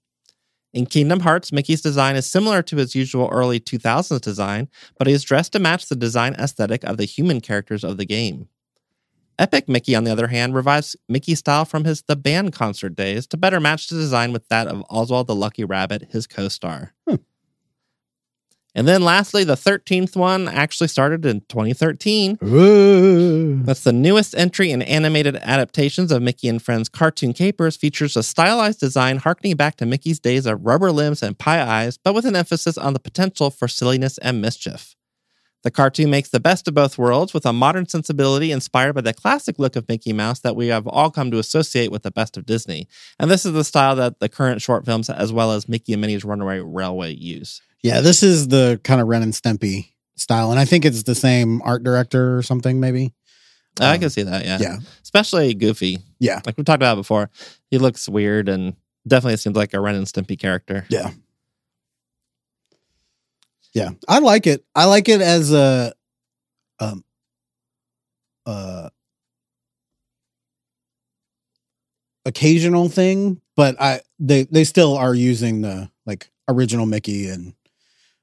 In 0.71 0.85
Kingdom 0.85 1.21
Hearts, 1.21 1.51
Mickey's 1.51 1.81
design 1.81 2.15
is 2.15 2.27
similar 2.27 2.61
to 2.61 2.77
his 2.77 2.93
usual 2.93 3.27
early 3.31 3.59
2000s 3.59 4.21
design, 4.21 4.69
but 4.97 5.07
he 5.07 5.13
is 5.13 5.23
dressed 5.23 5.53
to 5.53 5.59
match 5.59 5.87
the 5.87 5.95
design 5.95 6.35
aesthetic 6.35 6.83
of 6.83 6.97
the 6.97 7.05
human 7.05 7.41
characters 7.41 7.83
of 7.83 7.97
the 7.97 8.05
game. 8.05 8.47
Epic 9.39 9.69
Mickey, 9.69 9.95
on 9.95 10.03
the 10.03 10.11
other 10.11 10.27
hand, 10.27 10.53
revives 10.53 10.95
Mickey's 11.07 11.39
style 11.39 11.65
from 11.65 11.85
his 11.85 12.03
The 12.03 12.15
Band 12.15 12.53
concert 12.53 12.95
days 12.95 13.25
to 13.27 13.37
better 13.37 13.59
match 13.59 13.87
the 13.87 13.95
design 13.95 14.33
with 14.33 14.47
that 14.49 14.67
of 14.67 14.83
Oswald 14.89 15.27
the 15.27 15.35
Lucky 15.35 15.63
Rabbit, 15.63 16.09
his 16.11 16.27
co 16.27 16.49
star. 16.49 16.93
Hmm. 17.07 17.15
And 18.75 18.87
then 18.87 19.01
lastly, 19.01 19.43
the 19.43 19.55
13th 19.55 20.15
one 20.15 20.47
actually 20.47 20.87
started 20.87 21.25
in 21.25 21.41
2013. 21.49 22.37
Ooh. 22.43 23.63
That's 23.63 23.83
the 23.83 23.93
newest 23.93 24.35
entry 24.35 24.71
in 24.71 24.81
animated 24.83 25.35
adaptations 25.37 26.11
of 26.11 26.21
Mickey 26.21 26.47
and 26.47 26.61
Friends 26.61 26.87
cartoon 26.87 27.33
capers, 27.33 27.75
features 27.75 28.15
a 28.15 28.23
stylized 28.23 28.79
design 28.79 29.17
harkening 29.17 29.55
back 29.55 29.75
to 29.77 29.85
Mickey's 29.85 30.19
days 30.19 30.45
of 30.45 30.63
rubber 30.63 30.91
limbs 30.91 31.23
and 31.23 31.37
pie 31.37 31.61
eyes, 31.61 31.97
but 31.97 32.13
with 32.13 32.25
an 32.25 32.35
emphasis 32.35 32.77
on 32.77 32.93
the 32.93 32.99
potential 32.99 33.49
for 33.49 33.67
silliness 33.67 34.17
and 34.19 34.41
mischief. 34.41 34.95
The 35.61 35.71
cartoon 35.71 36.09
makes 36.09 36.29
the 36.29 36.39
best 36.39 36.69
of 36.69 36.73
both 36.73 36.97
worlds 36.97 37.33
with 37.33 37.45
a 37.45 37.51
modern 37.51 37.85
sensibility 37.85 38.51
inspired 38.51 38.93
by 38.93 39.01
the 39.01 39.13
classic 39.13 39.59
look 39.59 39.75
of 39.75 39.89
Mickey 39.89 40.13
Mouse 40.13 40.39
that 40.39 40.55
we 40.55 40.67
have 40.67 40.87
all 40.87 41.11
come 41.11 41.31
to 41.31 41.37
associate 41.39 41.91
with 41.91 42.03
the 42.03 42.11
best 42.11 42.37
of 42.37 42.45
Disney. 42.45 42.87
And 43.19 43.29
this 43.29 43.45
is 43.45 43.51
the 43.51 43.65
style 43.65 43.97
that 43.97 44.19
the 44.19 44.29
current 44.29 44.61
short 44.61 44.85
films, 44.85 45.09
as 45.09 45.33
well 45.33 45.51
as 45.51 45.67
Mickey 45.67 45.91
and 45.91 46.01
Minnie's 46.01 46.23
Runaway 46.23 46.59
Railway, 46.59 47.13
use. 47.13 47.61
Yeah, 47.83 48.01
this 48.01 48.23
is 48.23 48.47
the 48.49 48.79
kind 48.83 48.99
of 49.01 49.07
Ren 49.07 49.21
and 49.23 49.33
Stimpy 49.33 49.91
style, 50.17 50.51
and 50.51 50.59
I 50.59 50.65
think 50.65 50.83
it's 50.85 51.03
the 51.03 51.15
same 51.15 51.61
art 51.63 51.83
director 51.83 52.37
or 52.37 52.41
something, 52.43 52.79
maybe. 52.79 53.13
I 53.79 53.93
Um, 53.93 53.99
can 54.01 54.09
see 54.09 54.23
that, 54.23 54.43
yeah. 54.45 54.57
Yeah, 54.59 54.77
Especially 55.03 55.53
Goofy. 55.53 55.99
yeah, 56.19 56.41
Like 56.45 56.57
we 56.57 56.63
talked 56.65 56.81
about 56.81 56.95
before, 56.95 57.29
he 57.71 57.77
looks 57.77 58.09
weird 58.09 58.49
and 58.49 58.75
definitely 59.07 59.37
seems 59.37 59.55
like 59.55 59.73
a 59.73 59.79
Ren 59.79 59.95
and 59.95 60.05
Stimpy 60.05 60.37
character. 60.37 60.85
yeah, 60.89 61.11
yeah. 63.73 63.91
I 64.07 64.19
like 64.19 64.45
it. 64.47 64.65
I 64.75 64.85
like 64.85 65.07
it 65.07 65.21
as 65.21 65.53
a, 65.53 65.93
um, 66.81 67.05
uh, 68.45 68.89
occasional 72.25 72.89
thing, 72.89 73.39
but 73.55 73.79
I 73.81 74.01
they 74.19 74.43
they 74.43 74.63
still 74.63 74.97
are 74.97 75.15
using 75.15 75.61
the 75.61 75.89
like 76.05 76.29
original 76.47 76.85
Mickey 76.85 77.29
and 77.29 77.53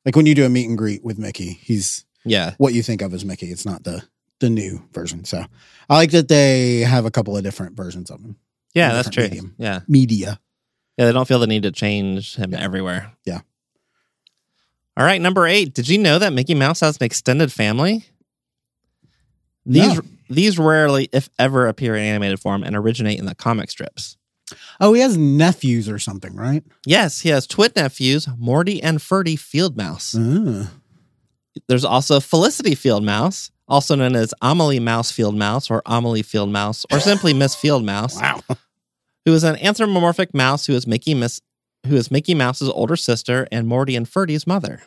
like 0.07 0.17
when 0.17 0.25
you 0.25 0.35
do 0.35 0.47
a 0.47 0.49
meet 0.49 0.67
and 0.69 0.79
greet 0.79 1.05
with 1.05 1.19
Mickey, 1.19 1.53
he's 1.63 2.07
Yeah. 2.25 2.55
what 2.57 2.73
you 2.73 2.83
think 2.83 3.03
of 3.03 3.13
as 3.13 3.25
Mickey. 3.25 3.51
It's 3.51 3.67
not 3.67 3.85
the 3.85 4.03
the 4.41 4.49
new 4.51 4.83
version. 4.93 5.25
So 5.25 5.45
I 5.91 5.97
like 5.97 6.11
that 6.13 6.29
they 6.29 6.81
have 6.81 7.05
a 7.07 7.11
couple 7.11 7.37
of 7.37 7.43
different 7.43 7.77
versions 7.77 8.11
of 8.11 8.21
him. 8.21 8.37
Yeah, 8.75 8.93
that's 8.93 9.09
true. 9.11 9.25
medium. 9.25 9.55
Yeah. 9.59 9.81
Media. 9.89 10.39
Yeah, 10.99 11.07
they 11.07 11.13
don't 11.13 11.27
feel 11.29 11.39
the 11.39 11.47
need 11.47 11.63
to 11.65 11.73
change 11.73 12.37
him 12.37 12.53
Yeah. 12.53 12.61
everywhere. 12.61 13.13
Yeah. 13.27 13.41
All 14.97 15.05
right, 15.05 15.21
number 15.21 15.47
eight. 15.47 15.75
Did 15.75 15.89
you 15.89 15.99
know 15.99 16.19
that 16.19 16.33
Mickey 16.33 16.55
Mouse 16.55 16.81
has 16.81 16.97
an 16.99 17.05
extended 17.05 17.53
family? 17.53 18.07
These 19.65 19.95
No. 19.97 20.01
these 20.29 20.59
rarely, 20.59 21.09
if 21.13 21.29
ever, 21.39 21.67
appear 21.67 21.95
in 21.97 22.03
animated 22.03 22.41
form 22.41 22.63
and 22.63 22.77
originate 22.77 23.19
in 23.19 23.27
the 23.27 23.35
comic 23.35 23.71
strips. 23.71 24.17
Oh, 24.81 24.93
he 24.93 25.01
has 25.01 25.17
nephews 25.17 25.89
or 25.89 25.99
something, 25.99 26.35
right? 26.35 26.63
Yes, 26.85 27.21
he 27.21 27.31
has 27.31 27.47
twin 27.47 27.73
nephews, 27.75 28.29
Morty 28.39 28.83
and 28.83 29.03
Ferdy 29.03 29.37
Fieldmouse. 29.37 30.15
Ah. 30.19 30.71
There's 31.69 31.85
also 31.85 32.21
Felicity 32.21 32.75
Fieldmouse, 32.77 33.51
also 33.67 33.95
known 33.95 34.15
as 34.15 34.33
Amelie 34.43 34.79
Mouse 34.81 35.11
Fieldmouse 35.11 35.71
or 35.71 35.83
Amelie 35.87 36.23
Fieldmouse, 36.23 36.85
or 36.93 37.01
simply 37.01 37.33
Miss 37.35 37.57
Fieldmouse. 37.57 38.21
Wow. 38.21 38.43
who 39.25 39.35
is 39.35 39.43
an 39.43 39.57
anthropomorphic 39.57 40.33
mouse 40.35 40.67
who 40.67 40.75
is 40.75 40.87
Mickey 40.87 41.15
Miss 41.15 41.41
who 41.87 41.97
is 41.97 42.11
Mickey 42.11 42.35
Mouse's 42.35 42.69
older 42.69 42.97
sister 42.97 43.47
and 43.53 43.67
Morty 43.67 43.97
and 43.97 44.09
Ferdy's 44.09 44.47
mother. 44.47 44.83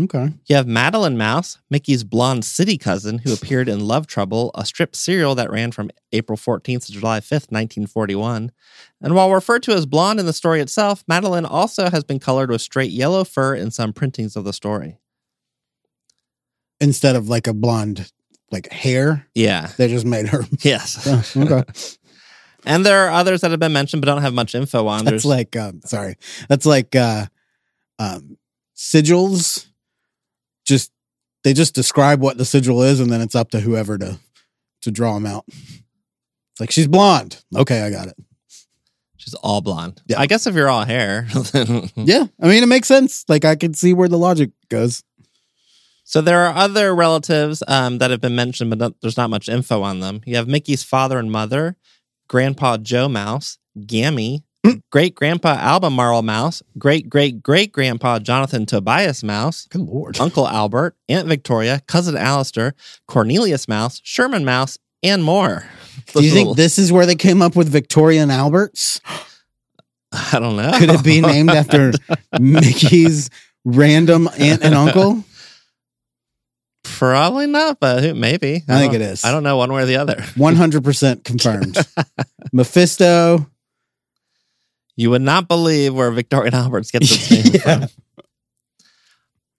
Okay. 0.00 0.32
You 0.46 0.54
have 0.54 0.68
Madeline 0.68 1.16
Mouse, 1.18 1.58
Mickey's 1.70 2.04
blonde 2.04 2.44
city 2.44 2.78
cousin, 2.78 3.18
who 3.18 3.32
appeared 3.32 3.68
in 3.68 3.80
Love 3.80 4.06
Trouble, 4.06 4.52
a 4.54 4.64
strip 4.64 4.94
serial 4.94 5.34
that 5.34 5.50
ran 5.50 5.72
from 5.72 5.90
April 6.12 6.36
14th 6.38 6.86
to 6.86 6.92
July 6.92 7.18
5th, 7.18 7.50
1941. 7.50 8.52
And 9.00 9.14
while 9.14 9.32
referred 9.32 9.64
to 9.64 9.72
as 9.72 9.86
blonde 9.86 10.20
in 10.20 10.26
the 10.26 10.32
story 10.32 10.60
itself, 10.60 11.02
Madeline 11.08 11.44
also 11.44 11.90
has 11.90 12.04
been 12.04 12.20
colored 12.20 12.50
with 12.50 12.60
straight 12.60 12.92
yellow 12.92 13.24
fur 13.24 13.54
in 13.56 13.72
some 13.72 13.92
printings 13.92 14.36
of 14.36 14.44
the 14.44 14.52
story. 14.52 14.98
Instead 16.80 17.16
of 17.16 17.28
like 17.28 17.48
a 17.48 17.54
blonde 17.54 18.12
like 18.52 18.70
hair, 18.72 19.26
Yeah. 19.34 19.72
they 19.76 19.88
just 19.88 20.06
made 20.06 20.28
her. 20.28 20.44
Yes. 20.60 21.06
Oh, 21.36 21.42
okay. 21.42 21.64
and 22.64 22.86
there 22.86 23.04
are 23.06 23.10
others 23.10 23.40
that 23.40 23.50
have 23.50 23.60
been 23.60 23.72
mentioned 23.72 24.00
but 24.00 24.06
don't 24.06 24.22
have 24.22 24.32
much 24.32 24.54
info 24.54 24.86
on. 24.86 25.04
That's 25.04 25.10
There's 25.10 25.24
like 25.24 25.56
um 25.56 25.80
sorry. 25.84 26.16
That's 26.48 26.64
like 26.66 26.94
uh 26.94 27.26
um 27.98 28.38
sigils. 28.76 29.66
Just 30.68 30.92
they 31.44 31.52
just 31.54 31.74
describe 31.74 32.20
what 32.20 32.36
the 32.36 32.44
sigil 32.44 32.82
is 32.82 33.00
and 33.00 33.10
then 33.10 33.20
it's 33.20 33.34
up 33.34 33.50
to 33.52 33.60
whoever 33.60 33.96
to 33.98 34.18
to 34.82 34.90
draw 34.90 35.14
them 35.14 35.26
out. 35.26 35.44
It's 35.48 36.60
like 36.60 36.70
she's 36.70 36.86
blonde. 36.86 37.42
Okay, 37.56 37.82
I 37.82 37.90
got 37.90 38.08
it. 38.08 38.16
she's 39.16 39.34
all 39.34 39.60
blonde. 39.60 40.02
Yeah. 40.06 40.20
I 40.20 40.26
guess 40.26 40.46
if 40.46 40.54
you're 40.54 40.68
all 40.68 40.84
hair, 40.84 41.26
Yeah. 41.96 42.26
I 42.40 42.48
mean 42.48 42.62
it 42.62 42.66
makes 42.68 42.88
sense. 42.88 43.24
Like 43.28 43.44
I 43.44 43.56
can 43.56 43.72
see 43.74 43.94
where 43.94 44.08
the 44.08 44.18
logic 44.18 44.50
goes. 44.68 45.02
So 46.04 46.20
there 46.20 46.40
are 46.40 46.54
other 46.54 46.94
relatives 46.94 47.62
um, 47.68 47.98
that 47.98 48.10
have 48.10 48.20
been 48.22 48.34
mentioned, 48.34 48.70
but 48.70 48.78
not, 48.78 48.94
there's 49.02 49.16
not 49.18 49.28
much 49.30 49.48
info 49.48 49.82
on 49.82 50.00
them. 50.00 50.22
You 50.24 50.36
have 50.36 50.48
Mickey's 50.48 50.82
father 50.82 51.18
and 51.18 51.30
mother, 51.30 51.76
Grandpa 52.28 52.78
Joe 52.78 53.08
Mouse, 53.08 53.58
Gammy, 53.86 54.44
great 54.90 55.14
grandpa 55.14 55.50
Alba 55.50 55.86
Albemarle 55.86 56.22
Mouse, 56.22 56.62
great 56.78 57.08
great 57.08 57.42
great 57.42 57.72
grandpa 57.72 58.18
Jonathan 58.18 58.66
Tobias 58.66 59.22
Mouse, 59.22 59.66
Good 59.66 59.82
lord. 59.82 60.20
Uncle 60.20 60.46
Albert, 60.46 60.96
Aunt 61.08 61.28
Victoria, 61.28 61.80
cousin 61.86 62.16
Alistair, 62.16 62.74
Cornelius 63.06 63.68
Mouse, 63.68 64.00
Sherman 64.04 64.44
Mouse, 64.44 64.78
and 65.02 65.22
more. 65.22 65.64
Do 66.14 66.24
you 66.24 66.30
think 66.30 66.56
this 66.56 66.78
is 66.78 66.92
where 66.92 67.06
they 67.06 67.14
came 67.14 67.42
up 67.42 67.56
with 67.56 67.68
Victoria 67.68 68.22
and 68.22 68.32
Alberts? 68.32 69.00
I 70.12 70.38
don't 70.38 70.56
know. 70.56 70.72
Could 70.78 70.90
it 70.90 71.04
be 71.04 71.20
named 71.22 71.50
after 71.50 71.92
Mickey's 72.40 73.30
random 73.64 74.28
aunt 74.38 74.64
and 74.64 74.74
uncle? 74.74 75.24
Probably 76.82 77.46
not, 77.46 77.78
but 77.78 78.16
maybe. 78.16 78.64
I 78.68 78.78
think 78.78 78.94
it 78.94 79.02
is. 79.02 79.24
I 79.24 79.30
don't 79.30 79.42
know 79.42 79.58
one 79.58 79.72
way 79.72 79.82
or 79.82 79.86
the 79.86 79.96
other. 79.96 80.14
100% 80.14 81.24
confirmed. 81.24 81.76
Mephisto. 82.52 83.46
You 84.98 85.10
would 85.10 85.22
not 85.22 85.46
believe 85.46 85.94
where 85.94 86.10
Victoria 86.10 86.46
and 86.46 86.56
Alberts 86.56 86.90
get 86.90 87.02
this 87.02 87.30
name 87.44 87.54
Yeah. 87.54 87.86
from. 87.86 87.88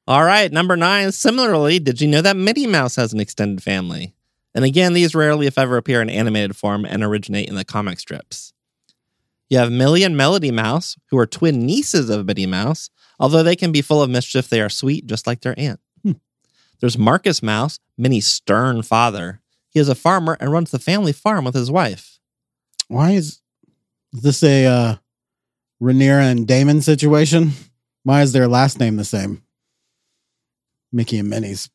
All 0.05 0.25
right, 0.25 0.51
number 0.51 0.75
nine. 0.75 1.13
Similarly, 1.13 1.79
did 1.79 2.01
you 2.01 2.09
know 2.09 2.21
that 2.21 2.35
Minnie 2.35 2.67
Mouse 2.67 2.97
has 2.97 3.13
an 3.13 3.21
extended 3.21 3.63
family? 3.63 4.13
And 4.53 4.65
again, 4.65 4.91
these 4.91 5.15
rarely, 5.15 5.47
if 5.47 5.57
ever, 5.57 5.77
appear 5.77 6.01
in 6.01 6.09
animated 6.09 6.57
form 6.57 6.83
and 6.83 7.03
originate 7.05 7.47
in 7.47 7.55
the 7.55 7.63
comic 7.63 8.01
strips. 8.01 8.51
You 9.49 9.59
have 9.59 9.71
Millie 9.71 10.03
and 10.03 10.17
Melody 10.17 10.51
Mouse, 10.51 10.97
who 11.09 11.17
are 11.17 11.25
twin 11.25 11.65
nieces 11.65 12.09
of 12.09 12.25
Minnie 12.25 12.45
Mouse. 12.45 12.89
Although 13.17 13.43
they 13.43 13.55
can 13.55 13.71
be 13.71 13.81
full 13.81 14.03
of 14.03 14.09
mischief, 14.09 14.49
they 14.49 14.59
are 14.59 14.67
sweet, 14.69 15.07
just 15.07 15.25
like 15.25 15.39
their 15.39 15.57
aunt. 15.57 15.79
Hmm. 16.03 16.13
There's 16.81 16.97
Marcus 16.97 17.41
Mouse, 17.41 17.79
Minnie's 17.97 18.27
stern 18.27 18.81
father. 18.81 19.39
He 19.69 19.79
is 19.79 19.87
a 19.87 19.95
farmer 19.95 20.35
and 20.41 20.51
runs 20.51 20.71
the 20.71 20.79
family 20.79 21.13
farm 21.13 21.45
with 21.45 21.55
his 21.55 21.71
wife. 21.71 22.19
Why 22.89 23.11
is, 23.11 23.39
is 24.11 24.21
this 24.21 24.43
a 24.43 24.65
uh, 24.65 24.95
Rhaenyra 25.81 26.31
and 26.31 26.47
Daemon 26.47 26.81
situation? 26.81 27.51
Why 28.03 28.21
is 28.21 28.31
their 28.31 28.47
last 28.47 28.79
name 28.79 28.97
the 28.97 29.05
same? 29.05 29.43
Mickey 30.91 31.19
and 31.19 31.29
Minnie's. 31.29 31.69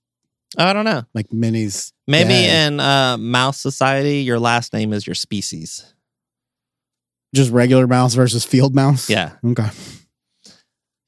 I 0.56 0.72
don't 0.72 0.84
know. 0.84 1.04
Like 1.14 1.32
Minnie's. 1.32 1.92
Maybe 2.06 2.30
dad. 2.30 2.72
in 2.72 2.80
uh, 2.80 3.16
mouse 3.16 3.60
society, 3.60 4.22
your 4.22 4.38
last 4.38 4.72
name 4.72 4.92
is 4.92 5.06
your 5.06 5.14
species. 5.14 5.94
Just 7.34 7.50
regular 7.50 7.86
mouse 7.86 8.14
versus 8.14 8.44
field 8.44 8.74
mouse? 8.74 9.10
Yeah. 9.10 9.32
Okay. 9.44 9.68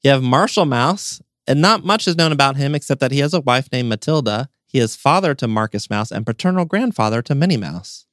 You 0.03 0.11
have 0.11 0.23
Marshall 0.23 0.65
Mouse, 0.65 1.21
and 1.47 1.61
not 1.61 1.83
much 1.83 2.07
is 2.07 2.15
known 2.17 2.31
about 2.31 2.57
him 2.57 2.75
except 2.75 2.99
that 3.01 3.11
he 3.11 3.19
has 3.19 3.33
a 3.33 3.41
wife 3.41 3.69
named 3.71 3.89
Matilda. 3.89 4.49
He 4.65 4.79
is 4.79 4.95
father 4.95 5.33
to 5.35 5.47
Marcus 5.47 5.89
Mouse 5.89 6.11
and 6.11 6.25
paternal 6.25 6.65
grandfather 6.65 7.21
to 7.23 7.35
Minnie 7.35 7.57
Mouse. 7.57 8.05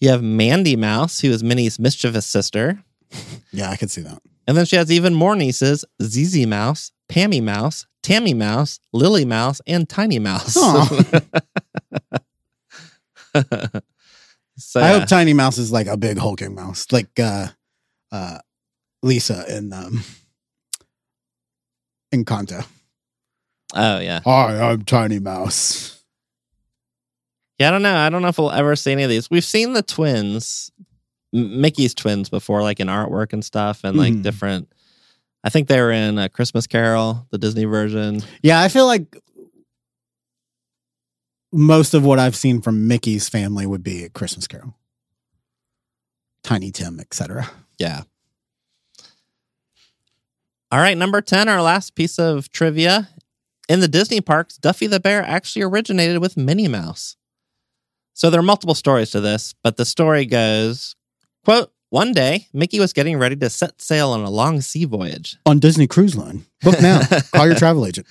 You 0.00 0.10
have 0.10 0.22
Mandy 0.22 0.76
Mouse, 0.76 1.20
who 1.20 1.30
is 1.30 1.42
Minnie's 1.42 1.78
mischievous 1.78 2.26
sister. 2.26 2.83
Yeah, 3.52 3.70
I 3.70 3.76
could 3.76 3.90
see 3.90 4.02
that. 4.02 4.20
And 4.46 4.56
then 4.56 4.66
she 4.66 4.76
has 4.76 4.90
even 4.90 5.14
more 5.14 5.36
nieces 5.36 5.84
Zizi 6.02 6.44
Mouse, 6.44 6.92
Pammy 7.08 7.42
Mouse, 7.42 7.86
Tammy 8.02 8.34
Mouse, 8.34 8.80
Lily 8.92 9.24
Mouse, 9.24 9.60
and 9.66 9.88
Tiny 9.88 10.18
Mouse. 10.18 10.56
So, 14.56 14.80
I 14.80 14.88
hope 14.88 15.08
Tiny 15.08 15.32
Mouse 15.32 15.58
is 15.58 15.72
like 15.72 15.88
a 15.88 15.96
big 15.96 16.16
hulking 16.16 16.54
mouse, 16.54 16.86
like 16.92 17.18
uh, 17.18 17.48
uh, 18.12 18.38
Lisa 19.02 19.44
in 19.48 19.72
um, 19.72 20.04
Encanto. 22.14 22.64
oh, 23.74 23.98
yeah. 23.98 24.20
Hi, 24.24 24.70
I'm 24.70 24.82
Tiny 24.82 25.18
Mouse. 25.18 26.02
Yeah, 27.58 27.68
I 27.68 27.70
don't 27.72 27.82
know. 27.82 27.96
I 27.96 28.10
don't 28.10 28.22
know 28.22 28.28
if 28.28 28.38
we'll 28.38 28.52
ever 28.52 28.76
see 28.76 28.92
any 28.92 29.02
of 29.02 29.10
these. 29.10 29.28
We've 29.28 29.44
seen 29.44 29.72
the 29.72 29.82
twins, 29.82 30.70
Mickey's 31.34 31.94
twins 31.94 32.30
before, 32.30 32.62
like 32.62 32.80
in 32.80 32.86
artwork 32.88 33.32
and 33.32 33.44
stuff, 33.44 33.82
and 33.84 33.96
like 33.98 34.14
Mhm. 34.14 34.22
different. 34.22 34.72
I 35.42 35.50
think 35.50 35.68
they 35.68 35.80
were 35.80 35.92
in 35.92 36.16
a 36.18 36.28
Christmas 36.30 36.66
Carol, 36.66 37.26
the 37.30 37.36
Disney 37.38 37.64
version. 37.64 38.22
Yeah, 38.42 38.60
I 38.60 38.68
feel 38.68 38.86
like 38.86 39.14
most 41.52 41.92
of 41.92 42.04
what 42.04 42.18
I've 42.18 42.36
seen 42.36 42.62
from 42.62 42.88
Mickey's 42.88 43.28
family 43.28 43.66
would 43.66 43.82
be 43.82 44.04
a 44.04 44.08
Christmas 44.08 44.46
Carol, 44.46 44.74
Tiny 46.42 46.70
Tim, 46.70 46.98
etc. 47.00 47.50
Yeah. 47.78 48.02
All 50.72 50.80
right, 50.80 50.96
number 50.96 51.20
10, 51.20 51.48
our 51.48 51.62
last 51.62 51.94
piece 51.94 52.18
of 52.18 52.48
trivia. 52.50 53.08
In 53.68 53.80
the 53.80 53.88
Disney 53.88 54.20
parks, 54.20 54.56
Duffy 54.56 54.86
the 54.86 55.00
Bear 55.00 55.22
actually 55.22 55.62
originated 55.62 56.18
with 56.20 56.36
Minnie 56.36 56.68
Mouse. 56.68 57.16
So 58.12 58.30
there 58.30 58.40
are 58.40 58.44
multiple 58.44 58.74
stories 58.74 59.10
to 59.10 59.20
this, 59.20 59.54
but 59.62 59.76
the 59.76 59.84
story 59.84 60.26
goes, 60.26 60.96
quote, 61.44 61.70
one 61.90 62.12
day, 62.12 62.48
Mickey 62.52 62.80
was 62.80 62.92
getting 62.92 63.18
ready 63.18 63.36
to 63.36 63.48
set 63.48 63.80
sail 63.80 64.10
on 64.10 64.20
a 64.20 64.30
long 64.30 64.60
sea 64.60 64.84
voyage. 64.84 65.36
On 65.46 65.60
Disney 65.60 65.86
Cruise 65.86 66.16
Line. 66.16 66.44
Book 66.62 66.82
now. 66.82 67.00
Call 67.32 67.46
your 67.46 67.54
travel 67.54 67.86
agent. 67.86 68.06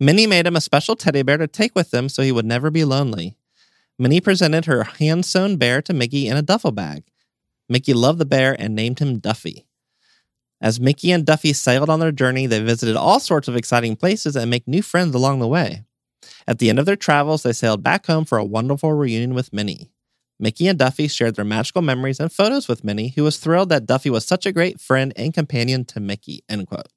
Minnie 0.00 0.26
made 0.26 0.46
him 0.46 0.56
a 0.56 0.60
special 0.60 0.96
teddy 0.96 1.22
bear 1.22 1.36
to 1.36 1.46
take 1.46 1.74
with 1.74 1.94
him 1.94 2.08
so 2.08 2.22
he 2.22 2.32
would 2.32 2.44
never 2.44 2.70
be 2.70 2.84
lonely. 2.84 3.36
Minnie 3.98 4.20
presented 4.20 4.64
her 4.64 4.84
hand 4.84 5.24
sewn 5.24 5.56
bear 5.56 5.80
to 5.82 5.92
Mickey 5.92 6.26
in 6.26 6.36
a 6.36 6.42
duffel 6.42 6.72
bag. 6.72 7.04
Mickey 7.68 7.94
loved 7.94 8.18
the 8.18 8.24
bear 8.24 8.56
and 8.58 8.74
named 8.74 8.98
him 8.98 9.18
Duffy. 9.18 9.66
As 10.60 10.80
Mickey 10.80 11.12
and 11.12 11.24
Duffy 11.24 11.52
sailed 11.52 11.90
on 11.90 12.00
their 12.00 12.10
journey, 12.10 12.46
they 12.46 12.60
visited 12.60 12.96
all 12.96 13.20
sorts 13.20 13.46
of 13.46 13.54
exciting 13.54 13.94
places 13.94 14.34
and 14.34 14.50
make 14.50 14.66
new 14.66 14.82
friends 14.82 15.14
along 15.14 15.38
the 15.38 15.46
way. 15.46 15.84
At 16.46 16.58
the 16.58 16.70
end 16.70 16.78
of 16.78 16.86
their 16.86 16.96
travels, 16.96 17.42
they 17.42 17.52
sailed 17.52 17.82
back 17.82 18.06
home 18.06 18.24
for 18.24 18.38
a 18.38 18.44
wonderful 18.44 18.92
reunion 18.92 19.34
with 19.34 19.52
Minnie. 19.52 19.90
Mickey 20.40 20.68
and 20.68 20.78
Duffy 20.78 21.08
shared 21.08 21.34
their 21.36 21.44
magical 21.44 21.82
memories 21.82 22.20
and 22.20 22.32
photos 22.32 22.68
with 22.68 22.84
Minnie, 22.84 23.08
who 23.08 23.24
was 23.24 23.38
thrilled 23.38 23.68
that 23.70 23.86
Duffy 23.86 24.10
was 24.10 24.24
such 24.24 24.46
a 24.46 24.52
great 24.52 24.80
friend 24.80 25.12
and 25.16 25.34
companion 25.34 25.84
to 25.86 26.00
Mickey. 26.00 26.42
End 26.48 26.66
quote. 26.68 26.88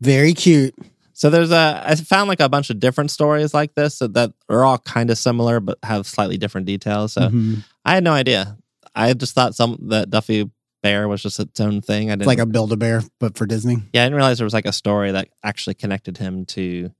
Very 0.00 0.34
cute. 0.34 0.74
So 1.12 1.30
there's 1.30 1.50
a 1.50 1.82
I 1.84 1.94
found 1.96 2.28
like 2.28 2.40
a 2.40 2.48
bunch 2.48 2.68
of 2.70 2.78
different 2.78 3.10
stories 3.10 3.54
like 3.54 3.74
this 3.74 3.98
that 4.00 4.32
are 4.48 4.64
all 4.64 4.78
kind 4.78 5.10
of 5.10 5.16
similar 5.18 5.60
but 5.60 5.78
have 5.82 6.06
slightly 6.06 6.36
different 6.36 6.66
details. 6.66 7.14
So 7.14 7.22
Mhm. 7.22 7.64
I 7.84 7.94
had 7.94 8.04
no 8.04 8.12
idea. 8.12 8.58
I 8.94 9.12
just 9.14 9.34
thought 9.34 9.54
some 9.54 9.78
that 9.88 10.10
Duffy 10.10 10.50
Bear 10.82 11.08
was 11.08 11.22
just 11.22 11.40
its 11.40 11.58
own 11.58 11.80
thing. 11.80 12.10
I 12.10 12.14
didn't 12.16 12.26
Like 12.28 12.38
a 12.38 12.46
Build 12.46 12.70
a 12.72 12.76
Bear, 12.76 13.02
but 13.18 13.36
for 13.36 13.46
Disney. 13.46 13.78
yeah, 13.92 14.02
I 14.02 14.04
didn't 14.04 14.16
realize 14.16 14.38
there 14.38 14.44
was 14.44 14.52
like 14.54 14.66
a 14.66 14.72
story 14.72 15.10
that 15.12 15.28
actually 15.42 15.74
connected 15.74 16.18
him 16.18 16.44
to 16.46 16.92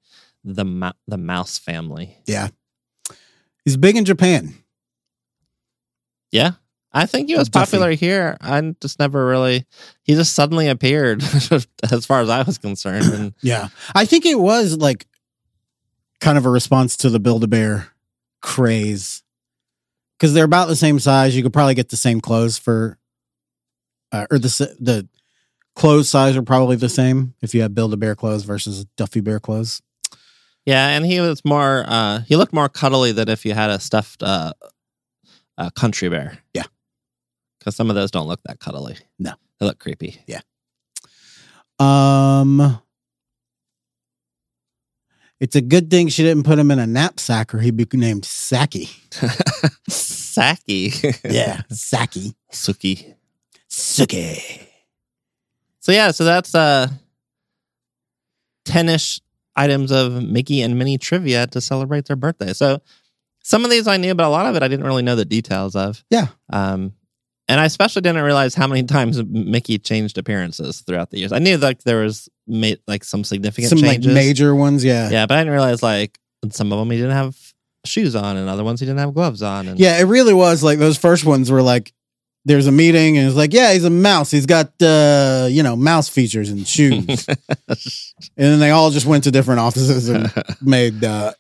the 0.43 0.93
the 1.07 1.19
mouse 1.19 1.59
family. 1.59 2.17
Yeah, 2.27 2.49
he's 3.65 3.77
big 3.77 3.97
in 3.97 4.05
Japan. 4.05 4.55
Yeah. 6.33 6.53
I 6.93 7.05
think 7.07 7.29
he 7.29 7.37
was 7.37 7.49
Duffy. 7.51 7.67
popular 7.73 7.91
here. 7.93 8.37
I 8.41 8.75
just 8.81 8.99
never 8.99 9.27
really 9.27 9.67
he 10.05 10.15
just 10.15 10.33
suddenly 10.35 10.69
appeared 10.69 11.23
as 11.93 12.07
far 12.07 12.21
as 12.21 12.29
I 12.31 12.43
was 12.43 12.57
concerned. 12.59 13.13
And 13.13 13.35
Yeah. 13.43 13.69
I 13.95 14.07
think 14.07 14.25
it 14.25 14.39
was 14.39 14.77
like 14.79 15.07
kind 16.21 16.39
of 16.39 16.47
a 16.47 16.51
response 16.51 16.97
to 16.99 17.11
the 17.11 17.21
Build 17.21 17.45
a 17.45 17.47
Bear 17.47 17.89
craze. 18.41 19.23
Because 20.19 20.33
they're 20.33 20.45
about 20.47 20.69
the 20.69 20.77
same 20.77 20.99
size. 20.99 21.37
You 21.37 21.43
could 21.43 21.53
probably 21.53 21.75
get 21.75 21.91
the 21.91 21.97
same 21.99 22.23
clothes 22.23 22.57
for, 22.57 22.99
uh, 24.13 24.27
or 24.31 24.39
the 24.39 24.75
the 24.81 25.07
clothes 25.75 26.09
size 26.09 26.35
are 26.39 26.43
probably 26.43 26.77
the 26.77 26.89
same 26.89 27.35
if 27.43 27.55
you 27.55 27.61
have 27.61 27.75
Build 27.75 27.93
a 27.93 27.99
Bear 27.99 28.15
clothes 28.15 28.45
versus 28.45 28.87
Duffy 28.97 29.21
Bear 29.21 29.39
clothes. 29.41 29.83
Yeah, 30.65 30.89
and 30.89 31.05
he 31.05 31.21
was 31.21 31.45
more. 31.45 31.85
uh 31.87 32.21
He 32.23 32.35
looked 32.37 32.55
more 32.55 32.71
cuddly 32.71 33.13
than 33.13 33.29
if 33.29 33.45
you 33.45 33.53
had 33.53 33.69
a 33.69 33.79
stuffed 33.79 34.23
uh, 34.23 34.55
uh 35.59 35.71
country 35.71 36.09
bear. 36.09 36.39
Yeah. 36.55 36.65
because 37.59 37.77
some 37.77 37.91
of 37.91 37.97
those 37.97 38.11
don't 38.11 38.29
look 38.29 38.41
that 38.45 38.61
cuddly. 38.61 38.97
No. 39.19 39.33
they 39.59 39.67
look 39.67 39.79
creepy. 39.79 40.21
Yeah. 40.27 40.41
Um, 41.79 42.81
it's 45.41 45.57
a 45.57 45.61
good 45.61 45.91
thing 45.91 46.09
she 46.09 46.23
didn't 46.23 46.45
put 46.45 46.59
him 46.59 46.71
in 46.71 46.79
a 46.79 46.87
knapsack 46.87 47.55
or 47.55 47.59
he'd 47.59 47.77
be 47.77 47.87
named 47.93 48.25
Saki. 48.25 48.89
Saki. 49.89 50.93
Yeah, 51.25 51.61
Saki. 51.71 52.35
Suki. 52.53 53.15
Suki. 53.69 54.63
So 55.81 55.93
yeah, 55.93 56.11
so 56.11 56.25
that's 56.25 56.55
uh 56.55 56.89
ten-ish 58.65 59.21
items 59.55 59.93
of 59.93 60.23
Mickey 60.23 60.63
and 60.63 60.79
Minnie 60.79 60.99
trivia 60.99 61.47
to 61.49 61.61
celebrate 61.61 62.07
their 62.07 62.17
birthday. 62.17 62.53
So 62.53 62.81
some 63.47 63.65
of 63.65 63.71
these 63.71 63.87
I 63.87 63.97
knew, 63.97 64.13
but 64.13 64.27
a 64.27 64.29
lot 64.29 64.47
of 64.47 64.57
it 64.57 64.65
I 64.65 64.69
didn't 64.69 64.85
really 64.87 65.05
know 65.05 65.15
the 65.15 65.25
details 65.25 65.77
of. 65.77 66.03
Yeah. 66.11 66.27
Um, 66.53 66.95
and 67.47 67.61
I 67.61 67.65
especially 67.65 68.03
didn't 68.03 68.25
realize 68.25 68.57
how 68.57 68.67
many 68.67 68.83
times 68.83 69.23
Mickey 69.23 69.79
changed 69.79 70.19
appearances 70.19 70.81
throughout 70.81 71.11
the 71.11 71.19
years. 71.21 71.31
I 71.31 71.39
knew 71.39 71.57
like 71.57 71.85
there 71.85 72.03
was 72.03 72.29
ma- 72.49 72.73
like 72.89 73.05
some 73.05 73.23
significant 73.23 73.69
Some 73.69 73.79
changes. 73.79 74.07
like 74.07 74.15
major 74.15 74.53
ones, 74.53 74.85
yeah. 74.85 75.09
Yeah, 75.11 75.27
but 75.27 75.37
I 75.39 75.43
didn't 75.43 75.53
realize 75.53 75.81
like 75.81 76.19
some 76.51 76.73
of 76.73 76.81
them 76.81 76.91
he 76.91 76.97
didn't 76.97 77.13
have 77.13 77.37
shoes 77.85 78.17
on, 78.17 78.37
and 78.37 78.49
other 78.49 78.65
ones 78.65 78.81
he 78.81 78.87
didn't 78.87 78.99
have 78.99 79.15
gloves 79.15 79.43
on. 79.43 79.69
And 79.69 79.79
Yeah, 79.79 79.97
it 80.01 80.07
really 80.07 80.35
was 80.35 80.65
like 80.65 80.81
those 80.81 80.99
first 80.99 81.25
ones 81.25 81.49
were 81.49 81.63
like 81.63 81.93
there's 82.47 82.67
a 82.67 82.73
meeting 82.73 83.17
and 83.17 83.29
it's 83.29 83.37
like, 83.37 83.53
yeah, 83.53 83.73
he's 83.73 83.85
a 83.85 83.91
mouse. 83.91 84.33
He's 84.33 84.47
got 84.47 84.73
uh, 84.83 85.47
you 85.49 85.63
know, 85.63 85.77
mouse 85.77 86.09
features 86.09 86.49
and 86.51 86.67
shoes. 86.67 87.27
and 87.69 87.77
then 88.37 88.59
they 88.59 88.71
all 88.71 88.91
just 88.91 89.07
went 89.07 89.23
to 89.25 89.31
different 89.31 89.61
offices 89.61 90.09
and 90.09 90.33
made 90.61 91.05
uh 91.05 91.33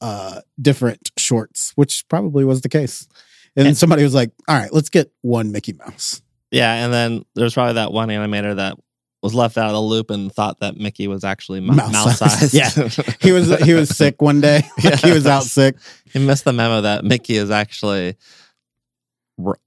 uh 0.00 0.40
different 0.60 1.10
shorts, 1.16 1.72
which 1.76 2.04
probably 2.08 2.44
was 2.44 2.60
the 2.62 2.68
case. 2.68 3.08
And 3.56 3.68
And- 3.68 3.76
somebody 3.76 4.02
was 4.02 4.14
like, 4.14 4.30
All 4.48 4.56
right, 4.56 4.72
let's 4.72 4.88
get 4.90 5.10
one 5.22 5.52
Mickey 5.52 5.72
Mouse. 5.72 6.20
yeah, 6.50 6.84
and 6.84 6.92
then 6.92 7.24
there's 7.34 7.54
probably 7.54 7.74
that 7.74 7.92
one 7.92 8.08
animator 8.08 8.56
that 8.56 8.76
was 9.22 9.34
left 9.34 9.56
out 9.58 9.66
of 9.66 9.72
the 9.72 9.80
loop 9.80 10.10
and 10.10 10.30
thought 10.30 10.60
that 10.60 10.76
Mickey 10.76 11.08
was 11.08 11.24
actually 11.24 11.60
mo- 11.60 11.72
Mouse 11.74 11.92
mouse 11.92 12.18
size. 12.18 12.52
sized. 12.52 12.54
Yeah. 13.08 13.14
He 13.20 13.32
was 13.32 13.48
he 13.64 13.72
was 13.74 13.88
sick 13.96 14.20
one 14.22 14.40
day. 14.40 14.62
Like 14.84 15.00
he 15.00 15.10
was 15.10 15.26
out 15.26 15.42
sick. 15.44 15.76
he 16.12 16.18
missed 16.24 16.44
the 16.44 16.52
memo 16.52 16.82
that 16.82 17.04
Mickey 17.04 17.36
is 17.36 17.50
actually, 17.50 18.16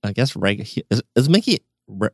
I 0.04 0.14
guess, 0.14 0.36
regular. 0.36 0.68
Is, 0.90 1.02
is 1.16 1.30
Mickey 1.30 1.60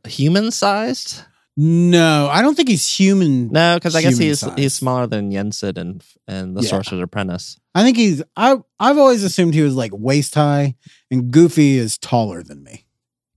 human 0.06 0.50
sized? 0.50 1.22
No, 1.58 2.28
I 2.30 2.42
don't 2.42 2.54
think 2.54 2.68
he's 2.68 2.86
human. 2.86 3.48
No, 3.48 3.76
because 3.76 3.94
I 3.96 4.02
guess 4.02 4.18
he's 4.18 4.40
Human-sized. 4.40 4.58
he's 4.58 4.74
smaller 4.74 5.06
than 5.06 5.30
Yen 5.30 5.52
Sid 5.52 5.78
and 5.78 6.04
and 6.28 6.54
the 6.56 6.62
Yeah. 6.62 6.68
Sorcerer's 6.68 7.02
Apprentice. 7.02 7.58
I 7.74 7.82
think 7.82 7.96
he's 7.96 8.22
I 8.36 8.56
I've 8.78 8.98
always 8.98 9.24
assumed 9.24 9.54
he 9.54 9.62
was 9.62 9.74
like 9.74 9.92
waist 9.94 10.34
high 10.34 10.74
and 11.10 11.30
Goofy 11.30 11.78
is 11.78 11.96
taller 11.96 12.42
than 12.42 12.62
me. 12.62 12.84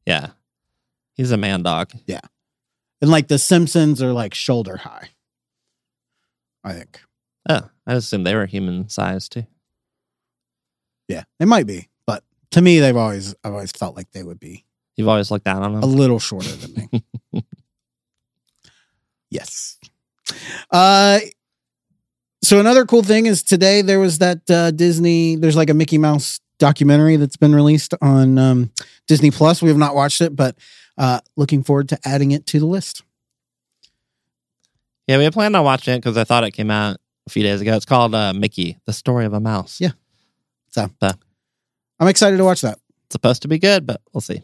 Yeah, 0.05 0.31
he's 1.13 1.31
a 1.31 1.37
man 1.37 1.63
dog. 1.63 1.91
Yeah, 2.07 2.19
and 3.01 3.09
like 3.09 3.29
the 3.29 3.37
Simpsons 3.39 4.01
are 4.01 4.11
like 4.11 4.33
shoulder 4.33 4.75
high. 4.77 5.09
I 6.63 6.73
think. 6.73 6.99
Oh, 7.47 7.69
I 7.87 7.93
assume 7.93 8.25
they 8.25 8.35
were 8.35 8.45
human 8.47 8.89
sized 8.89 9.31
too. 9.31 9.45
Yeah, 11.07 11.23
they 11.39 11.45
might 11.45 11.65
be, 11.67 11.87
but 12.05 12.23
to 12.51 12.61
me, 12.61 12.79
they've 12.79 12.97
always 12.97 13.33
I've 13.45 13.53
always 13.53 13.71
felt 13.71 13.95
like 13.95 14.11
they 14.11 14.23
would 14.23 14.39
be 14.41 14.65
You've 14.97 15.07
always 15.07 15.31
looked 15.31 15.45
down 15.45 15.63
on 15.63 15.73
them. 15.73 15.83
a 15.83 15.85
little 15.85 16.19
shorter 16.19 16.51
than 16.51 16.89
me. 16.91 17.43
yes. 19.29 19.77
Uh, 20.71 21.19
so 22.41 22.59
another 22.59 22.85
cool 22.85 23.03
thing 23.03 23.25
is 23.25 23.43
today 23.43 23.81
there 23.81 23.99
was 23.99 24.19
that 24.19 24.49
uh, 24.49 24.71
Disney. 24.71 25.35
There's 25.35 25.55
like 25.55 25.69
a 25.69 25.73
Mickey 25.73 25.97
Mouse 25.97 26.39
documentary 26.57 27.15
that's 27.15 27.37
been 27.37 27.53
released 27.53 27.93
on 28.01 28.37
um, 28.37 28.71
Disney 29.07 29.31
Plus. 29.31 29.61
We 29.61 29.69
have 29.69 29.77
not 29.77 29.95
watched 29.95 30.21
it, 30.21 30.35
but 30.35 30.57
uh, 30.97 31.19
looking 31.35 31.63
forward 31.63 31.89
to 31.89 31.99
adding 32.05 32.31
it 32.31 32.45
to 32.47 32.59
the 32.59 32.65
list. 32.65 33.03
Yeah, 35.07 35.17
we 35.17 35.23
had 35.23 35.33
planned 35.33 35.55
on 35.55 35.63
watching 35.63 35.95
it 35.95 35.99
because 35.99 36.17
I 36.17 36.23
thought 36.23 36.43
it 36.43 36.51
came 36.51 36.69
out 36.69 36.97
a 37.27 37.29
few 37.29 37.43
days 37.43 37.61
ago. 37.61 37.75
It's 37.75 37.85
called 37.85 38.13
uh, 38.13 38.33
Mickey: 38.33 38.77
The 38.85 38.93
Story 38.93 39.25
of 39.25 39.33
a 39.33 39.39
Mouse. 39.39 39.81
Yeah. 39.81 39.91
So 40.69 40.89
I'm 41.99 42.07
excited 42.07 42.37
to 42.37 42.43
watch 42.43 42.61
that. 42.61 42.79
It's 43.05 43.13
supposed 43.13 43.41
to 43.41 43.47
be 43.47 43.57
good, 43.57 43.85
but 43.87 44.01
we'll 44.13 44.21
see. 44.21 44.43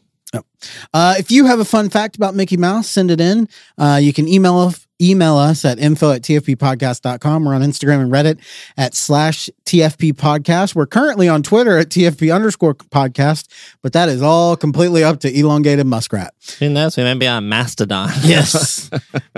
Uh, 0.94 1.16
if 1.18 1.32
you 1.32 1.46
have 1.46 1.60
a 1.60 1.66
fun 1.66 1.90
fact 1.90 2.16
about 2.16 2.36
Mickey 2.36 2.58
Mouse, 2.58 2.90
send 2.90 3.12
it 3.12 3.22
in. 3.22 3.48
Uh, 3.78 4.00
you 4.02 4.14
can 4.14 4.28
email 4.28 4.74
email 5.02 5.36
us 5.38 5.66
at 5.66 5.80
info 5.80 6.12
at 6.12 6.22
tfppodcast.com. 6.22 7.46
We're 7.46 7.54
on 7.54 7.62
Instagram 7.62 8.02
and 8.02 8.12
Reddit 8.12 8.40
at 8.78 8.96
slash 8.96 9.50
TFP 9.66 10.14
podcast. 10.14 10.76
We're 10.76 10.86
currently 10.86 11.28
on 11.28 11.44
Twitter 11.44 11.78
at 11.78 11.90
TFP 11.90 12.34
underscore 12.34 12.76
podcast, 12.76 13.48
but 13.82 13.94
that 13.94 14.10
is 14.10 14.22
all 14.22 14.56
completely 14.56 15.04
up 15.04 15.20
to 15.22 15.40
elongated 15.40 15.86
muskrat. 15.86 16.34
Who 16.60 16.70
knows? 16.70 16.98
We 16.98 17.04
may 17.04 17.14
be 17.16 17.28
on 17.28 17.50
Mastodon. 17.50 18.10
Yes. 18.26 18.90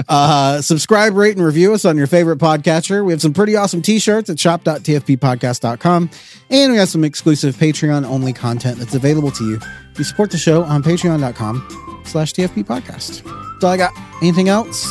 uh, 0.08 0.62
subscribe, 0.62 1.14
rate, 1.16 1.36
and 1.38 1.46
review 1.46 1.74
us 1.74 1.86
on 1.86 1.98
your 1.98 2.08
favorite 2.08 2.40
podcatcher. 2.40 3.06
We 3.06 3.12
have 3.14 3.22
some 3.22 3.34
pretty 3.34 3.56
awesome 3.56 3.82
t-shirts 3.82 4.30
at 4.30 4.40
shop.tfppodcast.com. 4.40 6.10
And 6.50 6.72
we 6.72 6.78
have 6.78 6.90
some 6.90 7.04
exclusive 7.04 7.56
Patreon 7.56 8.06
only 8.06 8.34
content 8.34 8.80
that's 8.80 8.96
available 8.96 9.32
to 9.32 9.44
you. 9.50 9.60
You 9.98 10.04
support 10.04 10.32
the 10.32 10.38
show 10.38 10.64
on 10.64 10.84
patreon.com 10.84 11.97
slash 12.08 12.34
TFP 12.34 12.64
podcast. 12.66 13.24
That's 13.24 13.64
all 13.64 13.72
I 13.72 13.78
got. 13.78 13.94
Anything 14.22 14.50
else? 14.50 14.88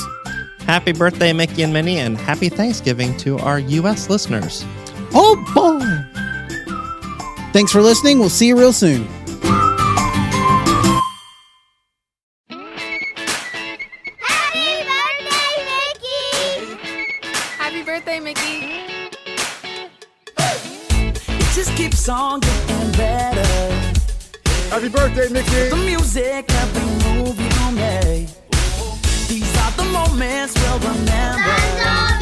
happy 0.67 0.93
birthday, 0.93 1.33
Mickey 1.33 1.63
and 1.63 1.73
Minnie, 1.73 1.99
and 1.99 2.19
happy 2.19 2.49
Thanksgiving 2.49 3.17
to 3.19 3.39
our 3.39 3.61
U.S. 3.61 4.11
listeners. 4.11 4.65
Oh 5.15 5.37
boy. 5.55 5.81
Thanks 7.53 7.73
for 7.73 7.81
listening. 7.81 8.19
We'll 8.19 8.29
see 8.29 8.49
you 8.49 8.59
real 8.59 8.73
soon. 8.73 9.07
Happy 14.19 14.83
birthday, 14.85 15.63
Mickey! 15.65 16.79
Happy 17.57 17.83
birthday, 17.83 18.21
Mickey! 18.21 18.57
It 21.29 21.55
just 21.55 21.75
keeps 21.77 22.09
on 22.09 22.41
getting 22.41 22.67
better. 22.67 22.76
Happy 24.77 24.91
birthday, 24.91 25.31
Mickey. 25.31 25.71
The 25.71 25.77
music, 25.77 26.53
every 26.53 26.85
move 27.09 27.41
you 27.41 27.71
make. 27.75 28.29
These 29.27 29.51
about 29.55 29.75
the 29.79 29.85
moments 29.85 30.53
we'll 30.55 30.79
remember. 30.81 32.16